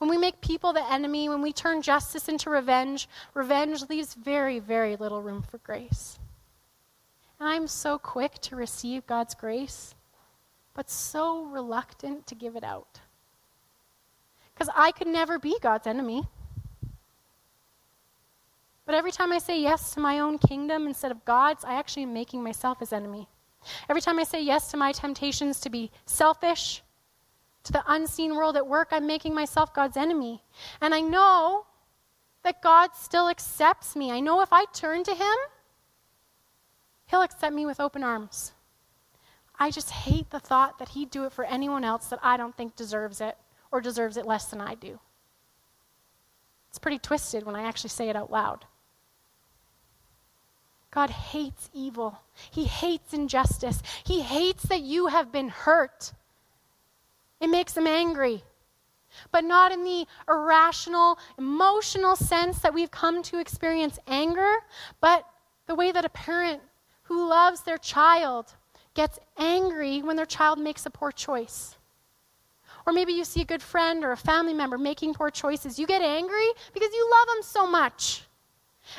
When 0.00 0.08
we 0.08 0.16
make 0.16 0.40
people 0.40 0.72
the 0.72 0.90
enemy, 0.90 1.28
when 1.28 1.42
we 1.42 1.52
turn 1.52 1.82
justice 1.82 2.26
into 2.26 2.48
revenge, 2.48 3.06
revenge 3.34 3.82
leaves 3.90 4.14
very, 4.14 4.58
very 4.58 4.96
little 4.96 5.20
room 5.20 5.42
for 5.42 5.58
grace. 5.58 6.18
And 7.38 7.46
I'm 7.46 7.66
so 7.66 7.98
quick 7.98 8.38
to 8.40 8.56
receive 8.56 9.06
God's 9.06 9.34
grace, 9.34 9.94
but 10.72 10.88
so 10.88 11.44
reluctant 11.44 12.26
to 12.28 12.34
give 12.34 12.56
it 12.56 12.64
out. 12.64 13.00
Because 14.54 14.72
I 14.74 14.90
could 14.90 15.06
never 15.06 15.38
be 15.38 15.58
God's 15.60 15.86
enemy. 15.86 16.26
But 18.86 18.94
every 18.94 19.12
time 19.12 19.32
I 19.32 19.38
say 19.38 19.60
yes 19.60 19.92
to 19.92 20.00
my 20.00 20.18
own 20.18 20.38
kingdom 20.38 20.86
instead 20.86 21.10
of 21.10 21.26
God's, 21.26 21.62
I 21.62 21.74
actually 21.74 22.04
am 22.04 22.14
making 22.14 22.42
myself 22.42 22.80
his 22.80 22.94
enemy. 22.94 23.28
Every 23.86 24.00
time 24.00 24.18
I 24.18 24.24
say 24.24 24.42
yes 24.42 24.70
to 24.70 24.78
my 24.78 24.92
temptations 24.92 25.60
to 25.60 25.68
be 25.68 25.90
selfish, 26.06 26.82
to 27.64 27.72
the 27.72 27.84
unseen 27.86 28.34
world 28.34 28.56
at 28.56 28.66
work, 28.66 28.88
I'm 28.90 29.06
making 29.06 29.34
myself 29.34 29.74
God's 29.74 29.96
enemy. 29.96 30.42
And 30.80 30.94
I 30.94 31.00
know 31.00 31.66
that 32.42 32.62
God 32.62 32.90
still 32.94 33.28
accepts 33.28 33.94
me. 33.94 34.10
I 34.10 34.20
know 34.20 34.40
if 34.40 34.52
I 34.52 34.64
turn 34.72 35.04
to 35.04 35.14
Him, 35.14 35.36
He'll 37.06 37.22
accept 37.22 37.54
me 37.54 37.66
with 37.66 37.80
open 37.80 38.04
arms. 38.04 38.52
I 39.58 39.70
just 39.70 39.90
hate 39.90 40.30
the 40.30 40.40
thought 40.40 40.78
that 40.78 40.90
He'd 40.90 41.10
do 41.10 41.24
it 41.24 41.32
for 41.32 41.44
anyone 41.44 41.84
else 41.84 42.06
that 42.06 42.20
I 42.22 42.36
don't 42.36 42.56
think 42.56 42.76
deserves 42.76 43.20
it 43.20 43.36
or 43.70 43.80
deserves 43.80 44.16
it 44.16 44.26
less 44.26 44.46
than 44.46 44.60
I 44.60 44.74
do. 44.74 44.98
It's 46.70 46.78
pretty 46.78 46.98
twisted 46.98 47.44
when 47.44 47.56
I 47.56 47.64
actually 47.64 47.90
say 47.90 48.08
it 48.08 48.16
out 48.16 48.30
loud. 48.30 48.64
God 50.90 51.10
hates 51.10 51.68
evil. 51.72 52.20
He 52.50 52.64
hates 52.64 53.12
injustice. 53.12 53.82
He 54.04 54.22
hates 54.22 54.64
that 54.64 54.80
you 54.82 55.06
have 55.06 55.30
been 55.30 55.48
hurt. 55.48 56.12
It 57.40 57.48
makes 57.48 57.72
them 57.72 57.86
angry. 57.86 58.44
But 59.32 59.44
not 59.44 59.72
in 59.72 59.82
the 59.82 60.06
irrational, 60.28 61.18
emotional 61.36 62.14
sense 62.14 62.60
that 62.60 62.74
we've 62.74 62.90
come 62.90 63.22
to 63.24 63.38
experience 63.38 63.98
anger, 64.06 64.56
but 65.00 65.26
the 65.66 65.74
way 65.74 65.90
that 65.90 66.04
a 66.04 66.10
parent 66.10 66.60
who 67.04 67.28
loves 67.28 67.62
their 67.62 67.78
child 67.78 68.54
gets 68.94 69.18
angry 69.36 70.02
when 70.02 70.16
their 70.16 70.26
child 70.26 70.58
makes 70.58 70.86
a 70.86 70.90
poor 70.90 71.10
choice. 71.10 71.76
Or 72.86 72.92
maybe 72.92 73.12
you 73.12 73.24
see 73.24 73.42
a 73.42 73.44
good 73.44 73.62
friend 73.62 74.04
or 74.04 74.12
a 74.12 74.16
family 74.16 74.54
member 74.54 74.78
making 74.78 75.14
poor 75.14 75.30
choices. 75.30 75.78
You 75.78 75.86
get 75.86 76.02
angry 76.02 76.48
because 76.72 76.92
you 76.92 77.10
love 77.10 77.28
them 77.34 77.42
so 77.42 77.66
much. 77.66 78.24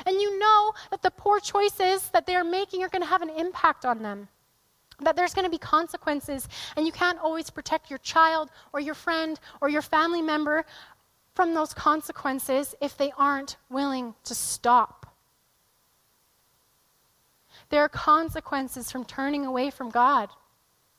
And 0.06 0.20
you 0.20 0.38
know 0.38 0.72
that 0.90 1.02
the 1.02 1.10
poor 1.10 1.40
choices 1.40 2.08
that 2.10 2.26
they're 2.26 2.44
making 2.44 2.82
are 2.82 2.88
going 2.88 3.02
to 3.02 3.08
have 3.08 3.22
an 3.22 3.30
impact 3.30 3.84
on 3.84 4.02
them. 4.02 4.28
That 5.00 5.16
there's 5.16 5.34
going 5.34 5.44
to 5.44 5.50
be 5.50 5.58
consequences, 5.58 6.48
and 6.76 6.86
you 6.86 6.92
can't 6.92 7.18
always 7.18 7.50
protect 7.50 7.90
your 7.90 7.98
child 7.98 8.50
or 8.72 8.80
your 8.80 8.94
friend 8.94 9.38
or 9.60 9.68
your 9.68 9.82
family 9.82 10.22
member 10.22 10.64
from 11.34 11.54
those 11.54 11.72
consequences 11.74 12.74
if 12.80 12.96
they 12.96 13.12
aren't 13.16 13.56
willing 13.70 14.14
to 14.24 14.34
stop. 14.34 15.14
There 17.70 17.80
are 17.80 17.88
consequences 17.88 18.90
from 18.90 19.04
turning 19.04 19.46
away 19.46 19.70
from 19.70 19.90
God. 19.90 20.28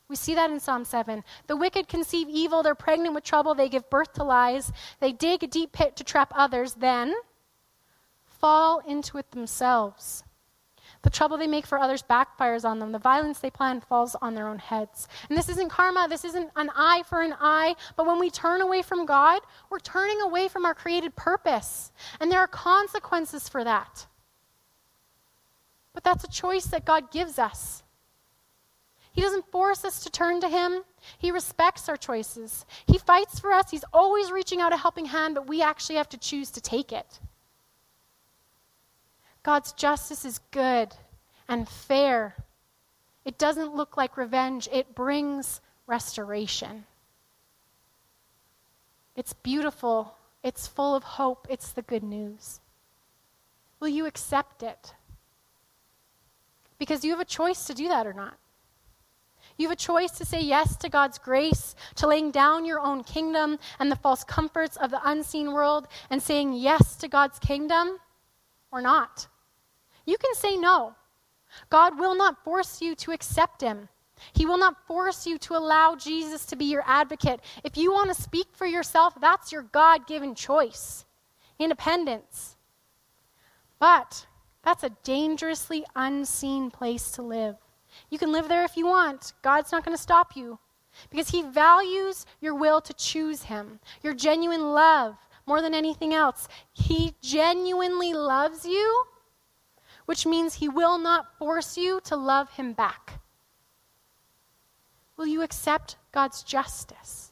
We 0.08 0.16
see 0.16 0.36
that 0.36 0.52
in 0.52 0.60
Psalm 0.60 0.86
7. 0.86 1.24
The 1.48 1.56
wicked 1.56 1.88
conceive 1.88 2.28
evil, 2.30 2.64
they're 2.64 2.76
pregnant 2.76 3.16
with 3.16 3.24
trouble, 3.24 3.56
they 3.56 3.70
give 3.70 3.90
birth 3.90 4.14
to 4.14 4.24
lies, 4.24 4.72
they 5.00 5.12
dig 5.12 5.44
a 5.44 5.48
deep 5.48 5.72
pit 5.72 5.96
to 5.96 6.04
trap 6.04 6.34
others, 6.36 6.74
then 6.74 7.14
fall 8.26 8.80
into 8.88 9.18
it 9.18 9.32
themselves. 9.32 10.24
The 11.04 11.10
trouble 11.10 11.38
they 11.38 11.48
make 11.48 11.68
for 11.68 11.78
others 11.78 12.02
backfires 12.02 12.64
on 12.64 12.80
them. 12.80 12.94
The 12.94 13.00
violence 13.00 13.40
they 13.40 13.50
plan 13.50 13.82
falls 13.82 14.16
on 14.22 14.36
their 14.36 14.48
own 14.48 14.58
heads. 14.58 15.08
And 15.30 15.38
this 15.38 15.50
isn't 15.50 15.70
karma, 15.70 16.08
this 16.10 16.24
isn't 16.24 16.50
an 16.56 16.70
eye 16.76 17.04
for 17.08 17.22
an 17.22 17.36
eye, 17.40 17.76
but 17.98 18.08
when 18.08 18.20
we 18.20 18.30
turn 18.30 18.62
away 18.62 18.82
from 18.82 19.06
God, 19.06 19.42
we're 19.70 19.80
turning 19.80 20.22
away 20.22 20.48
from 20.48 20.66
our 20.66 20.74
created 20.74 21.16
purpose. 21.16 21.92
And 22.20 22.32
there 22.32 22.40
are 22.40 22.48
consequences 22.48 23.50
for 23.50 23.64
that. 23.66 24.08
But 25.94 26.06
that's 26.06 26.24
a 26.24 26.32
choice 26.32 26.66
that 26.68 26.86
God 26.86 27.12
gives 27.12 27.38
us. 27.38 27.84
He 29.12 29.22
doesn't 29.22 29.52
force 29.52 29.86
us 29.86 30.04
to 30.04 30.10
turn 30.10 30.42
to 30.42 30.48
Him. 30.48 30.84
He 31.18 31.32
respects 31.32 31.88
our 31.88 31.98
choices. 31.98 32.66
He 32.88 32.98
fights 32.98 33.40
for 33.40 33.52
us. 33.52 33.70
He's 33.70 33.86
always 33.94 34.32
reaching 34.32 34.62
out 34.62 34.74
a 34.74 34.78
helping 34.78 35.06
hand, 35.06 35.36
but 35.36 35.48
we 35.48 35.62
actually 35.62 35.98
have 35.98 36.10
to 36.10 36.18
choose 36.18 36.50
to 36.52 36.62
take 36.62 36.92
it. 36.92 37.20
God's 39.44 39.74
justice 39.74 40.24
is 40.24 40.40
good 40.52 40.96
and 41.48 41.68
fair. 41.68 42.36
It 43.26 43.38
doesn't 43.38 43.76
look 43.76 43.98
like 43.98 44.18
revenge, 44.18 44.70
it 44.72 44.96
brings 44.96 45.62
restoration. 45.86 46.86
It's 49.16 49.34
beautiful, 49.34 50.16
it's 50.44 50.68
full 50.68 50.96
of 50.96 51.04
hope, 51.04 51.46
it's 51.50 51.72
the 51.72 51.82
good 51.82 52.04
news. 52.04 52.62
Will 53.80 53.90
you 53.90 54.06
accept 54.06 54.64
it? 54.64 54.94
Because 56.80 57.04
you 57.04 57.12
have 57.12 57.20
a 57.20 57.26
choice 57.26 57.66
to 57.66 57.74
do 57.74 57.90
that 57.90 58.08
or 58.08 58.14
not. 58.14 58.38
You 59.58 59.68
have 59.68 59.74
a 59.74 59.80
choice 59.80 60.12
to 60.12 60.26
say 60.26 60.42
yes 60.42 60.76
to 60.78 60.90
God's 60.90 61.18
grace, 61.18 61.76
to 61.96 62.08
laying 62.08 62.32
down 62.32 62.66
your 62.66 62.80
own 62.80 63.04
kingdom 63.04 63.60
and 63.80 63.92
the 63.92 63.96
false 63.98 64.24
comforts 64.24 64.78
of 64.78 64.90
the 64.90 65.02
unseen 65.08 65.52
world, 65.52 65.88
and 66.10 66.22
saying 66.22 66.54
yes 66.54 66.96
to 66.96 67.08
God's 67.08 67.40
kingdom, 67.40 68.00
or 68.72 68.82
not. 68.82 69.28
You 70.06 70.18
can 70.18 70.34
say 70.36 70.58
no. 70.58 70.96
God 71.70 72.00
will 72.00 72.16
not 72.16 72.44
force 72.44 72.82
you 72.82 72.96
to 72.96 73.12
accept 73.12 73.62
Him. 73.62 73.90
He 74.34 74.46
will 74.46 74.58
not 74.58 74.88
force 74.88 75.28
you 75.28 75.38
to 75.40 75.56
allow 75.56 75.96
Jesus 75.96 76.46
to 76.46 76.56
be 76.56 76.66
your 76.66 76.84
advocate. 76.86 77.42
If 77.64 77.78
you 77.78 77.92
want 77.92 78.14
to 78.14 78.22
speak 78.22 78.48
for 78.54 78.66
yourself, 78.66 79.14
that's 79.20 79.52
your 79.52 79.64
God 79.64 80.08
given 80.08 80.36
choice 80.36 81.06
independence. 81.60 82.58
But 83.80 84.26
that's 84.64 84.84
a 84.84 84.92
dangerously 85.04 85.86
unseen 85.96 86.72
place 86.72 87.12
to 87.12 87.22
live. 87.22 87.56
You 88.10 88.18
can 88.18 88.32
live 88.32 88.48
there 88.48 88.64
if 88.64 88.78
you 88.78 88.88
want. 88.88 89.34
God's 89.42 89.72
not 89.72 89.86
going 89.86 89.96
to 89.96 90.02
stop 90.02 90.36
you 90.36 90.60
because 91.10 91.30
He 91.30 91.44
values 91.44 92.26
your 92.40 92.56
will 92.56 92.82
to 92.82 92.94
choose 92.94 93.44
Him, 93.44 93.80
your 94.02 94.14
genuine 94.14 94.72
love 94.72 95.16
more 95.46 95.62
than 95.62 95.74
anything 95.74 96.14
else. 96.14 96.48
He 96.72 97.14
genuinely 97.22 98.14
loves 98.14 98.66
you, 98.66 99.06
which 100.06 100.26
means 100.26 100.56
He 100.56 100.70
will 100.70 100.98
not 100.98 101.38
force 101.38 101.78
you 101.78 102.00
to 102.06 102.16
love 102.16 102.52
Him 102.52 102.74
back. 102.74 103.22
Will 105.18 105.28
you 105.28 105.42
accept 105.42 105.98
God's 106.12 106.44
justice? 106.44 107.32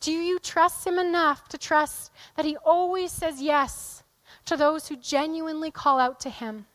Do 0.00 0.12
you 0.12 0.38
trust 0.38 0.86
Him 0.86 0.98
enough 0.98 1.48
to 1.48 1.58
trust 1.58 2.10
that 2.36 2.44
He 2.44 2.56
always 2.58 3.12
says 3.12 3.40
yes 3.40 4.02
to 4.44 4.56
those 4.56 4.88
who 4.88 4.96
genuinely 4.96 5.70
call 5.70 5.98
out 5.98 6.20
to 6.20 6.30
Him? 6.30 6.66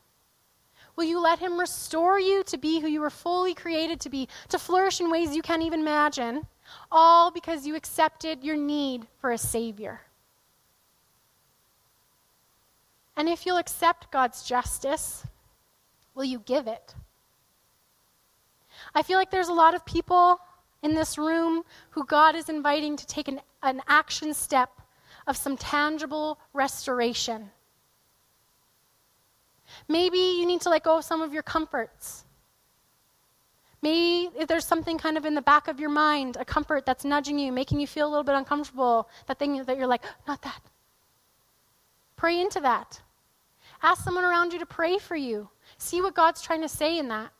Will 0.95 1.05
you 1.05 1.19
let 1.19 1.39
Him 1.39 1.59
restore 1.59 2.19
you 2.19 2.43
to 2.43 2.57
be 2.57 2.79
who 2.79 2.87
you 2.87 3.01
were 3.01 3.09
fully 3.09 3.53
created 3.53 3.99
to 4.01 4.09
be, 4.09 4.27
to 4.49 4.59
flourish 4.59 4.99
in 4.99 5.09
ways 5.09 5.35
you 5.35 5.41
can't 5.41 5.63
even 5.63 5.79
imagine, 5.79 6.45
all 6.91 7.31
because 7.31 7.65
you 7.65 7.75
accepted 7.75 8.43
your 8.43 8.57
need 8.57 9.07
for 9.19 9.31
a 9.31 9.37
Savior? 9.37 10.01
And 13.21 13.29
if 13.29 13.45
you'll 13.45 13.57
accept 13.57 14.09
God's 14.09 14.41
justice, 14.41 15.23
will 16.15 16.23
you 16.23 16.39
give 16.39 16.65
it? 16.65 16.95
I 18.95 19.03
feel 19.03 19.19
like 19.19 19.29
there's 19.29 19.49
a 19.49 19.53
lot 19.53 19.75
of 19.75 19.85
people 19.85 20.39
in 20.81 20.95
this 20.95 21.19
room 21.19 21.61
who 21.91 22.03
God 22.03 22.35
is 22.35 22.49
inviting 22.49 22.97
to 22.97 23.05
take 23.05 23.27
an, 23.27 23.39
an 23.61 23.83
action 23.87 24.33
step 24.33 24.71
of 25.27 25.37
some 25.37 25.55
tangible 25.55 26.39
restoration. 26.53 27.51
Maybe 29.87 30.17
you 30.17 30.47
need 30.47 30.61
to 30.61 30.69
let 30.69 30.81
go 30.81 30.97
of 30.97 31.05
some 31.05 31.21
of 31.21 31.31
your 31.31 31.43
comforts. 31.43 32.25
Maybe 33.83 34.35
if 34.35 34.47
there's 34.47 34.65
something 34.65 34.97
kind 34.97 35.15
of 35.15 35.25
in 35.25 35.35
the 35.35 35.43
back 35.43 35.67
of 35.67 35.79
your 35.79 35.91
mind, 35.91 36.37
a 36.39 36.43
comfort 36.43 36.87
that's 36.87 37.05
nudging 37.05 37.37
you, 37.37 37.51
making 37.51 37.79
you 37.81 37.85
feel 37.85 38.07
a 38.07 38.09
little 38.09 38.23
bit 38.23 38.33
uncomfortable, 38.33 39.07
that 39.27 39.37
thing 39.37 39.63
that 39.63 39.77
you're 39.77 39.85
like, 39.85 40.05
not 40.27 40.41
that. 40.41 40.63
Pray 42.15 42.41
into 42.41 42.59
that. 42.61 42.99
Ask 43.83 44.03
someone 44.03 44.25
around 44.25 44.53
you 44.53 44.59
to 44.59 44.65
pray 44.65 44.97
for 44.97 45.15
you. 45.15 45.49
See 45.77 46.01
what 46.01 46.15
God's 46.15 46.41
trying 46.41 46.61
to 46.61 46.69
say 46.69 46.99
in 46.99 47.07
that. 47.09 47.31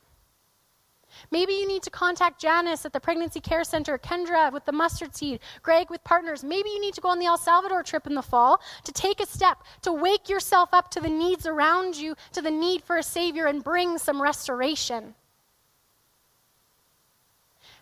Maybe 1.29 1.53
you 1.53 1.67
need 1.67 1.83
to 1.83 1.89
contact 1.89 2.39
Janice 2.39 2.85
at 2.85 2.93
the 2.93 2.99
Pregnancy 2.99 3.39
Care 3.39 3.63
Center, 3.63 3.97
Kendra 3.97 4.51
with 4.51 4.65
the 4.65 4.71
mustard 4.71 5.15
seed, 5.15 5.39
Greg 5.61 5.89
with 5.89 6.03
partners. 6.03 6.43
Maybe 6.43 6.69
you 6.69 6.79
need 6.79 6.93
to 6.93 7.01
go 7.01 7.09
on 7.09 7.19
the 7.19 7.25
El 7.25 7.37
Salvador 7.37 7.83
trip 7.83 8.07
in 8.07 8.15
the 8.15 8.21
fall 8.21 8.61
to 8.85 8.91
take 8.91 9.19
a 9.19 9.25
step, 9.25 9.57
to 9.81 9.91
wake 9.91 10.29
yourself 10.29 10.69
up 10.73 10.89
to 10.91 10.99
the 10.99 11.09
needs 11.09 11.45
around 11.45 11.95
you, 11.95 12.15
to 12.33 12.41
the 12.41 12.51
need 12.51 12.83
for 12.83 12.97
a 12.97 13.03
Savior, 13.03 13.47
and 13.47 13.63
bring 13.63 13.97
some 13.97 14.21
restoration. 14.21 15.15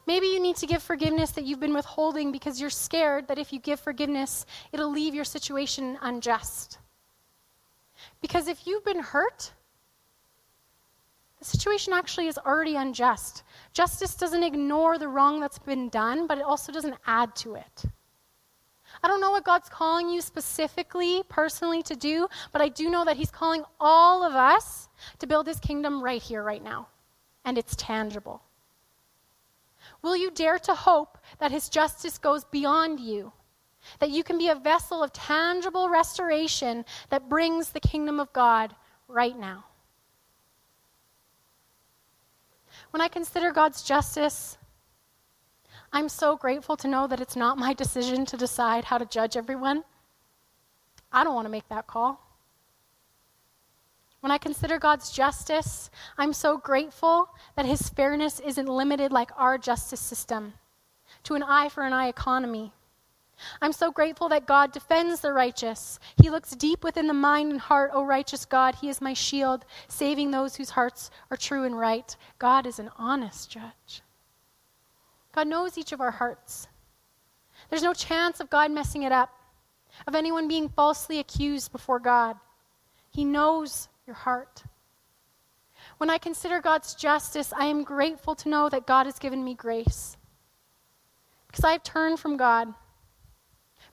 Maybe 0.08 0.26
you 0.28 0.40
need 0.40 0.56
to 0.58 0.66
give 0.66 0.82
forgiveness 0.82 1.32
that 1.32 1.44
you've 1.44 1.60
been 1.60 1.76
withholding 1.76 2.32
because 2.32 2.60
you're 2.60 2.72
scared 2.72 3.28
that 3.28 3.38
if 3.38 3.54
you 3.54 3.60
give 3.60 3.80
forgiveness, 3.80 4.46
it'll 4.72 4.92
leave 4.92 5.14
your 5.14 5.24
situation 5.24 6.00
unjust. 6.02 6.80
Because 8.22 8.48
if 8.48 8.68
you've 8.68 8.86
been 8.86 9.00
hurt, 9.00 9.54
the 11.40 11.46
situation 11.46 11.94
actually 11.94 12.28
is 12.28 12.38
already 12.38 12.76
unjust. 12.76 13.44
Justice 13.74 14.16
doesn't 14.16 14.44
ignore 14.44 14.98
the 14.98 15.08
wrong 15.08 15.40
that's 15.40 15.60
been 15.60 15.88
done, 15.90 16.28
but 16.28 16.38
it 16.38 16.44
also 16.44 16.72
doesn't 16.72 16.96
add 17.08 17.34
to 17.38 17.56
it. 17.56 17.86
I 19.02 19.08
don't 19.08 19.22
know 19.22 19.32
what 19.32 19.46
God's 19.46 19.70
calling 19.70 20.10
you 20.10 20.20
specifically, 20.20 21.24
personally, 21.30 21.82
to 21.84 21.96
do, 21.96 22.28
but 22.52 22.62
I 22.62 22.68
do 22.68 22.90
know 22.90 23.06
that 23.06 23.16
He's 23.16 23.32
calling 23.32 23.64
all 23.80 24.24
of 24.24 24.34
us 24.34 24.90
to 25.20 25.28
build 25.28 25.48
His 25.48 25.60
kingdom 25.60 26.04
right 26.04 26.22
here, 26.22 26.44
right 26.44 26.64
now. 26.64 26.88
And 27.46 27.58
it's 27.58 27.76
tangible. 27.76 28.42
Will 30.02 30.18
you 30.18 30.32
dare 30.32 30.60
to 30.60 30.76
hope 30.76 31.18
that 31.40 31.52
His 31.52 31.70
justice 31.70 32.18
goes 32.18 32.44
beyond 32.44 33.00
you? 33.00 33.32
That 33.98 34.12
you 34.12 34.24
can 34.24 34.38
be 34.38 34.50
a 34.50 34.56
vessel 34.56 35.02
of 35.02 35.12
tangible 35.12 35.90
restoration 35.90 36.86
that 37.10 37.28
brings 37.28 37.70
the 37.70 37.80
kingdom 37.80 38.20
of 38.20 38.32
God 38.32 38.76
right 39.08 39.38
now? 39.38 39.66
When 42.92 43.02
I 43.02 43.08
consider 43.08 43.52
God's 43.52 43.82
justice, 43.82 44.58
I'm 45.92 46.10
so 46.10 46.38
grateful 46.38 46.78
to 46.78 46.88
know 46.88 47.08
that 47.08 47.20
it's 47.20 47.36
not 47.36 47.58
my 47.58 47.74
decision 47.74 48.26
to 48.28 48.38
decide 48.38 48.86
how 48.86 48.98
to 48.98 49.06
judge 49.06 49.36
everyone. 49.36 49.84
I 51.12 51.24
don't 51.24 51.36
want 51.36 51.46
to 51.46 51.52
make 51.52 51.68
that 51.70 51.88
call. 51.88 52.26
When 54.22 54.32
I 54.32 54.38
consider 54.38 54.78
God's 54.78 55.12
justice, 55.12 55.90
I'm 56.18 56.34
so 56.34 56.58
grateful 56.58 57.30
that 57.56 57.66
His 57.66 57.90
fairness 57.90 58.40
isn't 58.40 58.68
limited 58.68 59.12
like 59.12 59.32
our 59.38 59.58
justice 59.58 60.02
system 60.02 60.54
to 61.24 61.36
an 61.36 61.44
eye 61.44 61.70
for 61.70 61.84
an 61.84 61.94
eye 61.94 62.08
economy. 62.08 62.74
I'm 63.62 63.72
so 63.74 63.92
grateful 63.92 64.30
that 64.30 64.46
God 64.46 64.72
defends 64.72 65.22
the 65.22 65.34
righteous. 65.34 66.00
He 66.22 66.30
looks 66.30 66.52
deep 66.52 66.84
within 66.84 67.08
the 67.08 67.14
mind 67.14 67.52
and 67.52 67.60
heart. 67.60 67.92
O 67.94 68.04
righteous 68.04 68.46
God, 68.46 68.76
He 68.76 68.90
is 68.90 69.02
my 69.02 69.14
shield, 69.14 69.66
saving 69.88 70.32
those 70.32 70.56
whose 70.56 70.72
hearts 70.72 71.10
are 71.32 71.38
true 71.38 71.64
and 71.64 71.78
right. 71.78 72.16
God 72.38 72.66
is 72.66 72.80
an 72.80 72.90
honest 72.98 73.50
judge. 73.50 74.02
God 75.34 75.48
knows 75.48 75.78
each 75.78 75.92
of 75.92 76.02
our 76.02 76.12
hearts. 76.12 76.68
There's 77.70 77.84
no 77.84 77.94
chance 77.94 78.40
of 78.40 78.50
God 78.50 78.72
messing 78.72 79.04
it 79.04 79.12
up, 79.12 79.30
of 80.08 80.16
anyone 80.16 80.48
being 80.48 80.70
falsely 80.70 81.20
accused 81.20 81.72
before 81.72 82.00
God. 82.00 82.38
He 83.12 83.26
knows 83.26 83.90
your 84.06 84.16
heart. 84.16 84.64
When 85.98 86.10
I 86.10 86.18
consider 86.18 86.62
God's 86.62 86.96
justice, 86.96 87.54
I 87.56 87.66
am 87.66 87.84
grateful 87.84 88.36
to 88.36 88.50
know 88.50 88.70
that 88.70 88.88
God 88.88 89.06
has 89.06 89.20
given 89.20 89.44
me 89.44 89.54
grace. 89.54 90.18
Because 91.48 91.66
I've 91.66 91.84
turned 91.84 92.20
from 92.20 92.38
God. 92.38 92.74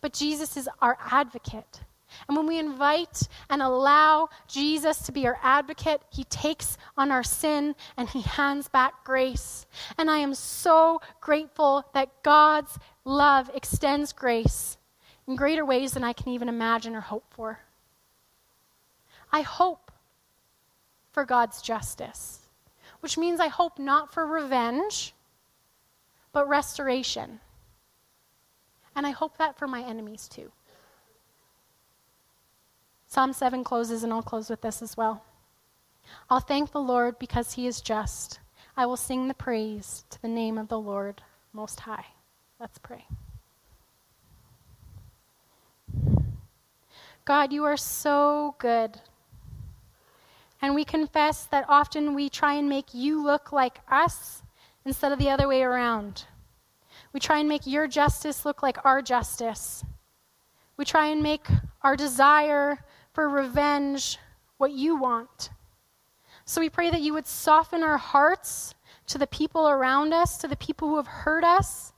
But 0.01 0.13
Jesus 0.13 0.57
is 0.57 0.69
our 0.81 0.99
advocate. 1.11 1.81
And 2.29 2.37
when 2.37 2.47
we 2.47 2.59
invite 2.59 3.29
and 3.51 3.63
allow 3.63 4.29
Jesus 4.49 4.99
to 5.03 5.13
be 5.13 5.27
our 5.27 5.39
advocate, 5.43 6.03
he 6.11 6.25
takes 6.25 6.79
on 6.97 7.11
our 7.11 7.23
sin 7.23 7.75
and 7.97 8.09
he 8.09 8.23
hands 8.23 8.69
back 8.69 9.05
grace. 9.05 9.67
And 9.99 10.11
I 10.11 10.19
am 10.19 10.35
so 10.35 11.01
grateful 11.21 11.85
that 11.95 12.23
God's 12.23 12.79
love 13.05 13.51
extends 13.55 14.13
grace 14.13 14.79
in 15.27 15.37
greater 15.37 15.65
ways 15.65 15.93
than 15.93 16.05
I 16.05 16.13
can 16.13 16.29
even 16.29 16.49
imagine 16.49 16.95
or 16.95 17.01
hope 17.01 17.25
for. 17.31 17.61
I 19.33 19.43
hope 19.43 19.93
for 21.13 21.25
God's 21.25 21.61
justice, 21.61 22.41
which 23.01 23.19
means 23.19 23.41
I 23.41 23.49
hope 23.49 23.79
not 23.79 24.13
for 24.13 24.27
revenge, 24.27 25.15
but 26.33 26.49
restoration. 26.49 27.41
And 28.97 29.07
I 29.07 29.11
hope 29.11 29.39
that 29.39 29.57
for 29.59 29.69
my 29.69 29.83
enemies 29.83 30.27
too. 30.27 30.51
Psalm 33.07 33.33
7 33.33 33.63
closes, 33.63 34.03
and 34.03 34.13
I'll 34.13 34.23
close 34.23 34.51
with 34.51 34.63
this 34.63 34.83
as 34.83 34.97
well. 34.97 35.23
I'll 36.29 36.41
thank 36.41 36.73
the 36.73 36.81
Lord 36.81 37.19
because 37.19 37.53
he 37.53 37.67
is 37.67 37.81
just. 37.81 38.41
I 38.77 38.87
will 38.87 38.97
sing 38.97 39.29
the 39.29 39.35
praise 39.35 40.05
to 40.11 40.21
the 40.21 40.29
name 40.29 40.59
of 40.59 40.69
the 40.69 40.81
Lord 40.81 41.23
Most 41.53 41.81
High. 41.81 42.07
Let's 42.59 42.79
pray. 42.79 43.07
God, 47.25 47.53
you 47.53 47.65
are 47.65 47.77
so 47.77 48.55
good. 48.59 49.01
And 50.63 50.75
we 50.75 50.85
confess 50.85 51.45
that 51.45 51.67
often 51.69 52.15
we 52.15 52.29
try 52.29 52.55
and 52.55 52.69
make 52.69 52.95
you 52.95 53.23
look 53.23 53.53
like 53.53 53.81
us 53.91 54.43
instead 54.85 55.13
of 55.13 55.19
the 55.19 55.31
other 55.31 55.49
way 55.49 55.63
around. 55.63 56.25
We 57.17 57.21
try 57.21 57.39
and 57.39 57.49
make 57.49 57.67
your 57.67 57.89
justice 57.89 58.45
look 58.45 58.63
like 58.63 58.77
our 58.85 59.01
justice. 59.01 59.83
We 60.77 60.85
try 60.85 61.07
and 61.07 61.23
make 61.23 61.47
our 61.81 61.97
desire 61.97 62.85
for 63.15 63.27
revenge 63.27 64.19
what 64.59 64.73
you 64.73 64.97
want. 64.97 65.49
So 66.45 66.61
we 66.61 66.69
pray 66.69 66.91
that 66.91 67.01
you 67.01 67.15
would 67.15 67.27
soften 67.27 67.83
our 67.83 67.97
hearts 67.97 68.75
to 69.07 69.17
the 69.17 69.27
people 69.27 69.67
around 69.67 70.13
us, 70.13 70.37
to 70.37 70.47
the 70.47 70.59
people 70.59 70.89
who 70.89 70.97
have 70.97 71.07
hurt 71.07 71.43
us, 71.43 71.95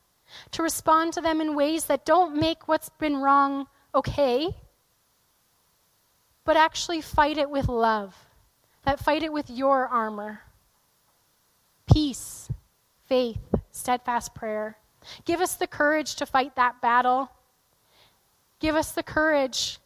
to 0.52 0.62
respond 0.62 1.14
to 1.14 1.20
them 1.20 1.40
in 1.40 1.56
ways 1.56 1.86
that 1.86 2.06
don't 2.06 2.38
make 2.38 2.68
what's 2.68 2.88
been 2.88 3.16
wrong 3.16 3.66
okay, 3.96 4.54
but 6.44 6.56
actually 6.56 7.00
fight 7.00 7.38
it 7.38 7.50
with 7.50 7.66
love, 7.68 8.14
that 8.84 9.00
fight 9.00 9.24
it 9.24 9.32
with 9.32 9.50
your 9.50 9.88
armor 9.88 10.42
peace, 11.92 12.48
faith, 13.08 13.40
steadfast 13.72 14.32
prayer. 14.32 14.78
Give 15.24 15.40
us 15.40 15.56
the 15.56 15.66
courage 15.66 16.16
to 16.16 16.26
fight 16.26 16.56
that 16.56 16.80
battle. 16.80 17.30
Give 18.60 18.74
us 18.74 18.92
the 18.92 19.02
courage 19.02 19.78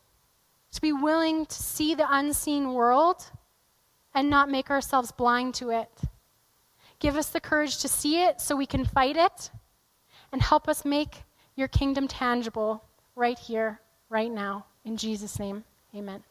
to 0.73 0.81
be 0.81 0.93
willing 0.93 1.47
to 1.47 1.63
see 1.63 1.95
the 1.95 2.07
unseen 2.09 2.73
world 2.73 3.31
and 4.15 4.29
not 4.31 4.51
make 4.51 4.71
ourselves 4.71 5.13
blind 5.13 5.55
to 5.55 5.71
it. 5.71 5.91
Give 6.99 7.17
us 7.17 7.31
the 7.31 7.41
courage 7.41 7.79
to 7.79 7.89
see 7.89 8.23
it 8.23 8.41
so 8.41 8.57
we 8.57 8.67
can 8.67 8.85
fight 8.85 9.17
it 9.17 9.51
and 10.31 10.41
help 10.41 10.69
us 10.69 10.85
make 10.85 11.25
your 11.57 11.69
kingdom 11.69 12.09
tangible 12.09 12.85
right 13.17 13.39
here, 13.39 13.81
right 14.09 14.31
now. 14.31 14.67
In 14.85 14.97
Jesus' 14.97 15.39
name, 15.39 15.65
amen. 15.95 16.23